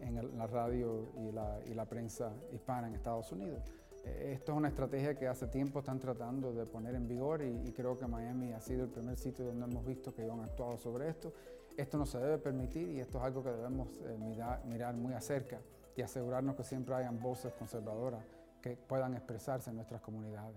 en 0.00 0.36
la 0.36 0.46
radio 0.46 1.08
y 1.16 1.74
la, 1.74 1.86
prensa 1.86 2.34
hispana 2.52 2.88
en 2.88 2.94
Estados 2.94 3.32
Unidos. 3.32 3.62
Eh, 4.04 4.32
esto 4.34 4.52
es 4.52 4.58
una 4.58 4.68
estrategia 4.68 5.14
que 5.14 5.26
hace 5.26 5.46
tiempo 5.46 5.78
están 5.78 5.98
tratando 5.98 6.52
de 6.52 6.66
poner 6.66 6.96
en 6.96 7.08
vigor 7.08 7.40
y, 7.40 7.72
creo 7.72 7.98
que 7.98 8.06
Miami 8.06 8.52
ha 8.52 8.60
sido 8.60 8.84
el 8.84 8.90
primer 8.90 9.16
sitio 9.16 9.46
donde 9.46 9.64
hemos 9.64 9.86
visto 9.86 10.14
que 10.14 10.30
han 10.30 10.40
actuado 10.40 10.76
sobre 10.76 11.08
esto. 11.08 11.32
Esto 11.78 11.96
no 11.96 12.04
se 12.04 12.18
debe 12.18 12.36
permitir 12.36 12.90
y 12.90 13.00
esto 13.00 13.16
es 13.16 13.24
algo 13.24 13.42
que 13.42 13.52
debemos 13.52 13.88
eh, 14.02 14.18
mirar, 14.18 14.62
mirar 14.66 14.94
muy 14.94 15.14
acerca 15.14 15.58
y 15.98 16.02
asegurarnos 16.02 16.54
que 16.54 16.62
siempre 16.62 16.94
hayan 16.94 17.18
voces 17.18 17.52
conservadoras 17.54 18.22
que 18.62 18.76
puedan 18.76 19.14
expresarse 19.14 19.70
en 19.70 19.76
nuestras 19.76 20.00
comunidades. 20.00 20.56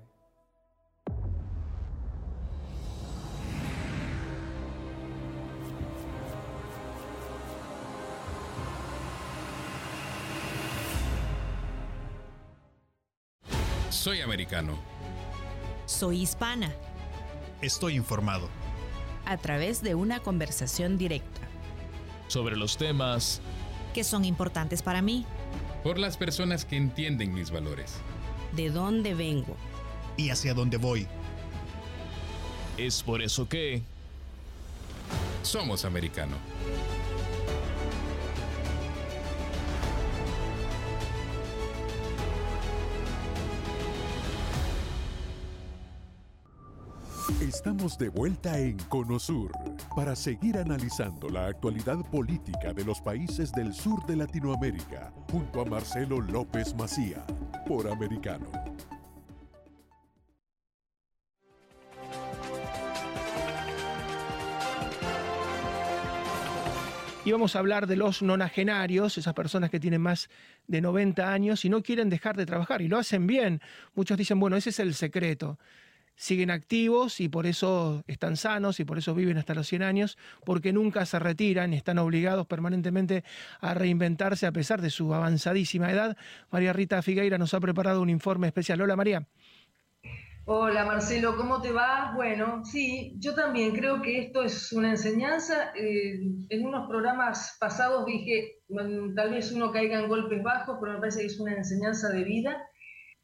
Soy 13.89 14.21
americano. 14.21 14.77
Soy 15.87 16.21
hispana. 16.21 16.71
Estoy 17.63 17.95
informado. 17.95 18.47
A 19.25 19.37
través 19.37 19.81
de 19.81 19.95
una 19.95 20.19
conversación 20.19 20.99
directa. 20.99 21.41
Sobre 22.27 22.55
los 22.55 22.77
temas 22.77 23.41
que 23.93 24.03
son 24.03 24.25
importantes 24.25 24.81
para 24.81 25.01
mí. 25.01 25.25
Por 25.83 25.97
las 25.97 26.17
personas 26.17 26.65
que 26.65 26.77
entienden 26.77 27.33
mis 27.33 27.51
valores. 27.51 27.95
De 28.55 28.69
dónde 28.69 29.13
vengo. 29.13 29.55
Y 30.17 30.29
hacia 30.29 30.53
dónde 30.53 30.77
voy. 30.77 31.07
Es 32.77 33.03
por 33.03 33.21
eso 33.21 33.47
que... 33.47 33.81
Somos 35.43 35.85
americano. 35.85 36.35
Estamos 47.41 47.97
de 47.97 48.09
vuelta 48.09 48.59
en 48.59 48.77
Conosur 48.77 49.51
para 49.95 50.15
seguir 50.15 50.59
analizando 50.59 51.27
la 51.27 51.47
actualidad 51.47 51.97
política 52.11 52.71
de 52.71 52.85
los 52.85 53.01
países 53.01 53.51
del 53.51 53.73
sur 53.73 54.05
de 54.05 54.15
Latinoamérica 54.15 55.11
junto 55.31 55.61
a 55.61 55.65
Marcelo 55.65 56.21
López 56.21 56.75
Macía 56.75 57.25
por 57.65 57.89
Americano. 57.89 58.45
Y 67.25 67.31
vamos 67.31 67.55
a 67.55 67.59
hablar 67.59 67.87
de 67.87 67.95
los 67.95 68.21
nonagenarios, 68.21 69.17
esas 69.17 69.33
personas 69.33 69.71
que 69.71 69.79
tienen 69.79 70.01
más 70.01 70.29
de 70.67 70.79
90 70.79 71.33
años 71.33 71.65
y 71.65 71.69
no 71.69 71.81
quieren 71.81 72.09
dejar 72.09 72.37
de 72.37 72.45
trabajar 72.45 72.83
y 72.83 72.87
lo 72.87 72.99
hacen 72.99 73.25
bien. 73.25 73.61
Muchos 73.95 74.15
dicen, 74.19 74.39
bueno, 74.39 74.57
ese 74.57 74.69
es 74.69 74.79
el 74.79 74.93
secreto 74.93 75.57
siguen 76.21 76.51
activos 76.51 77.19
y 77.19 77.29
por 77.29 77.47
eso 77.47 78.03
están 78.05 78.37
sanos 78.37 78.79
y 78.79 78.85
por 78.85 78.99
eso 78.99 79.15
viven 79.15 79.39
hasta 79.39 79.55
los 79.55 79.67
100 79.67 79.81
años, 79.81 80.19
porque 80.45 80.71
nunca 80.71 81.03
se 81.07 81.17
retiran, 81.17 81.73
están 81.73 81.97
obligados 81.97 82.45
permanentemente 82.45 83.23
a 83.59 83.73
reinventarse 83.73 84.45
a 84.45 84.51
pesar 84.51 84.81
de 84.81 84.91
su 84.91 85.15
avanzadísima 85.15 85.91
edad. 85.91 86.15
María 86.51 86.73
Rita 86.73 87.01
Figueira 87.01 87.39
nos 87.39 87.55
ha 87.55 87.59
preparado 87.59 88.03
un 88.03 88.09
informe 88.11 88.45
especial. 88.45 88.79
Hola 88.81 88.95
María. 88.95 89.25
Hola 90.45 90.85
Marcelo, 90.85 91.35
¿cómo 91.37 91.59
te 91.59 91.71
va? 91.71 92.13
Bueno, 92.15 92.63
sí, 92.65 93.15
yo 93.17 93.33
también 93.33 93.73
creo 93.73 94.03
que 94.03 94.19
esto 94.19 94.43
es 94.43 94.71
una 94.73 94.91
enseñanza. 94.91 95.71
Eh, 95.75 96.19
en 96.49 96.65
unos 96.65 96.87
programas 96.87 97.57
pasados 97.59 98.05
dije, 98.05 98.59
tal 99.15 99.31
vez 99.31 99.51
uno 99.51 99.71
caiga 99.71 99.99
en 99.99 100.07
golpes 100.07 100.43
bajos, 100.43 100.77
pero 100.79 100.93
me 100.93 100.99
parece 100.99 101.21
que 101.21 101.27
es 101.27 101.39
una 101.39 101.53
enseñanza 101.53 102.09
de 102.09 102.23
vida 102.23 102.61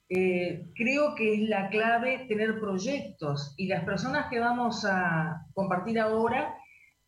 eh, 0.09 0.65
creo 0.73 1.15
que 1.15 1.33
es 1.33 1.49
la 1.49 1.69
clave 1.69 2.25
tener 2.29 2.59
proyectos 2.59 3.53
y 3.57 3.67
las 3.67 3.83
personas 3.83 4.27
que 4.29 4.39
vamos 4.39 4.85
a 4.85 5.45
compartir 5.53 5.99
ahora 5.99 6.55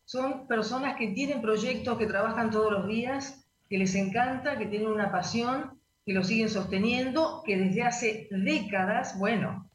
son 0.03 0.47
personas 0.47 0.97
que 0.97 1.09
tienen 1.09 1.41
proyectos, 1.41 1.97
que 1.97 2.07
trabajan 2.07 2.49
todos 2.49 2.71
los 2.71 2.87
días, 2.87 3.47
que 3.69 3.77
les 3.77 3.95
encanta, 3.95 4.57
que 4.57 4.65
tienen 4.65 4.89
una 4.89 5.11
pasión, 5.11 5.79
que 6.05 6.13
lo 6.13 6.23
siguen 6.23 6.49
sosteniendo, 6.49 7.43
que 7.45 7.57
desde 7.57 7.83
hace 7.83 8.27
décadas, 8.31 9.17
bueno, 9.19 9.69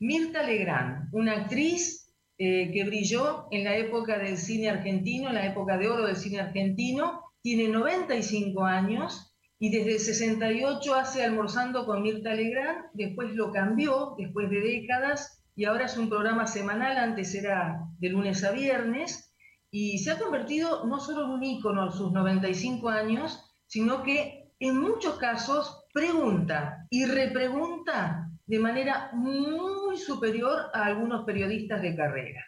Mirta 0.00 0.42
Legrand, 0.42 1.08
una 1.12 1.32
actriz 1.32 2.10
eh, 2.38 2.72
que 2.72 2.84
brilló 2.84 3.46
en 3.50 3.64
la 3.64 3.76
época 3.76 4.18
del 4.18 4.38
cine 4.38 4.70
argentino, 4.70 5.28
en 5.28 5.34
la 5.34 5.46
época 5.46 5.76
de 5.76 5.88
oro 5.88 6.06
del 6.06 6.16
cine 6.16 6.40
argentino, 6.40 7.22
tiene 7.42 7.68
95 7.68 8.64
años 8.64 9.33
y 9.58 9.70
desde 9.70 9.94
el 9.94 10.00
68 10.00 10.94
hace 10.94 11.24
Almorzando 11.24 11.86
con 11.86 12.02
Mirta 12.02 12.34
Legrand, 12.34 12.86
después 12.92 13.34
lo 13.34 13.52
cambió, 13.52 14.14
después 14.18 14.50
de 14.50 14.60
décadas, 14.60 15.42
y 15.56 15.64
ahora 15.64 15.84
es 15.84 15.96
un 15.96 16.08
programa 16.08 16.46
semanal, 16.46 16.96
antes 16.98 17.34
era 17.34 17.80
de 17.98 18.08
lunes 18.08 18.42
a 18.44 18.50
viernes, 18.50 19.32
y 19.70 19.98
se 19.98 20.12
ha 20.12 20.18
convertido 20.18 20.86
no 20.86 21.00
solo 21.00 21.24
en 21.24 21.30
un 21.30 21.44
ícono 21.44 21.86
en 21.86 21.92
sus 21.92 22.12
95 22.12 22.88
años, 22.88 23.44
sino 23.66 24.02
que 24.02 24.52
en 24.60 24.80
muchos 24.80 25.16
casos 25.16 25.84
pregunta 25.92 26.86
y 26.90 27.06
repregunta 27.06 28.30
de 28.46 28.58
manera 28.58 29.10
muy 29.14 29.96
superior 29.96 30.70
a 30.72 30.84
algunos 30.86 31.24
periodistas 31.24 31.82
de 31.82 31.96
carrera. 31.96 32.44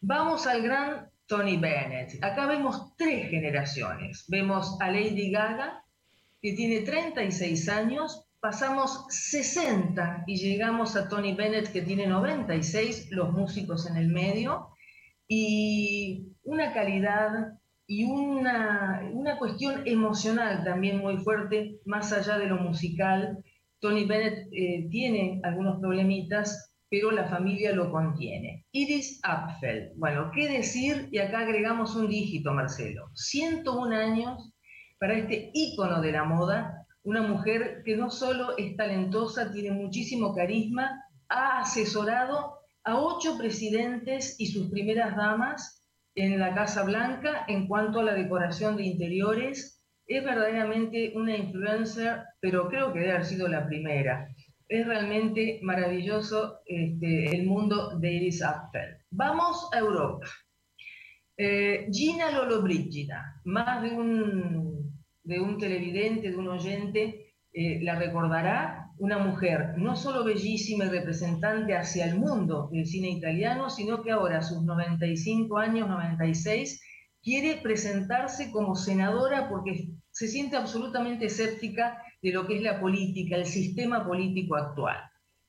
Vamos 0.00 0.46
al 0.46 0.62
gran 0.62 1.10
Tony 1.26 1.56
Bennett. 1.56 2.22
Acá 2.22 2.46
vemos 2.46 2.94
tres 2.96 3.30
generaciones. 3.30 4.24
Vemos 4.28 4.76
a 4.80 4.90
Lady 4.90 5.30
Gaga, 5.30 5.84
que 6.42 6.54
tiene 6.54 6.80
36 6.80 7.68
años, 7.68 8.26
pasamos 8.40 9.04
60 9.08 10.24
y 10.26 10.36
llegamos 10.36 10.96
a 10.96 11.08
Tony 11.08 11.34
Bennett, 11.34 11.72
que 11.72 11.82
tiene 11.82 12.06
96, 12.06 13.10
los 13.10 13.32
músicos 13.32 13.88
en 13.88 13.96
el 13.96 14.08
medio, 14.08 14.68
y 15.28 16.32
una 16.42 16.72
calidad 16.72 17.58
y 17.86 18.04
una, 18.04 19.10
una 19.12 19.36
cuestión 19.38 19.86
emocional 19.86 20.64
también 20.64 20.98
muy 20.98 21.18
fuerte, 21.18 21.80
más 21.84 22.12
allá 22.12 22.38
de 22.38 22.46
lo 22.46 22.56
musical. 22.56 23.44
Tony 23.80 24.04
Bennett 24.04 24.48
eh, 24.52 24.88
tiene 24.90 25.40
algunos 25.42 25.80
problemitas, 25.80 26.72
pero 26.88 27.10
la 27.10 27.28
familia 27.28 27.72
lo 27.72 27.90
contiene. 27.90 28.64
Iris 28.72 29.20
Apfel, 29.22 29.92
bueno, 29.96 30.30
¿qué 30.34 30.48
decir? 30.48 31.08
Y 31.10 31.18
acá 31.18 31.40
agregamos 31.40 31.94
un 31.96 32.08
dígito, 32.08 32.52
Marcelo. 32.52 33.10
101 33.14 33.94
años 33.94 34.49
para 35.00 35.14
este 35.14 35.50
ícono 35.54 36.02
de 36.02 36.12
la 36.12 36.24
moda, 36.24 36.86
una 37.02 37.22
mujer 37.22 37.82
que 37.86 37.96
no 37.96 38.10
solo 38.10 38.56
es 38.58 38.76
talentosa, 38.76 39.50
tiene 39.50 39.70
muchísimo 39.70 40.34
carisma, 40.34 41.02
ha 41.30 41.60
asesorado 41.60 42.58
a 42.84 42.98
ocho 42.98 43.38
presidentes 43.38 44.36
y 44.38 44.48
sus 44.48 44.70
primeras 44.70 45.16
damas 45.16 45.82
en 46.14 46.38
la 46.38 46.54
Casa 46.54 46.82
Blanca 46.82 47.46
en 47.48 47.66
cuanto 47.66 48.00
a 48.00 48.04
la 48.04 48.14
decoración 48.14 48.76
de 48.76 48.84
interiores. 48.84 49.82
Es 50.06 50.22
verdaderamente 50.22 51.12
una 51.14 51.34
influencer, 51.34 52.24
pero 52.40 52.68
creo 52.68 52.92
que 52.92 52.98
debe 52.98 53.12
haber 53.12 53.24
sido 53.24 53.48
la 53.48 53.66
primera. 53.66 54.28
Es 54.68 54.86
realmente 54.86 55.60
maravilloso 55.62 56.60
este, 56.66 57.34
el 57.34 57.46
mundo 57.46 57.98
de 57.98 58.12
Iris 58.12 58.42
Apfel. 58.42 58.98
Vamos 59.10 59.70
a 59.72 59.78
Europa. 59.78 60.26
Eh, 61.42 61.88
Gina 61.90 62.30
Lollobrigida, 62.30 63.40
más 63.44 63.80
de 63.80 63.92
un, 63.92 64.92
de 65.24 65.40
un 65.40 65.56
televidente, 65.56 66.30
de 66.30 66.36
un 66.36 66.48
oyente, 66.48 67.32
eh, 67.54 67.80
la 67.82 67.94
recordará 67.94 68.90
una 68.98 69.16
mujer 69.16 69.72
no 69.78 69.96
solo 69.96 70.22
bellísima 70.22 70.84
y 70.84 70.90
representante 70.90 71.74
hacia 71.74 72.04
el 72.04 72.18
mundo 72.18 72.68
del 72.70 72.84
cine 72.84 73.08
italiano, 73.08 73.70
sino 73.70 74.02
que 74.02 74.10
ahora 74.10 74.40
a 74.40 74.42
sus 74.42 74.62
95 74.64 75.56
años, 75.56 75.88
96, 75.88 76.78
quiere 77.22 77.56
presentarse 77.62 78.50
como 78.50 78.74
senadora 78.74 79.48
porque 79.48 79.88
se 80.10 80.28
siente 80.28 80.58
absolutamente 80.58 81.24
escéptica 81.24 82.02
de 82.20 82.32
lo 82.32 82.46
que 82.46 82.56
es 82.56 82.62
la 82.62 82.78
política, 82.78 83.36
el 83.36 83.46
sistema 83.46 84.06
político 84.06 84.56
actual. 84.56 84.98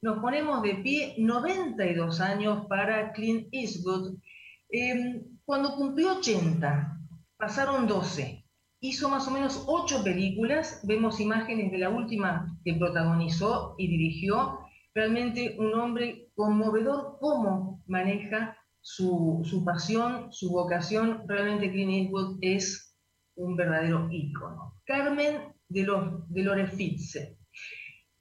Nos 0.02 0.20
ponemos 0.20 0.64
de 0.64 0.76
pie 0.76 1.16
92 1.18 2.22
años 2.22 2.66
para 2.70 3.12
Clint 3.12 3.50
Eastwood. 3.52 4.16
Em, 4.72 5.24
cuando 5.46 5.76
cumplió 5.76 6.18
80, 6.18 6.98
pasaron 7.38 7.88
12 7.88 8.42
hizo 8.82 9.10
más 9.10 9.28
o 9.28 9.32
menos 9.32 9.64
ocho 9.68 10.04
películas, 10.04 10.82
vemos 10.84 11.20
imágenes 11.20 11.72
de 11.72 11.78
la 11.78 11.90
última 11.90 12.58
que 12.66 12.74
protagonizó 12.74 13.76
y 13.78 13.88
dirigió, 13.88 14.60
realmente 14.94 15.56
un 15.60 15.74
hombre 15.76 16.30
conmovedor 16.36 17.18
cómo 17.20 17.84
maneja 17.86 18.58
su, 18.82 19.64
pasión, 19.64 20.34
su 20.34 20.50
vocación, 20.50 21.24
realmente 21.28 21.72
Clint 21.72 21.92
Eastwood 21.92 22.40
es 22.42 22.98
un 23.36 23.56
verdadero 23.56 24.10
ícono. 24.12 24.74
Carmen 24.86 25.54
de, 25.70 25.84
los, 25.84 26.28
de 26.30 27.38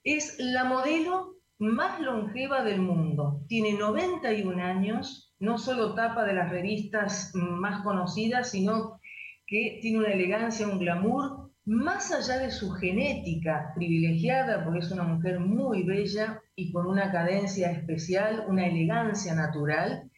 es 0.05 0.39
la 0.39 0.65
modelo 0.65 1.37
más 1.59 2.01
longeva 2.01 2.63
del 2.63 2.83
mundo, 2.83 3.43
tiene 3.49 3.73
91 3.73 4.63
años, 4.63 5.30
no 5.41 5.59
solo 5.59 5.95
tapa 5.95 6.25
de 6.25 6.35
las 6.35 6.51
revistas 6.51 7.33
más 7.35 7.83
conocidas, 7.83 8.51
sino 8.51 9.01
que 9.47 9.79
tiene 9.83 9.99
una 9.99 10.13
elegancia, 10.13 10.69
un 10.69 10.79
glamour, 10.79 11.51
más 11.65 12.13
allá 12.13 12.39
de 12.39 12.51
su 12.51 12.71
genética 12.71 13.73
privilegiada, 13.75 14.65
porque 14.65 14.81
es 14.81 14.91
una 14.91 15.03
mujer 15.03 15.41
muy 15.41 15.83
bella 15.83 16.41
y 16.55 16.73
con 16.73 16.87
una 16.87 17.11
cadencia 17.11 17.71
especial, 17.71 18.45
una 18.49 18.67
elegancia 18.67 19.35
natural, 19.35 20.11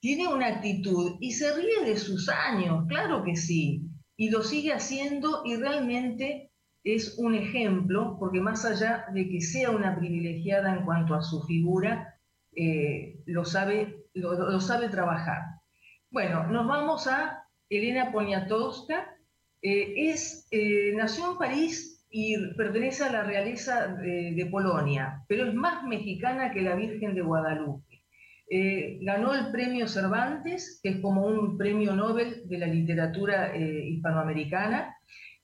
tiene 0.00 0.28
una 0.28 0.48
actitud 0.48 1.16
y 1.20 1.32
se 1.32 1.54
ríe 1.54 1.84
de 1.86 1.96
sus 1.96 2.28
años, 2.28 2.84
claro 2.88 3.24
que 3.24 3.36
sí, 3.36 3.82
y 4.16 4.30
lo 4.30 4.42
sigue 4.42 4.72
haciendo 4.72 5.42
y 5.44 5.56
realmente 5.56 6.50
es 6.84 7.16
un 7.18 7.34
ejemplo, 7.34 8.16
porque 8.18 8.40
más 8.40 8.64
allá 8.64 9.06
de 9.12 9.28
que 9.28 9.40
sea 9.40 9.70
una 9.70 9.96
privilegiada 9.96 10.76
en 10.76 10.84
cuanto 10.84 11.14
a 11.14 11.22
su 11.22 11.42
figura, 11.42 12.20
eh, 12.54 13.22
lo, 13.26 13.44
sabe, 13.44 14.03
lo 14.14 14.60
sabe 14.60 14.88
trabajar. 14.88 15.42
Bueno, 16.10 16.46
nos 16.46 16.66
vamos 16.66 17.06
a 17.08 17.44
Elena 17.68 18.12
Poniatowska, 18.12 19.16
eh, 19.62 20.10
es, 20.10 20.46
eh, 20.50 20.92
nació 20.94 21.32
en 21.32 21.38
París 21.38 22.04
y 22.10 22.36
pertenece 22.54 23.02
a 23.04 23.10
la 23.10 23.24
realeza 23.24 23.88
de, 23.88 24.48
Polonia, 24.50 25.24
pero 25.26 25.46
es 25.46 25.54
más 25.54 25.82
mexicana 25.84 26.52
que 26.52 26.62
la 26.62 26.76
Virgen 26.76 27.14
de 27.14 27.22
Guadalupe. 27.22 28.04
Eh, 28.50 28.98
ganó 29.00 29.34
el 29.34 29.50
premio 29.50 29.88
Cervantes, 29.88 30.80
que 30.82 30.90
es 30.90 31.00
como 31.00 31.26
un 31.26 31.56
premio 31.56 31.96
Nobel 31.96 32.42
de 32.44 32.58
la 32.58 32.66
literatura 32.66 33.56
hispanoamericana, 33.56 34.94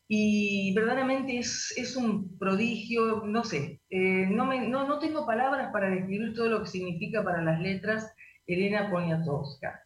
y 0.06 0.74
verdaderamente 0.74 1.38
es, 1.38 1.72
es, 1.76 1.96
un 1.96 2.36
prodigio, 2.38 3.22
no 3.24 3.42
sé, 3.42 3.80
no, 3.90 4.44
no, 4.44 4.86
no, 4.86 4.98
tengo 4.98 5.24
palabras 5.24 5.70
para 5.72 5.88
describir 5.88 6.34
todo 6.34 6.48
lo 6.48 6.62
que 6.62 6.68
significa 6.68 7.24
para 7.24 7.42
las 7.42 7.60
letras 7.60 8.12
Elena 8.53 8.90
Poniatowska. 8.90 9.80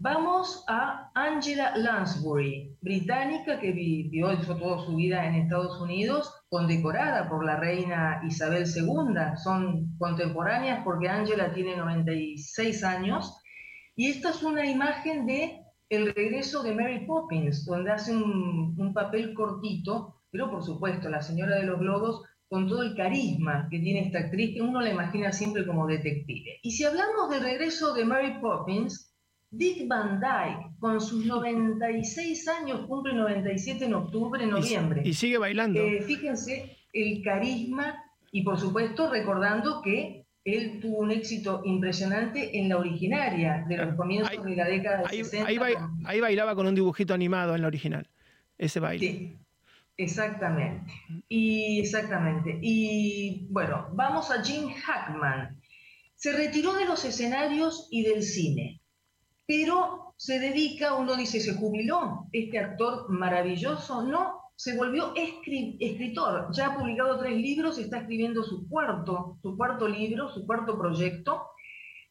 Vamos 0.00 0.64
a 0.68 1.10
Angela 1.14 1.76
Lansbury, 1.76 2.76
británica 2.80 3.58
que 3.58 3.72
vivió 3.72 4.30
toda 4.46 4.84
su 4.84 4.94
vida 4.94 5.26
en 5.26 5.34
Estados 5.34 5.80
Unidos, 5.80 6.32
condecorada 6.48 7.28
por 7.28 7.44
la 7.44 7.56
reina 7.56 8.20
Isabel 8.24 8.64
II. 8.64 9.36
Son 9.42 9.96
contemporáneas 9.98 10.82
porque 10.84 11.08
Angela 11.08 11.52
tiene 11.52 11.76
96 11.76 12.84
años. 12.84 13.40
Y 13.96 14.10
esta 14.10 14.30
es 14.30 14.42
una 14.42 14.66
imagen 14.66 15.26
de 15.26 15.64
el 15.88 16.14
regreso 16.14 16.62
de 16.62 16.74
Mary 16.74 17.06
Poppins, 17.06 17.64
donde 17.64 17.90
hace 17.90 18.14
un, 18.14 18.76
un 18.78 18.94
papel 18.94 19.34
cortito, 19.34 20.22
pero 20.30 20.50
por 20.50 20.62
supuesto, 20.62 21.08
la 21.08 21.22
señora 21.22 21.56
de 21.56 21.64
los 21.64 21.80
globos 21.80 22.22
con 22.48 22.66
todo 22.66 22.82
el 22.82 22.94
carisma 22.94 23.68
que 23.70 23.78
tiene 23.78 24.06
esta 24.06 24.20
actriz, 24.20 24.54
que 24.54 24.62
uno 24.62 24.80
la 24.80 24.90
imagina 24.90 25.32
siempre 25.32 25.66
como 25.66 25.86
detective. 25.86 26.58
Y 26.62 26.72
si 26.72 26.84
hablamos 26.84 27.30
del 27.30 27.42
regreso 27.42 27.92
de 27.92 28.04
Mary 28.04 28.38
Poppins, 28.40 29.14
Dick 29.50 29.86
Van 29.86 30.20
Dyke, 30.20 30.78
con 30.78 31.00
sus 31.00 31.24
96 31.26 32.48
años, 32.48 32.86
cumple 32.86 33.14
97 33.14 33.84
en 33.84 33.94
octubre, 33.94 34.46
noviembre. 34.46 35.02
Y, 35.04 35.12
sigue 35.14 35.38
bailando. 35.38 35.80
Eh, 35.80 36.02
fíjense 36.02 36.76
el 36.92 37.22
carisma 37.22 37.96
y 38.32 38.42
por 38.42 38.58
supuesto 38.58 39.10
recordando 39.10 39.82
que 39.82 40.26
él 40.44 40.78
tuvo 40.80 40.98
un 40.98 41.10
éxito 41.10 41.62
impresionante 41.64 42.58
en 42.58 42.70
la 42.70 42.78
originaria 42.78 43.64
de 43.68 43.76
los 43.76 43.94
comienzos 43.94 44.42
de 44.42 44.56
la 44.56 44.66
década 44.66 45.02
de 45.02 45.24
60. 45.24 45.46
Ahí, 46.06 46.20
bailaba 46.20 46.54
con 46.54 46.66
un 46.66 46.74
dibujito 46.74 47.12
animado 47.12 47.54
en 47.54 47.62
la 47.62 47.68
original, 47.68 48.08
ese 48.56 48.80
baile. 48.80 49.06
Sí, 49.06 49.36
exactamente. 49.98 50.92
Y 51.28 51.80
exactamente. 51.80 52.58
Y 52.62 53.46
bueno, 53.50 53.88
vamos 53.92 54.30
a 54.30 54.42
Jim 54.42 54.70
Hackman. 54.72 55.60
Se 56.14 56.32
retiró 56.32 56.72
de 56.72 56.86
los 56.86 57.04
escenarios 57.04 57.88
y 57.90 58.04
del 58.04 58.22
cine 58.22 58.80
pero 59.48 60.12
se 60.18 60.38
dedica, 60.38 60.94
uno 60.94 61.16
dice, 61.16 61.40
se 61.40 61.54
jubiló 61.54 62.26
este 62.32 62.58
actor 62.58 63.08
maravilloso, 63.08 64.02
no, 64.02 64.42
se 64.54 64.76
volvió 64.76 65.14
escritor, 65.14 66.48
ya 66.52 66.66
ha 66.66 66.78
publicado 66.78 67.18
tres 67.18 67.34
libros, 67.34 67.78
está 67.78 68.00
escribiendo 68.00 68.42
su 68.42 68.68
cuarto, 68.68 69.38
su 69.40 69.56
cuarto 69.56 69.88
libro, 69.88 70.28
su 70.28 70.44
cuarto 70.44 70.78
proyecto. 70.78 71.46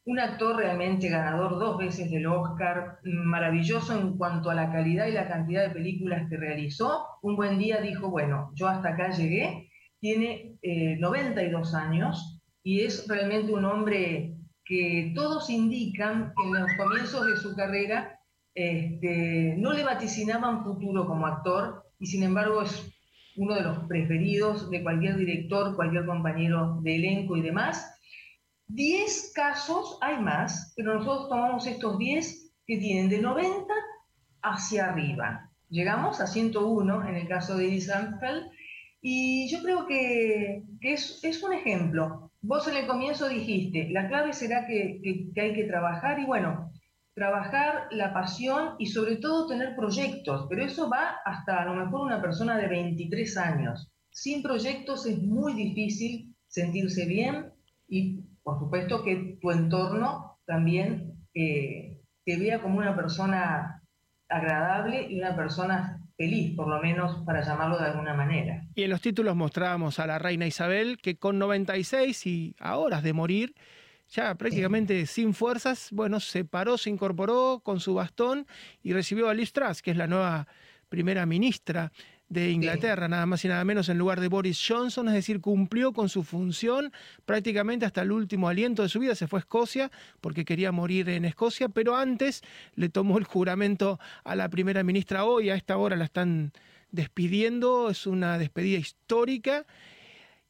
Un 0.08 0.22
actor 0.22 0.55
realmente 0.55 1.10
ganador 1.10 1.60
dos 1.60 1.78
veces 1.78 2.10
del 2.10 2.28
Oscar, 2.28 2.99
maravilloso 3.03 3.93
en 3.93 4.18
cuanto 4.18 4.49
a 4.49 4.55
la 4.55 4.72
calidad 4.72 5.08
y 5.08 5.12
la 5.12 5.28
cantidad 5.28 5.68
de 5.68 5.74
películas 5.74 6.30
que 6.30 6.38
realizó. 6.38 7.05
Un 7.22 7.36
buen 7.36 7.58
día 7.58 7.82
dijo, 7.82 8.10
bueno, 8.10 8.49
yo 8.55 8.70
hasta 8.70 8.89
acá 8.89 9.10
llegué, 9.10 9.70
tiene 9.99 10.55
92 10.99 11.74
eh, 11.74 11.78
años 11.78 12.41
y 12.64 12.82
es 12.82 13.05
realmente 13.10 13.51
un 13.51 13.66
hombre 13.66 14.38
que 14.64 15.12
todos 15.14 15.49
indican 15.49 16.34
que 16.38 16.47
en 16.47 16.53
los 16.53 16.72
comienzos 16.78 17.28
de 17.28 17.36
su 17.36 17.53
carrera 17.53 18.18
este, 18.55 19.55
no 19.58 19.74
le 19.74 19.84
vaticinaban 19.84 20.64
futuro 20.64 21.05
como 21.05 21.28
actor 21.28 21.84
y 21.99 22.05
sin 22.05 22.24
embargo 22.24 22.62
es 22.62 22.89
uno 23.36 23.55
de 23.55 23.62
los 23.62 23.80
preferidos 23.89 24.72
de 24.72 24.82
cualquier 24.84 25.18
director, 25.18 25.76
cualquier 25.76 26.05
compañero 26.05 26.80
de 26.82 26.95
elenco 26.95 27.36
y 27.36 27.41
demás. 27.41 27.97
10 28.68 29.32
casos, 29.34 29.97
hay 30.01 30.20
más, 30.20 30.74
pero 30.76 30.95
nosotros 30.95 31.30
tomamos 31.30 31.65
estos 31.68 31.97
10 31.97 32.51
que 32.65 32.78
tienen 32.78 33.09
de 33.09 33.20
90 33.20 33.74
hacia 34.41 34.89
arriba. 34.89 35.49
Llegamos 35.70 36.20
a 36.22 36.28
101 36.28 37.07
en 37.07 37.15
el 37.15 37.28
caso 37.28 37.57
de 37.57 37.68
Eddie 37.68 37.82
y 39.01 39.49
yo 39.49 39.61
creo 39.61 39.86
que, 39.88 40.63
es, 40.82 41.20
es, 41.24 41.43
un 41.43 41.53
ejemplo. 41.53 42.32
Vos 42.41 42.68
en 42.68 42.78
el 42.78 42.88
comienzo 42.88 43.30
dijiste, 43.30 43.89
la 43.89 44.07
clave 44.07 44.34
será 44.34 44.65
que, 44.65 44.99
que, 45.34 45.41
hay 45.41 45.53
que 45.53 45.65
trabajar 45.65 46.20
y 46.20 46.26
bueno, 46.26 46.72
trabajar 47.13 47.88
la 47.91 48.13
pasión 48.13 48.76
y 48.80 48.88
sobre 48.88 49.18
todo 49.18 49.47
tener 49.47 49.76
proyectos, 49.76 50.47
pero 50.49 50.63
eso 50.63 50.89
va 50.89 51.18
hasta 51.26 51.61
a 51.61 51.65
lo 51.65 51.74
mejor 51.74 52.01
una 52.01 52.22
persona 52.22 52.57
de 52.57 52.68
23 52.68 53.38
años. 53.38 53.89
Sin 54.09 54.41
proyectos 54.41 55.05
es 55.05 55.22
muy 55.22 55.53
difícil 55.53 56.36
sentirse 56.47 57.05
bien 57.05 57.53
y 57.88 58.26
por 58.48 58.60
supuesto 58.60 59.04
que 59.04 59.38
tu 59.41 59.52
entorno 59.52 60.39
también 60.45 61.28
eh, 61.34 62.00
te 62.24 62.38
vea 62.38 62.62
como 62.62 62.78
una 62.78 62.95
persona 62.95 63.84
agradable 64.30 65.06
y 65.10 65.20
una 65.20 65.36
persona 65.36 66.02
feliz, 66.16 66.56
por 66.56 66.70
lo 66.70 66.82
menos 66.82 67.26
para 67.26 67.41
llamarlo 67.41 67.78
de 67.78 67.88
alguna 67.88 68.14
manera. 68.14 68.66
Y 68.74 68.84
en 68.84 68.89
los 68.89 69.02
títulos 69.02 69.36
mostrábamos 69.36 70.00
a 70.00 70.08
la 70.08 70.18
reina 70.18 70.48
Isabel 70.48 70.98
que 70.98 71.18
con 71.18 71.38
96 71.39 72.26
y 72.26 72.56
a 72.62 72.78
horas 72.78 73.04
de 73.04 73.12
morir, 73.12 73.54
ya 74.08 74.34
prácticamente 74.36 75.06
sin 75.08 75.34
fuerzas, 75.34 75.89
bueno, 75.91 76.22
se 76.22 76.45
paró, 76.45 76.78
se 76.78 76.89
incorporó 76.89 77.60
con 77.62 77.82
su 77.82 77.95
bastón 77.95 78.48
y 78.82 78.93
recibió 78.93 79.28
a 79.28 79.34
Liz 79.34 79.52
Truss, 79.52 79.82
que 79.82 79.91
es 79.91 79.98
la 79.98 80.08
nueva 80.08 80.48
primera 80.88 81.26
ministra 81.26 81.91
de 82.30 82.51
Inglaterra, 82.51 83.07
nada 83.07 83.25
más 83.25 83.45
y 83.45 83.47
nada 83.47 83.63
menos 83.63 83.88
en 83.89 83.97
lugar 83.97 84.19
de 84.19 84.28
Boris 84.28 84.63
Johnson, 84.67 85.07
es 85.07 85.13
decir, 85.13 85.39
cumplió 85.39 85.93
con 85.93 86.09
su 86.09 86.23
función 86.23 86.91
prácticamente 87.25 87.86
hasta 87.86 88.01
el 88.01 88.11
último 88.11 88.49
aliento 88.49 88.84
de 88.84 88.89
su 88.89 88.99
vida, 88.99 89.15
se 89.15 89.28
fue 89.28 89.39
a 89.39 89.41
Escocia 89.41 89.91
porque 90.19 90.43
quería 90.43 90.71
morir 90.71 91.07
en 91.09 91.23
Escocia, 91.23 91.69
pero 91.69 91.95
antes 91.95 92.43
le 92.75 92.89
tomó 92.89 93.17
el 93.17 93.23
juramento 93.23 93.99
a 94.25 94.36
la 94.36 94.49
primera 94.49 94.84
ministra 94.84 95.23
hoy, 95.23 95.49
a 95.49 95.55
esta 95.55 95.78
hora 95.78 95.95
la 95.95 96.05
están 96.05 96.51
despidiendo, 96.91 97.89
es 97.89 98.05
una 98.07 98.38
despedida 98.38 98.78
histórica 98.78 99.65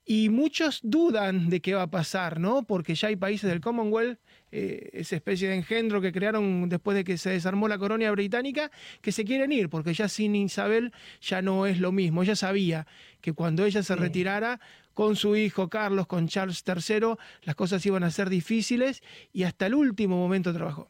y 0.04 0.30
muchos 0.30 0.80
dudan 0.84 1.50
de 1.50 1.62
qué 1.62 1.76
va 1.76 1.84
a 1.84 1.92
pasar, 1.92 2.40
¿no? 2.40 2.64
Porque 2.64 2.96
ya 2.96 3.10
hay 3.10 3.18
países 3.18 3.50
del 3.50 3.62
Commonwealth, 3.62 4.20
eh, 4.52 4.90
esa 4.94 5.16
especie 5.16 5.50
de 5.50 5.56
engendro 5.56 6.02
que 6.02 6.12
crearon 6.12 6.70
después 6.70 6.96
de 6.96 7.04
que 7.04 7.18
se 7.18 7.32
desarmó 7.32 7.68
la 7.68 7.78
colonia 7.78 8.12
británica, 8.12 8.72
que 9.02 9.12
se 9.12 9.26
quieren 9.26 9.52
ir, 9.52 9.70
porque 9.70 9.94
ya 9.94 10.08
sin 10.08 10.36
Isabel 10.36 10.94
ya 11.22 11.42
no 11.42 11.66
es 11.66 11.80
lo 11.80 11.92
mismo. 11.92 12.24
Ella 12.24 12.36
sabía 12.36 12.88
que 13.22 13.34
cuando 13.34 13.66
ella 13.66 13.84
se 13.84 13.96
retirara, 13.96 14.60
con 14.94 15.16
su 15.16 15.36
hijo 15.36 15.70
Carlos, 15.70 16.08
con 16.08 16.28
Charles 16.28 16.64
III, 16.66 17.16
las 17.44 17.56
cosas 17.56 17.86
iban 17.86 18.04
a 18.04 18.10
ser 18.10 18.30
difíciles 18.30 19.04
y 19.32 19.44
hasta 19.44 19.68
el 19.68 19.76
último 19.76 20.18
momento 20.18 20.52
trabajó. 20.52 20.90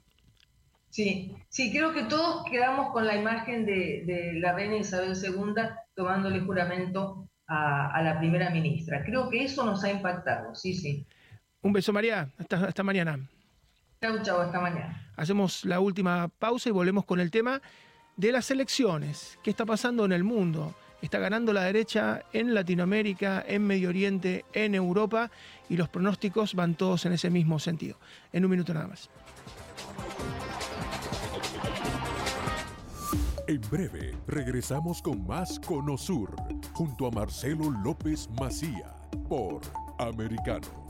Sí, 0.89 1.35
sí, 1.49 1.71
creo 1.71 1.93
que 1.93 2.03
todos 2.03 2.45
quedamos 2.49 2.93
con 2.93 3.05
la 3.05 3.17
imagen 3.17 3.65
de, 3.65 4.03
de 4.05 4.39
la 4.39 4.53
reina 4.53 4.77
Isabel 4.77 5.13
II 5.13 5.61
tomándole 5.93 6.39
juramento 6.39 7.27
a, 7.47 8.01
la 8.01 8.17
primera 8.17 8.49
ministra. 8.49 9.03
Creo 9.03 9.29
que 9.29 9.43
eso 9.43 9.65
nos 9.65 9.83
ha 9.83 9.91
impactado, 9.91 10.53
sí, 10.55 10.73
sí. 10.73 11.05
Un 11.61 11.73
beso, 11.73 11.91
María. 11.91 12.29
Hasta, 12.37 12.65
hasta 12.65 12.83
mañana. 12.83 13.19
Chau, 14.01 14.21
chau, 14.21 14.41
hasta 14.41 14.59
mañana. 14.59 15.09
Hacemos 15.15 15.65
la 15.65 15.79
última 15.79 16.27
pausa 16.27 16.69
y 16.69 16.71
volvemos 16.71 17.05
con 17.05 17.19
el 17.19 17.31
tema 17.31 17.61
de 18.15 18.31
las 18.31 18.51
elecciones. 18.51 19.39
¿Qué 19.43 19.49
está 19.49 19.65
pasando 19.65 20.05
en 20.05 20.11
el 20.11 20.23
mundo? 20.23 20.75
Está 21.01 21.19
ganando 21.19 21.53
la 21.53 21.63
derecha 21.63 22.23
en 22.33 22.53
Latinoamérica, 22.53 23.43
en 23.47 23.65
Medio 23.65 23.89
Oriente, 23.89 24.45
en 24.53 24.75
Europa 24.75 25.31
y 25.69 25.77
los 25.77 25.89
pronósticos 25.89 26.53
van 26.55 26.75
todos 26.75 27.05
en 27.05 27.13
ese 27.13 27.29
mismo 27.29 27.59
sentido. 27.59 27.97
En 28.33 28.45
un 28.45 28.51
minuto 28.51 28.73
nada 28.73 28.87
más. 28.87 29.09
En 33.47 33.61
breve, 33.71 34.13
regresamos 34.27 35.01
con 35.01 35.25
más 35.25 35.59
Conosur, 35.59 36.35
junto 36.73 37.07
a 37.07 37.11
Marcelo 37.11 37.71
López 37.83 38.29
Macía, 38.39 38.93
por 39.29 39.61
Americano. 39.99 40.86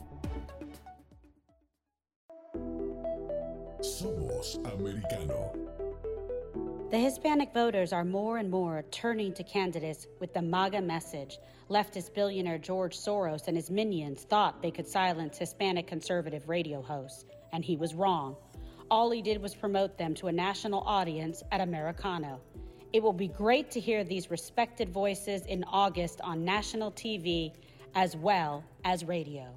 Somos 3.80 4.56
Americano. 4.74 5.52
The 6.90 6.98
Hispanic 6.98 7.54
voters 7.54 7.92
are 7.92 8.04
more 8.04 8.38
and 8.38 8.50
more 8.50 8.82
turning 8.90 9.32
to 9.34 9.44
candidates 9.44 10.08
with 10.18 10.34
the 10.34 10.42
MAGA 10.42 10.80
message. 10.80 11.38
Leftist 11.70 12.12
billionaire 12.12 12.58
George 12.58 12.98
Soros 12.98 13.46
and 13.46 13.56
his 13.56 13.70
minions 13.70 14.22
thought 14.22 14.60
they 14.60 14.72
could 14.72 14.88
silence 14.88 15.38
Hispanic 15.38 15.86
conservative 15.86 16.48
radio 16.48 16.82
hosts, 16.82 17.24
and 17.52 17.64
he 17.64 17.76
was 17.76 17.94
wrong. 17.94 18.34
All 18.90 19.12
he 19.12 19.22
did 19.22 19.40
was 19.40 19.54
promote 19.54 19.96
them 19.96 20.12
to 20.14 20.26
a 20.26 20.32
national 20.32 20.80
audience 20.80 21.44
at 21.52 21.60
Americano. 21.60 22.40
It 22.92 23.00
will 23.00 23.12
be 23.12 23.28
great 23.28 23.70
to 23.72 23.80
hear 23.80 24.02
these 24.02 24.28
respected 24.28 24.88
voices 24.88 25.46
in 25.46 25.62
August 25.64 26.20
on 26.22 26.44
national 26.44 26.90
TV 26.92 27.52
as 27.94 28.16
well 28.16 28.64
as 28.84 29.04
radio. 29.04 29.56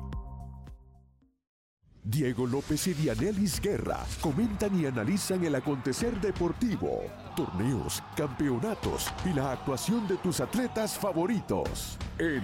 Diego 2.03 2.47
López 2.47 2.87
y 2.87 2.93
Dianelis 2.93 3.61
Guerra 3.61 4.03
comentan 4.21 4.79
y 4.79 4.87
analizan 4.87 5.43
el 5.43 5.53
acontecer 5.53 6.19
deportivo, 6.19 7.03
torneos, 7.35 8.01
campeonatos 8.15 9.11
y 9.23 9.33
la 9.33 9.51
actuación 9.51 10.07
de 10.07 10.17
tus 10.17 10.39
atletas 10.39 10.97
favoritos 10.97 11.99
en 12.17 12.41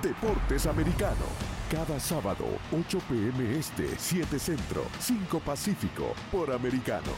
Deportes 0.00 0.66
Americano. 0.66 1.26
Cada 1.70 1.98
sábado, 1.98 2.44
8 2.72 3.00
pm 3.08 3.58
este, 3.58 3.88
7 3.98 4.38
centro, 4.38 4.84
5 5.00 5.40
pacífico, 5.40 6.14
por 6.30 6.52
Americano. 6.52 7.10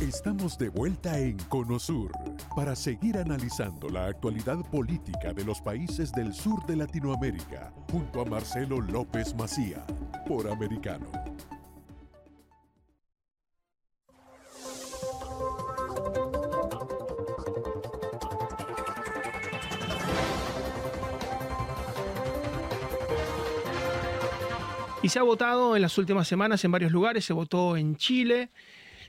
Estamos 0.00 0.56
de 0.58 0.68
vuelta 0.68 1.18
en 1.18 1.36
Conosur 1.48 2.12
para 2.54 2.76
seguir 2.76 3.18
analizando 3.18 3.88
la 3.88 4.06
actualidad 4.06 4.58
política 4.70 5.32
de 5.32 5.44
los 5.44 5.60
países 5.60 6.12
del 6.12 6.32
sur 6.32 6.64
de 6.66 6.76
Latinoamérica 6.76 7.72
junto 7.90 8.20
a 8.20 8.24
Marcelo 8.24 8.80
López 8.80 9.34
Macía 9.34 9.84
por 10.26 10.48
Americano. 10.48 11.06
Y 25.02 25.08
se 25.08 25.18
ha 25.18 25.22
votado 25.24 25.74
en 25.74 25.82
las 25.82 25.98
últimas 25.98 26.28
semanas 26.28 26.64
en 26.64 26.70
varios 26.70 26.92
lugares, 26.92 27.24
se 27.24 27.32
votó 27.32 27.76
en 27.76 27.96
Chile, 27.96 28.50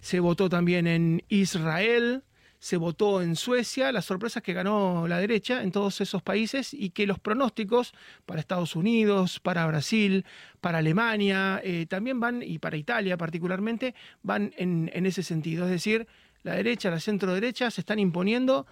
se 0.03 0.19
votó 0.19 0.49
también 0.49 0.85
en 0.85 1.23
Israel, 1.29 2.23
se 2.59 2.75
votó 2.75 3.21
en 3.21 3.37
Suecia, 3.37 3.89
la 3.93 4.01
sorpresa 4.01 4.39
es 4.39 4.43
que 4.43 4.51
ganó 4.51 5.07
la 5.07 5.17
derecha 5.17 5.63
en 5.63 5.71
todos 5.71 6.01
esos 6.01 6.21
países 6.21 6.73
y 6.73 6.89
que 6.89 7.07
los 7.07 7.19
pronósticos 7.19 7.93
para 8.25 8.41
Estados 8.41 8.75
Unidos, 8.75 9.39
para 9.39 9.65
Brasil, 9.65 10.25
para 10.59 10.79
Alemania, 10.79 11.61
eh, 11.63 11.85
también 11.87 12.19
van, 12.19 12.43
y 12.43 12.59
para 12.59 12.75
Italia 12.75 13.15
particularmente, 13.15 13.95
van 14.23 14.53
en, 14.57 14.91
en 14.93 15.05
ese 15.05 15.23
sentido. 15.23 15.63
Es 15.63 15.71
decir, 15.71 16.05
la 16.43 16.55
derecha, 16.55 16.91
la 16.91 16.99
centro 16.99 17.33
derecha 17.33 17.71
se 17.71 17.79
están 17.79 17.97
imponiendo 17.97 18.67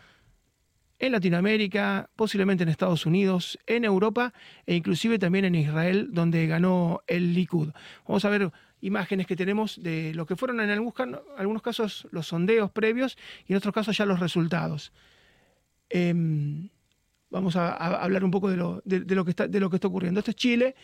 en 0.99 1.13
Latinoamérica, 1.13 2.09
posiblemente 2.17 2.63
en 2.63 2.69
Estados 2.69 3.05
Unidos, 3.05 3.57
en 3.67 3.85
Europa 3.85 4.33
e 4.65 4.75
inclusive 4.75 5.17
también 5.17 5.45
en 5.45 5.55
Israel, 5.55 6.09
donde 6.11 6.45
ganó 6.47 7.03
el 7.07 7.33
Likud. 7.33 7.69
Vamos 8.05 8.25
a 8.25 8.29
ver 8.29 8.51
imágenes 8.81 9.27
que 9.27 9.35
tenemos 9.35 9.81
de 9.81 10.13
lo 10.13 10.25
que 10.25 10.35
fueron 10.35 10.59
en 10.59 10.69
algunos, 10.69 11.61
casos 11.61 12.07
los 12.11 12.27
sondeos 12.27 12.71
previos 12.71 13.17
y 13.47 13.53
en 13.53 13.57
otros 13.57 13.73
casos 13.73 13.97
ya 13.97 14.05
los 14.05 14.19
resultados. 14.19 14.91
Em, 15.89 16.69
vamos 17.29 17.55
a, 17.55 17.73
hablar 17.73 18.23
un 18.23 18.31
poco 18.31 18.49
de 18.49 18.57
lo, 18.57 18.81
que 18.83 19.29
está, 19.29 19.47
de 19.47 19.59
lo 19.59 19.69
que 19.69 19.77
está 19.77 19.87
ocurriendo. 19.87 20.19
Esto 20.19 20.31
es 20.31 20.37
Chile. 20.37 20.75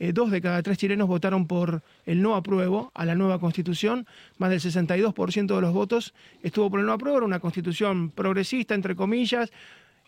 Eh, 0.00 0.12
dos 0.12 0.32
de 0.32 0.40
cada 0.40 0.60
tres 0.60 0.76
chilenos 0.76 1.06
votaron 1.06 1.46
por 1.46 1.84
el 2.04 2.20
no 2.20 2.34
apruebo 2.34 2.90
a 2.94 3.04
la 3.04 3.14
nueva 3.14 3.38
constitución. 3.38 4.06
Más 4.38 4.50
del 4.50 4.60
62% 4.60 5.54
de 5.54 5.60
los 5.60 5.72
votos 5.72 6.14
estuvo 6.42 6.70
por 6.70 6.80
el 6.80 6.86
no 6.86 6.92
apruebo. 6.92 7.18
Era 7.18 7.26
una 7.26 7.40
constitución 7.40 8.10
progresista, 8.10 8.74
entre 8.74 8.96
comillas, 8.96 9.52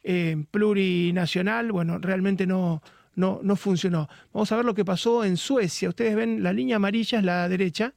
eh, 0.02 0.44
plurinacional. 0.50 1.70
Bueno, 1.70 1.98
realmente 1.98 2.46
no, 2.46 2.82
no, 3.16 3.40
no 3.42 3.56
funcionó. 3.56 4.08
Vamos 4.32 4.52
a 4.52 4.56
ver 4.56 4.64
lo 4.64 4.74
que 4.74 4.84
pasó 4.84 5.24
en 5.24 5.36
Suecia. 5.36 5.88
Ustedes 5.88 6.14
ven 6.14 6.42
la 6.42 6.52
línea 6.52 6.76
amarilla 6.76 7.18
es 7.18 7.24
la 7.24 7.48
derecha. 7.48 7.92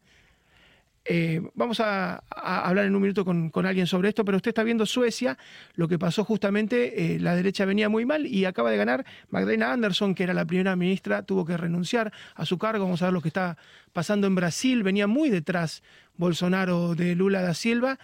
Eh, 1.06 1.42
vamos 1.56 1.80
a, 1.80 2.24
hablar 2.30 2.86
en 2.86 2.96
un 2.96 3.02
minuto 3.02 3.26
con, 3.26 3.52
alguien 3.66 3.88
sobre 3.88 4.10
esto, 4.10 4.24
pero 4.24 4.38
usted 4.38 4.50
está 4.50 4.64
viendo 4.64 4.86
Suecia, 4.86 5.40
lo 5.74 5.88
que 5.88 5.98
pasó 5.98 6.24
justamente, 6.24 7.16
eh, 7.16 7.20
la 7.20 7.36
derecha 7.36 7.66
venía 7.66 7.90
muy 7.90 8.06
mal 8.06 8.28
y 8.28 8.46
acaba 8.46 8.70
de 8.70 8.78
ganar 8.78 9.06
Magdalena 9.30 9.74
Anderson, 9.74 10.14
que 10.14 10.24
era 10.24 10.36
la 10.36 10.46
primera 10.46 10.76
ministra, 10.76 11.24
tuvo 11.24 11.46
que 11.46 11.58
renunciar 11.58 12.14
a 12.36 12.46
su 12.46 12.60
cargo. 12.60 12.84
Vamos 12.84 13.02
a 13.02 13.06
ver 13.06 13.14
lo 13.14 13.22
que 13.22 13.30
está 13.30 13.58
pasando 13.92 14.28
en 14.28 14.36
Brasil, 14.36 14.84
venía 14.84 15.08
muy 15.08 15.30
detrás 15.30 15.82
Bolsonaro 16.16 16.94
de 16.94 17.16
Lula 17.16 17.42
da 17.42 17.56
Silva 17.56 17.98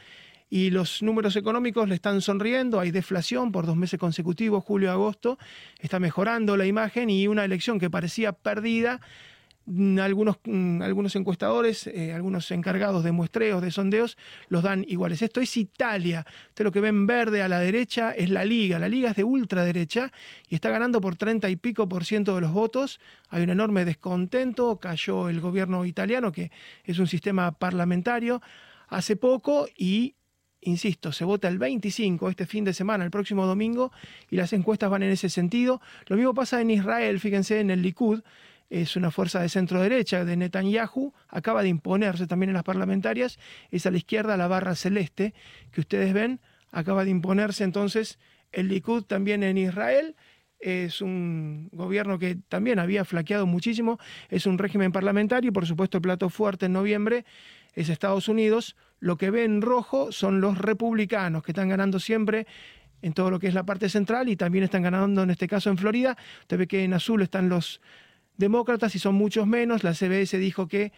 y 0.49 0.69
los 0.69 1.01
números 1.01 1.35
económicos 1.35 1.89
le 1.89 1.95
están 1.95 2.21
sonriendo, 2.21 2.79
hay 2.79 2.91
deflación 2.91 3.51
por 3.51 3.65
dos 3.65 3.75
meses 3.75 3.99
consecutivos, 3.99 4.63
julio-agosto, 4.63 5.37
está 5.79 5.99
mejorando 5.99 6.55
la 6.55 6.65
imagen 6.65 7.09
y 7.09 7.27
una 7.27 7.43
elección 7.43 7.79
que 7.79 7.89
parecía 7.89 8.31
perdida, 8.31 9.01
mm, 9.65 9.97
algunos, 9.97 10.37
mm, 10.45 10.83
algunos 10.83 11.15
encuestadores, 11.15 11.87
eh, 11.87 12.13
algunos 12.13 12.51
encargados 12.51 13.03
de 13.03 13.11
muestreos, 13.11 13.59
de 13.63 13.71
sondeos, 13.71 14.17
los 14.47 14.61
dan 14.61 14.85
iguales. 14.87 15.23
Esto 15.23 15.41
es 15.41 15.57
Italia. 15.57 16.23
Usted 16.49 16.63
lo 16.63 16.71
que 16.71 16.81
ven 16.81 17.07
verde 17.07 17.41
a 17.41 17.47
la 17.47 17.59
derecha 17.59 18.11
es 18.11 18.29
la 18.29 18.45
Liga. 18.45 18.77
La 18.77 18.87
Liga 18.87 19.09
es 19.09 19.15
de 19.15 19.23
ultraderecha 19.23 20.11
y 20.47 20.53
está 20.53 20.69
ganando 20.69 21.01
por 21.01 21.15
30 21.15 21.49
y 21.49 21.55
pico 21.55 21.89
por 21.89 22.05
ciento 22.05 22.35
de 22.35 22.41
los 22.41 22.51
votos. 22.51 22.99
Hay 23.29 23.41
un 23.41 23.49
enorme 23.49 23.85
descontento. 23.85 24.77
Cayó 24.79 25.29
el 25.29 25.41
gobierno 25.41 25.83
italiano, 25.85 26.31
que 26.31 26.51
es 26.83 26.99
un 26.99 27.07
sistema 27.07 27.51
parlamentario, 27.51 28.43
hace 28.87 29.15
poco 29.15 29.67
y 29.75 30.13
insisto, 30.65 31.11
se 31.11 31.25
vota 31.25 31.47
el 31.47 31.57
25 31.57 32.29
este 32.29 32.45
fin 32.45 32.63
de 32.63 32.73
semana, 32.73 33.05
el 33.05 33.11
próximo 33.11 33.45
domingo, 33.45 33.91
y 34.29 34.35
las 34.35 34.53
encuestas 34.53 34.89
van 34.89 35.03
en 35.03 35.11
ese 35.11 35.29
sentido. 35.29 35.81
Lo 36.07 36.17
mismo 36.17 36.33
pasa 36.33 36.61
en 36.61 36.71
Israel, 36.71 37.19
fíjense, 37.19 37.59
en 37.59 37.69
el 37.69 37.81
Likud, 37.81 38.21
es 38.69 38.95
una 38.95 39.11
fuerza 39.11 39.41
de 39.41 39.49
centro 39.49 39.79
derecha 39.81 40.25
de 40.25 40.35
Netanyahu, 40.35 41.13
acaba 41.29 41.61
de 41.61 41.69
imponerse 41.69 42.27
también 42.27 42.49
en 42.49 42.55
las 42.55 42.63
parlamentarias, 42.63 43.39
es 43.69 43.85
a 43.85 43.91
la 43.91 43.97
izquierda 43.97 44.37
la 44.37 44.47
barra 44.47 44.75
celeste 44.75 45.33
que 45.71 45.81
ustedes 45.81 46.13
ven, 46.13 46.41
acaba 46.71 47.05
de 47.05 47.11
imponerse 47.11 47.63
entonces 47.63 48.19
el 48.51 48.67
Likud 48.67 49.03
también 49.03 49.43
en 49.43 49.57
Israel. 49.57 50.15
Es 50.59 51.01
un 51.01 51.69
gobierno 51.73 52.17
que 52.17 52.37
también 52.49 52.79
había 52.79 53.05
flaqueado 53.05 53.45
muchísimo, 53.45 53.99
es 54.29 54.47
un 54.47 54.57
régimen 54.57 54.91
parlamentario 54.91 55.49
y 55.49 55.53
por 55.53 55.67
supuesto 55.67 55.97
el 55.97 56.01
plato 56.01 56.29
fuerte 56.29 56.65
en 56.65 56.73
noviembre 56.73 57.23
es 57.75 57.89
Estados 57.89 58.29
Unidos, 58.29 58.75
lo 58.99 59.17
que 59.17 59.31
ve 59.31 59.43
en 59.43 59.61
rojo 59.61 60.11
son 60.11 60.41
los 60.41 60.57
republicanos 60.57 61.43
que 61.43 61.51
están 61.51 61.69
ganando 61.69 61.99
siempre 61.99 62.47
en 63.01 63.13
todo 63.13 63.29
lo 63.29 63.39
que 63.39 63.47
es 63.47 63.53
la 63.53 63.65
parte 63.65 63.89
central 63.89 64.29
y 64.29 64.35
también 64.35 64.63
están 64.63 64.83
ganando 64.83 65.23
en 65.23 65.29
este 65.29 65.47
caso 65.47 65.69
en 65.69 65.77
Florida. 65.77 66.17
Usted 66.41 66.57
ve 66.57 66.67
que 66.67 66.83
en 66.83 66.93
azul 66.93 67.21
están 67.21 67.49
los 67.49 67.81
demócratas 68.37 68.95
y 68.95 68.99
son 68.99 69.15
muchos 69.15 69.45
menos. 69.47 69.83
La 69.83 69.93
CBS 69.93 70.37
dijo 70.37 70.67
que 70.67 70.91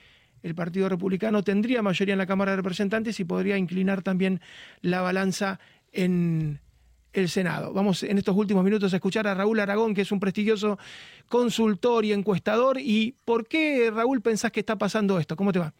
el 0.43 0.55
Partido 0.55 0.87
Republicano 0.87 1.43
tendría 1.43 1.81
mayoría 1.81 2.13
en 2.13 2.19
la 2.19 2.25
Cámara 2.25 2.51
de 2.51 2.57
Representantes 2.57 3.19
y 3.19 3.25
podría 3.25 3.57
inclinar 3.57 4.03
también 4.03 4.41
la 4.81 5.01
balanza 5.01 5.59
en 5.91 6.61
el 7.13 7.29
Senado. 7.29 7.73
Vamos 7.73 8.03
en 8.03 8.17
estos 8.17 8.35
últimos 8.35 8.63
minutos 8.63 8.93
a 8.93 8.97
escuchar 8.97 9.27
a 9.27 9.33
Raúl 9.33 9.59
Aragón, 9.59 9.93
que 9.93 10.01
es 10.01 10.11
un 10.11 10.19
prestigioso 10.19 10.77
consultor 11.27 12.05
y 12.05 12.13
encuestador. 12.13 12.77
¿Y 12.79 13.15
por 13.25 13.47
qué, 13.47 13.91
Raúl, 13.93 14.21
pensás 14.21 14.51
que 14.51 14.59
está 14.59 14.77
pasando 14.77 15.19
esto? 15.19 15.35
¿Cómo 15.35 15.51
te 15.51 15.59
va? 15.59 15.73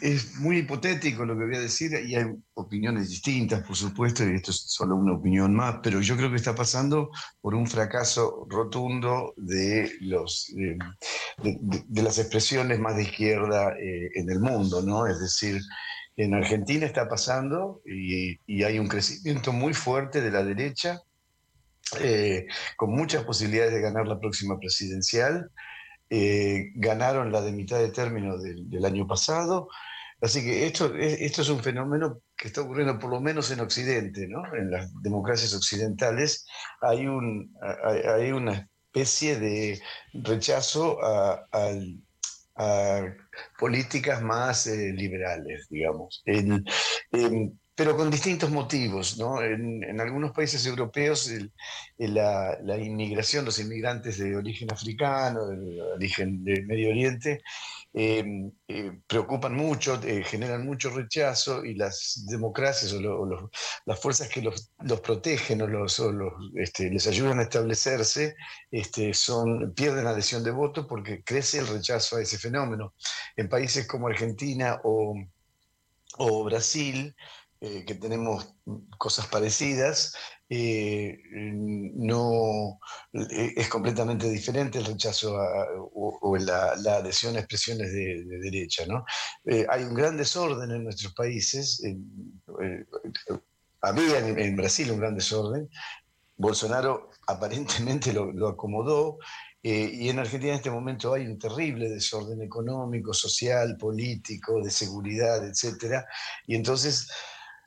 Es 0.00 0.36
muy 0.36 0.58
hipotético 0.58 1.24
lo 1.24 1.36
que 1.36 1.44
voy 1.44 1.56
a 1.56 1.60
decir 1.60 1.90
y 2.06 2.14
hay 2.14 2.26
opiniones 2.54 3.08
distintas, 3.08 3.66
por 3.66 3.74
supuesto, 3.74 4.24
y 4.24 4.36
esto 4.36 4.52
es 4.52 4.58
solo 4.58 4.94
una 4.94 5.14
opinión 5.14 5.54
más, 5.54 5.80
pero 5.82 6.00
yo 6.00 6.16
creo 6.16 6.30
que 6.30 6.36
está 6.36 6.54
pasando 6.54 7.10
por 7.40 7.54
un 7.54 7.66
fracaso 7.66 8.46
rotundo 8.48 9.34
de, 9.36 9.90
los, 10.00 10.54
eh, 10.56 10.78
de, 11.42 12.02
las 12.02 12.18
expresiones 12.18 12.78
más 12.78 12.94
de 12.94 13.02
izquierda 13.02 13.72
eh, 13.72 14.10
en 14.14 14.30
el 14.30 14.38
mundo, 14.38 14.82
¿no? 14.82 15.08
Es 15.08 15.18
decir, 15.18 15.60
en 16.16 16.34
Argentina 16.34 16.86
está 16.86 17.08
pasando 17.08 17.82
y, 17.84 18.62
hay 18.62 18.78
un 18.78 18.86
crecimiento 18.86 19.52
muy 19.52 19.74
fuerte 19.74 20.20
de 20.20 20.30
la 20.30 20.44
derecha, 20.44 21.00
eh, 22.00 22.46
con 22.76 22.90
muchas 22.90 23.24
posibilidades 23.24 23.72
de 23.72 23.80
ganar 23.80 24.06
la 24.06 24.18
próxima 24.18 24.58
presidencial 24.58 25.50
eh, 26.10 26.72
ganaron 26.74 27.32
la 27.32 27.40
de 27.40 27.52
mitad 27.52 27.78
de 27.78 27.90
término 27.90 28.38
del, 28.38 28.84
año 28.84 29.06
pasado. 29.06 29.68
Así 30.20 30.42
que 30.42 30.66
esto, 30.66 30.94
esto 30.94 31.42
es 31.42 31.48
un 31.48 31.62
fenómeno 31.62 32.20
que 32.36 32.48
está 32.48 32.62
ocurriendo 32.62 32.98
por 32.98 33.10
lo 33.10 33.20
menos 33.20 33.50
en 33.50 33.60
Occidente, 33.60 34.26
¿no? 34.28 34.42
en 34.54 34.70
las 34.70 34.90
democracias 35.02 35.54
occidentales. 35.54 36.46
Hay, 36.80 37.06
un, 37.06 37.54
hay, 37.60 38.32
una 38.32 38.68
especie 38.86 39.38
de 39.38 39.80
rechazo 40.14 40.98
a, 41.02 41.42
políticas 43.58 44.22
más 44.22 44.66
eh, 44.66 44.92
liberales, 44.94 45.66
digamos. 45.68 46.22
Pero 47.76 47.94
con 47.94 48.10
distintos 48.10 48.50
motivos. 48.50 49.18
¿no? 49.18 49.42
En, 49.42 50.00
algunos 50.00 50.32
países 50.32 50.64
europeos 50.66 51.30
la, 51.98 52.78
inmigración, 52.78 53.44
los 53.44 53.58
inmigrantes 53.58 54.18
de 54.18 54.34
origen 54.34 54.72
africano, 54.72 55.46
de 55.46 55.82
origen 55.82 56.42
del 56.42 56.66
Medio 56.66 56.88
Oriente, 56.88 57.42
em, 57.92 58.50
eh, 58.66 58.92
preocupan 59.06 59.54
mucho, 59.54 60.00
eh, 60.02 60.24
generan 60.24 60.64
mucho 60.64 60.90
rechazo 60.90 61.64
y 61.64 61.74
las 61.74 62.24
democracias 62.28 62.92
o, 62.94 63.50
las 63.84 64.00
fuerzas 64.00 64.28
que 64.28 64.40
los, 64.42 64.70
protegen 65.02 65.60
o, 65.62 65.66
los, 65.66 66.00
este, 66.54 66.90
les 66.90 67.06
ayudan 67.06 67.40
a 67.40 67.42
establecerse 67.42 68.36
este, 68.70 69.12
son, 69.12 69.74
pierden 69.74 70.06
adhesión 70.06 70.42
de 70.42 70.50
voto 70.50 70.86
porque 70.86 71.22
crece 71.22 71.58
el 71.58 71.66
rechazo 71.66 72.16
a 72.16 72.22
ese 72.22 72.38
fenómeno. 72.38 72.94
En 73.36 73.48
países 73.50 73.86
como 73.86 74.08
Argentina 74.08 74.80
o, 74.84 75.14
o 76.18 76.44
Brasil, 76.44 77.14
eh, 77.58 77.86
que 77.86 77.94
tenemos 77.94 78.54
cosas 78.98 79.28
parecidas, 79.28 80.14
eh, 80.50 81.18
no 81.94 82.78
eh, 83.14 83.54
es 83.56 83.68
completamente 83.68 84.28
diferente 84.28 84.78
el 84.78 84.84
rechazo 84.84 85.34
o, 85.94 86.36
la, 86.36 86.72
adhesión 86.98 87.34
a 87.34 87.38
expresiones 87.38 87.94
de, 87.94 88.26
derecha. 88.42 88.84
¿no? 88.86 89.06
hay 89.70 89.84
un 89.84 89.94
gran 89.94 90.18
desorden 90.18 90.70
en 90.70 90.84
nuestros 90.84 91.14
países. 91.14 91.82
había 93.80 94.18
en, 94.18 94.56
Brasil 94.56 94.90
un 94.90 95.00
gran 95.00 95.14
desorden. 95.14 95.70
Bolsonaro 96.36 97.08
aparentemente 97.26 98.12
lo, 98.12 98.32
lo 98.32 98.48
acomodó. 98.48 99.16
y 99.62 100.10
en 100.10 100.18
Argentina 100.18 100.52
en 100.52 100.58
este 100.58 100.70
momento 100.70 101.14
hay 101.14 101.26
un 101.26 101.38
terrible 101.38 101.88
desorden 101.88 102.42
económico, 102.42 103.14
social, 103.14 103.78
político, 103.78 104.62
de 104.62 104.70
seguridad, 104.70 105.42
etc. 105.42 106.04
Y 106.46 106.54
entonces 106.54 107.08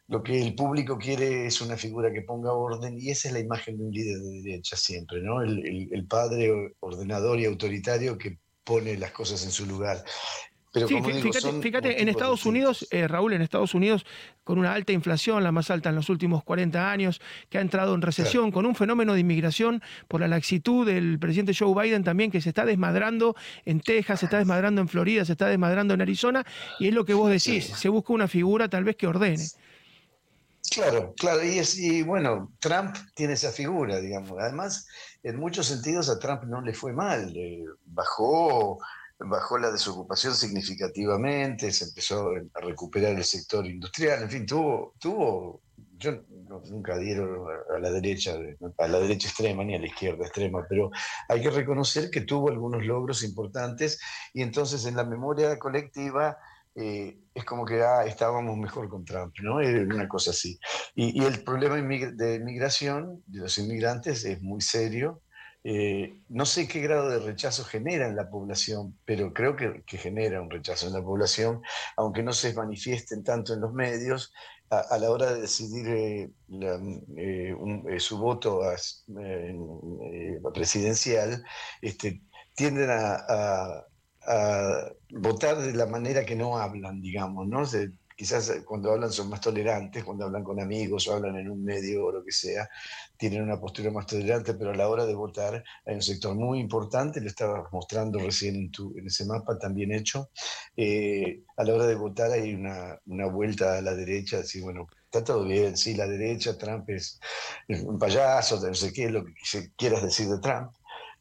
lo 0.10 0.24
que 0.24 0.42
el 0.42 0.56
público 0.56 0.98
quiere 0.98 1.46
es 1.46 1.62
una 1.62 1.78
figura 1.78 2.12
que 2.12 2.24
ponga 2.24 2.52
orden 2.52 2.98
y 3.00 3.12
esa 3.12 3.28
es 3.28 3.34
la 3.36 3.40
imagen 3.40 3.78
de 3.78 3.84
un 3.84 3.92
líder 3.92 4.18
de 4.18 4.42
derecha 4.42 4.76
siempre, 4.76 5.22
¿no? 5.22 5.44
El, 5.44 6.06
padre 6.10 6.74
ordenador 6.80 7.40
y 7.40 7.46
autoritario 7.46 8.18
que 8.18 8.40
pone 8.64 8.98
las 8.98 9.12
cosas 9.12 9.44
en 9.46 9.52
su 9.52 9.68
lugar. 9.68 10.04
Pero 10.74 10.88
fíjate, 10.88 12.02
en 12.02 12.10
Estados 12.10 12.46
Unidos, 12.48 12.88
eh, 12.90 13.08
Raúl, 13.08 13.34
en 13.34 13.44
Estados 13.44 13.76
Unidos, 13.76 14.06
con 14.44 14.58
una 14.58 14.74
alta 14.74 14.94
inflación, 14.94 15.44
la 15.44 15.52
más 15.52 15.70
alta 15.70 15.90
en 15.90 15.96
los 15.96 16.10
últimos 16.10 16.44
40 16.44 16.92
años, 16.92 17.22
que 17.50 17.60
ha 17.60 17.62
entrado 17.62 17.94
en 17.94 18.02
recesión, 18.02 18.52
con 18.52 18.66
un 18.66 18.74
fenómeno 18.74 19.14
de 19.14 19.20
inmigración 19.20 19.82
por 20.08 20.22
la 20.22 20.28
laxitud 20.28 20.88
del 20.88 21.20
presidente 21.20 21.54
Joe 21.58 21.80
Biden 21.80 22.04
también, 22.04 22.32
que 22.32 22.42
se 22.42 22.50
está 22.50 22.66
desmadrando 22.66 23.36
en 23.66 23.82
Texas, 23.82 24.22
se 24.22 24.26
está 24.26 24.40
desmadrando 24.40 24.82
en 24.82 24.88
Florida, 24.88 25.26
se 25.26 25.34
está 25.34 25.48
desmadrando 25.48 25.94
en 25.94 26.02
Arizona, 26.02 26.46
y 26.80 26.88
es 26.88 26.94
lo 26.96 27.06
que 27.06 27.14
vos 27.14 27.30
decís, 27.30 27.66
se 27.66 27.90
busca 27.90 28.14
una 28.14 28.28
figura 28.28 28.70
tal 28.70 28.84
vez 28.84 28.96
que 28.96 29.06
ordene. 29.06 29.44
Claro, 30.72 31.14
claro, 31.18 31.44
y, 31.44 31.58
es, 31.58 31.78
bueno, 32.06 32.54
Trump 32.60 32.96
tiene 33.16 33.34
esa 33.34 33.52
figura, 33.52 34.00
digamos. 34.00 34.38
Además, 34.40 34.88
en 35.24 35.38
muchos 35.38 35.68
sentidos 35.68 36.10
a 36.10 36.20
Trump 36.20 36.44
no 36.44 36.62
le 36.62 36.74
fue 36.74 36.94
mal, 36.94 37.34
bajó, 37.86 38.80
bajó 39.18 39.58
la 39.58 39.72
desocupación 39.72 40.36
significativamente, 40.36 41.72
se 41.72 41.86
empezó 41.86 42.30
a 42.54 42.62
recuperar 42.62 43.16
el 43.16 43.26
sector 43.26 43.66
industrial, 43.66 44.24
en 44.24 44.30
fin, 44.30 44.46
tuvo, 44.46 44.94
tuvo 45.00 45.62
yo 46.00 46.14
nunca 46.70 46.98
dieron 46.98 47.46
a 47.76 47.80
la 47.80 47.92
derecha, 47.92 48.36
a 48.78 48.88
la 48.88 49.00
derecha 49.00 49.28
extrema 49.28 49.64
ni 49.64 49.76
a 49.76 49.80
la 49.80 49.88
izquierda 49.88 50.26
extrema, 50.26 50.66
pero 50.68 50.92
hay 51.28 51.42
que 51.42 51.50
reconocer 51.50 52.10
que 52.10 52.22
tuvo 52.22 52.50
algunos 52.50 52.86
logros 52.86 53.22
importantes 53.24 54.00
y 54.34 54.42
entonces 54.42 54.86
en 54.86 54.96
la 54.96 55.04
memoria 55.04 55.60
colectiva 55.60 56.38
eh, 56.82 57.18
es 57.34 57.44
como 57.44 57.66
que 57.66 57.82
ah, 57.84 58.06
estábamos 58.06 58.58
mejor 58.58 58.88
con 58.88 59.04
Trump, 59.04 59.36
¿no? 59.42 59.60
Era 59.60 59.82
una 59.84 60.08
cosa 60.08 60.32
así. 60.32 60.58
Y, 60.96 61.22
el 61.24 61.44
problema 61.44 61.76
de 61.76 62.36
inmigración 62.36 63.22
de 63.28 63.40
los 63.42 63.58
inmigrantes 63.58 64.24
es 64.24 64.42
muy 64.42 64.62
serio. 64.62 65.22
Eh, 65.62 66.22
no 66.30 66.46
sé 66.46 66.70
qué 66.70 66.80
grado 66.80 67.10
de 67.10 67.20
rechazo 67.20 67.66
genera 67.66 68.08
en 68.08 68.16
la 68.16 68.30
población, 68.30 68.98
pero 69.04 69.34
creo 69.34 69.58
que, 69.58 69.84
genera 69.98 70.42
un 70.42 70.50
rechazo 70.50 70.88
en 70.88 70.94
la 70.94 71.04
población, 71.04 71.62
aunque 71.98 72.24
no 72.24 72.32
se 72.32 72.54
manifiesten 72.54 73.26
tanto 73.26 73.54
en 73.54 73.60
los 73.60 73.74
medios, 73.74 74.34
a, 74.70 74.98
la 75.00 75.10
hora 75.10 75.34
de 75.34 75.42
decidir 75.42 76.32
eh, 77.18 78.00
su 78.00 78.20
voto 78.20 78.62
presidencial, 80.54 81.44
este, 81.82 82.22
tienden 82.56 82.90
a 82.92 83.18
a 83.28 83.89
votar 85.12 85.58
de 85.58 85.74
la 85.74 85.86
manera 85.86 86.26
que 86.26 86.36
no 86.36 86.58
hablan, 86.58 87.02
digamos, 87.02 87.48
¿no? 87.48 87.66
quizás 88.20 88.50
eh, 88.50 88.66
cuando 88.66 88.92
hablan 88.92 89.14
son 89.14 89.30
más 89.30 89.40
tolerantes, 89.40 90.04
cuando 90.04 90.26
hablan 90.26 90.44
con 90.44 90.60
amigos 90.60 91.08
o 91.08 91.16
hablan 91.16 91.38
en 91.38 91.50
un 91.50 91.64
medio 91.64 92.08
o 92.08 92.12
lo 92.12 92.22
que 92.22 92.34
sea, 92.34 92.70
tienen 93.16 93.42
una 93.42 93.58
postura 93.58 93.92
más 93.92 94.08
tolerante, 94.08 94.56
pero 94.56 94.72
a 94.72 94.76
la 94.76 94.90
hora 94.90 95.06
de 95.06 95.16
votar 95.16 95.64
hay 95.86 95.96
un 95.96 96.02
sector 96.02 96.36
muy 96.36 96.60
importante, 96.60 97.22
lo 97.22 97.28
estaba 97.28 97.70
mostrando 97.72 98.20
recién 98.20 98.56
en, 98.56 98.72
tu, 98.72 98.94
en 98.98 99.08
ese 99.08 99.24
mapa 99.24 99.58
también 99.58 99.94
hecho, 99.94 100.32
eh, 100.76 101.44
a 101.56 101.64
la 101.64 101.74
hora 101.74 101.88
de 101.88 101.96
votar 101.96 102.30
hay 102.34 102.54
una, 102.54 103.00
una 103.06 103.28
vuelta 103.28 103.78
a 103.78 103.82
la 103.82 103.96
derecha, 103.96 104.40
decir, 104.40 104.64
bueno, 104.64 104.90
está 105.06 105.24
todo 105.24 105.46
bien, 105.46 105.78
sí, 105.78 105.96
la 105.96 106.06
derecha, 106.06 106.58
Trump 106.58 106.90
es, 106.90 107.22
un 107.70 107.98
payaso, 107.98 108.60
no 108.60 108.74
sé 108.74 108.92
qué, 108.92 109.10
lo 109.10 109.24
que 109.24 109.32
quieras 109.78 110.04
decir 110.04 110.28
de 110.28 110.40
Trump, 110.40 110.74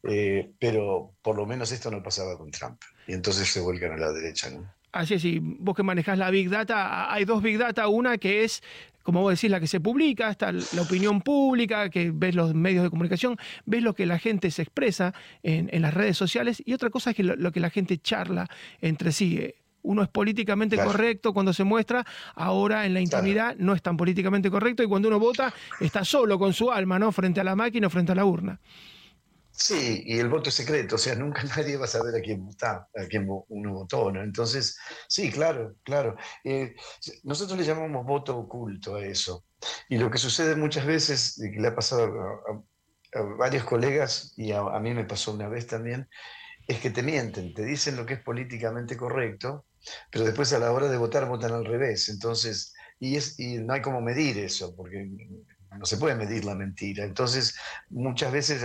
eh, 0.02 0.50
pero 0.58 1.12
por 1.22 1.36
lo 1.36 1.46
menos 1.46 1.72
esto 1.72 1.90
no 1.90 2.02
pasaba 2.02 2.36
con 2.38 2.50
Trump 2.50 2.80
y 3.06 3.12
entonces 3.12 3.48
se 3.48 3.60
vuelcan 3.60 3.92
a 3.92 3.96
la 3.96 4.12
derecha. 4.12 4.50
¿no? 4.50 4.70
Así 4.92 5.14
es, 5.14 5.24
y 5.24 5.38
vos 5.40 5.76
que 5.76 5.82
manejás 5.82 6.18
la 6.18 6.30
Big 6.30 6.48
Data, 6.48 7.12
hay 7.12 7.24
dos 7.24 7.42
Big 7.42 7.58
Data, 7.58 7.88
una 7.88 8.18
que 8.18 8.44
es 8.44 8.62
como 9.08 9.22
vos 9.22 9.32
decís, 9.32 9.50
la 9.50 9.58
que 9.58 9.66
se 9.66 9.80
publica, 9.80 10.28
está 10.28 10.52
la 10.52 10.82
opinión 10.82 11.22
pública, 11.22 11.88
que 11.88 12.10
ves 12.12 12.34
los 12.34 12.52
medios 12.52 12.84
de 12.84 12.90
comunicación, 12.90 13.38
ves 13.64 13.82
lo 13.82 13.94
que 13.94 14.04
la 14.04 14.18
gente 14.18 14.50
se 14.50 14.60
expresa 14.60 15.14
en, 15.42 15.80
las 15.80 15.94
redes 15.94 16.18
sociales, 16.18 16.62
y 16.62 16.74
otra 16.74 16.90
cosa 16.90 17.12
es 17.12 17.16
que 17.16 17.22
lo, 17.22 17.50
que 17.50 17.58
la 17.58 17.70
gente 17.70 17.96
charla 17.96 18.46
entre 18.82 19.10
sí. 19.12 19.54
Uno 19.80 20.02
es 20.02 20.08
políticamente 20.08 20.76
correcto 20.76 21.32
cuando 21.32 21.54
se 21.54 21.64
muestra, 21.64 22.04
ahora 22.34 22.84
en 22.84 22.92
la 22.92 23.00
intimidad 23.00 23.56
no 23.56 23.72
es 23.72 23.80
tan 23.80 23.96
políticamente 23.96 24.50
correcto, 24.50 24.82
y 24.82 24.86
cuando 24.86 25.08
uno 25.08 25.18
vota 25.18 25.54
está 25.80 26.04
solo 26.04 26.38
con 26.38 26.52
su 26.52 26.70
alma, 26.70 26.98
¿no? 26.98 27.10
Frente 27.10 27.40
a 27.40 27.44
la 27.44 27.56
máquina 27.56 27.86
o 27.86 27.90
frente 27.90 28.12
a 28.12 28.14
la 28.14 28.26
urna. 28.26 28.60
Sí, 29.58 30.04
y 30.06 30.20
el 30.20 30.28
voto 30.28 30.50
es 30.50 30.54
secreto, 30.54 30.94
o 30.94 30.98
sea, 30.98 31.16
nunca 31.16 31.42
nadie 31.56 31.76
va 31.76 31.86
a 31.86 31.88
saber 31.88 32.14
a 32.14 32.20
quién 32.20 32.46
vota, 32.46 32.88
a 32.94 33.06
quién 33.08 33.26
uno 33.28 33.72
votó, 33.74 34.12
¿no? 34.12 34.22
Entonces, 34.22 34.78
sí, 35.08 35.32
claro, 35.32 35.74
claro. 35.82 36.16
Eh, 36.44 36.76
nosotros 37.24 37.58
le 37.58 37.64
llamamos 37.64 38.06
voto 38.06 38.38
oculto 38.38 38.94
a 38.96 39.04
eso. 39.04 39.46
Y 39.88 39.98
lo 39.98 40.10
que 40.12 40.18
sucede 40.18 40.54
muchas 40.54 40.86
veces, 40.86 41.40
que 41.40 41.60
le 41.60 41.68
ha 41.68 41.74
pasado 41.74 42.06
a, 43.14 43.20
varios 43.38 43.64
colegas, 43.64 44.32
y 44.36 44.52
a, 44.52 44.62
mí 44.80 44.94
me 44.94 45.04
pasó 45.04 45.32
una 45.32 45.48
vez 45.48 45.66
también, 45.66 46.08
es 46.68 46.78
que 46.80 46.90
te 46.90 47.02
mienten, 47.02 47.52
te 47.54 47.64
dicen 47.64 47.96
lo 47.96 48.06
que 48.06 48.14
es 48.14 48.22
políticamente 48.22 48.96
correcto, 48.96 49.66
pero 50.12 50.24
después 50.24 50.52
a 50.52 50.60
la 50.60 50.72
hora 50.72 50.88
de 50.88 50.98
votar 50.98 51.26
votan 51.28 51.52
al 51.52 51.64
revés. 51.64 52.08
Entonces, 52.10 52.74
y, 53.00 53.16
es, 53.16 53.38
y 53.40 53.58
no 53.58 53.74
hay 53.74 53.82
como 53.82 54.00
medir 54.02 54.38
eso, 54.38 54.76
porque 54.76 55.10
no 55.76 55.86
se 55.86 55.96
puede 55.96 56.14
medir 56.14 56.44
la 56.44 56.54
mentira. 56.54 57.04
Entonces, 57.04 57.56
muchas 57.90 58.32
veces 58.32 58.64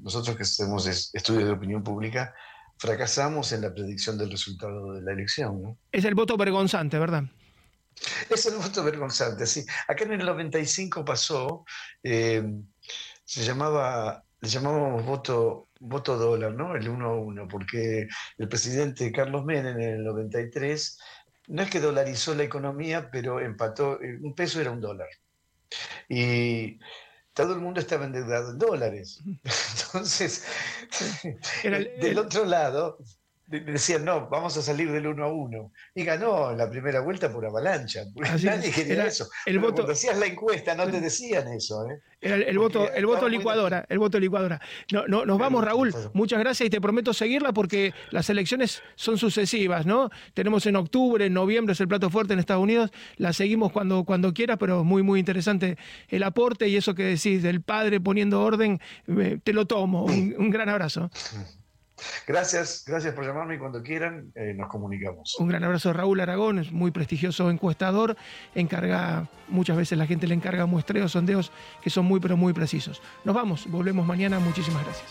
nosotros 0.00 0.36
que 0.36 0.42
hacemos 0.42 0.86
estudios 0.86 1.44
de 1.44 1.52
opinión 1.52 1.82
pública, 1.82 2.34
fracasamos 2.78 3.52
en 3.52 3.60
la 3.60 3.72
predicción 3.72 4.18
del 4.18 4.30
resultado 4.30 4.94
de 4.94 5.02
la 5.02 5.12
elección. 5.12 5.78
Es 5.92 6.04
el 6.04 6.14
voto 6.14 6.36
vergonzante, 6.36 6.98
¿verdad? 6.98 7.24
Es 8.28 8.46
el 8.46 8.56
voto 8.56 8.82
vergonzante, 8.82 9.46
sí. 9.46 9.64
Acá 9.86 10.04
en 10.04 10.14
el 10.14 10.26
95 10.26 11.04
pasó, 11.04 11.64
eh, 12.02 12.42
se 13.24 13.44
llamaba, 13.44 14.24
le 14.40 14.48
llamábamos 14.48 15.04
voto, 15.04 15.68
voto 15.78 16.16
dólar, 16.16 16.54
¿no? 16.54 16.74
El 16.74 16.88
1 16.88 17.06
a 17.06 17.14
1, 17.14 17.48
porque 17.48 18.08
el 18.38 18.48
presidente 18.48 19.12
Carlos 19.12 19.44
Menem 19.44 19.78
en 19.78 19.94
el 19.96 20.04
93 20.04 20.98
no 21.48 21.62
es 21.62 21.70
que 21.70 21.80
dolarizó 21.80 22.34
la 22.34 22.44
economía, 22.44 23.10
pero 23.10 23.40
empató, 23.40 24.02
eh, 24.02 24.18
un 24.20 24.34
peso 24.34 24.60
era 24.60 24.70
un 24.70 24.80
dólar. 24.80 25.08
Y 26.08 26.78
todo 27.32 27.54
el 27.54 27.60
mundo 27.60 27.80
estaba 27.80 28.04
endeudado 28.04 28.50
en 28.50 28.58
dólares. 28.58 29.20
Entonces, 29.86 30.46
del 32.00 32.18
otro 32.18 32.44
lado, 32.44 32.98
decían, 33.60 34.04
no, 34.04 34.28
vamos 34.28 34.56
a 34.56 34.62
salir 34.62 34.90
del 34.90 35.06
uno 35.06 35.24
a 35.24 35.32
uno. 35.32 35.72
Y 35.94 36.04
ganó 36.04 36.50
en 36.52 36.58
la 36.58 36.70
primera 36.70 37.00
vuelta 37.00 37.32
por 37.32 37.44
avalancha. 37.44 38.04
Nadie 38.42 38.70
quería 38.70 39.06
eso. 39.06 39.28
El 39.46 39.58
voto, 39.58 39.76
cuando 39.76 39.92
hacías 39.92 40.18
la 40.18 40.26
encuesta 40.26 40.74
no 40.74 40.86
te 40.90 41.00
decían 41.00 41.48
eso. 41.48 41.86
¿eh? 41.88 42.00
Era 42.20 42.36
el, 42.36 42.58
voto, 42.58 42.90
el 42.92 43.04
voto 43.04 43.28
licuadora, 43.28 43.84
el 43.88 43.98
voto 43.98 44.18
licuadora. 44.18 44.60
No, 44.92 45.06
no, 45.06 45.26
nos 45.26 45.38
vamos, 45.38 45.64
Raúl. 45.64 45.92
Muchas 46.14 46.38
gracias 46.38 46.66
y 46.66 46.70
te 46.70 46.80
prometo 46.80 47.12
seguirla 47.12 47.52
porque 47.52 47.92
las 48.10 48.30
elecciones 48.30 48.82
son 48.94 49.18
sucesivas, 49.18 49.86
¿no? 49.86 50.10
Tenemos 50.34 50.64
en 50.66 50.76
octubre, 50.76 51.26
en 51.26 51.34
noviembre 51.34 51.72
es 51.72 51.80
el 51.80 51.88
plato 51.88 52.10
fuerte 52.10 52.32
en 52.32 52.38
Estados 52.38 52.62
Unidos. 52.62 52.90
La 53.16 53.32
seguimos 53.32 53.72
cuando, 53.72 54.04
cuando 54.04 54.32
quiera, 54.32 54.56
pero 54.56 54.84
muy, 54.84 55.02
muy 55.02 55.18
interesante 55.18 55.76
el 56.08 56.22
aporte 56.22 56.68
y 56.68 56.76
eso 56.76 56.94
que 56.94 57.04
decís 57.04 57.42
del 57.42 57.60
padre 57.60 58.00
poniendo 58.00 58.40
orden, 58.42 58.80
eh, 59.08 59.38
te 59.42 59.52
lo 59.52 59.66
tomo. 59.66 60.04
un 60.04 60.50
gran 60.50 60.68
abrazo. 60.68 61.10
Gracias, 62.26 62.84
gracias 62.86 63.14
por 63.14 63.24
llamarme 63.24 63.56
y 63.56 63.58
cuando 63.58 63.82
quieran 63.82 64.32
eh, 64.34 64.54
nos 64.54 64.68
comunicamos. 64.68 65.36
Un 65.38 65.48
gran 65.48 65.64
abrazo 65.64 65.92
Raúl 65.92 66.20
Aragón, 66.20 66.58
es 66.58 66.72
muy 66.72 66.90
prestigioso 66.90 67.50
encuestador, 67.50 68.16
encarga, 68.54 69.28
muchas 69.48 69.76
veces 69.76 69.98
la 69.98 70.06
gente 70.06 70.26
le 70.26 70.34
encarga 70.34 70.66
muestreos, 70.66 71.12
sondeos 71.12 71.52
que 71.82 71.90
son 71.90 72.04
muy 72.04 72.20
pero 72.20 72.36
muy 72.36 72.52
precisos. 72.52 73.02
Nos 73.24 73.34
vamos, 73.34 73.66
volvemos 73.68 74.06
mañana, 74.06 74.38
muchísimas 74.38 74.84
gracias. 74.84 75.10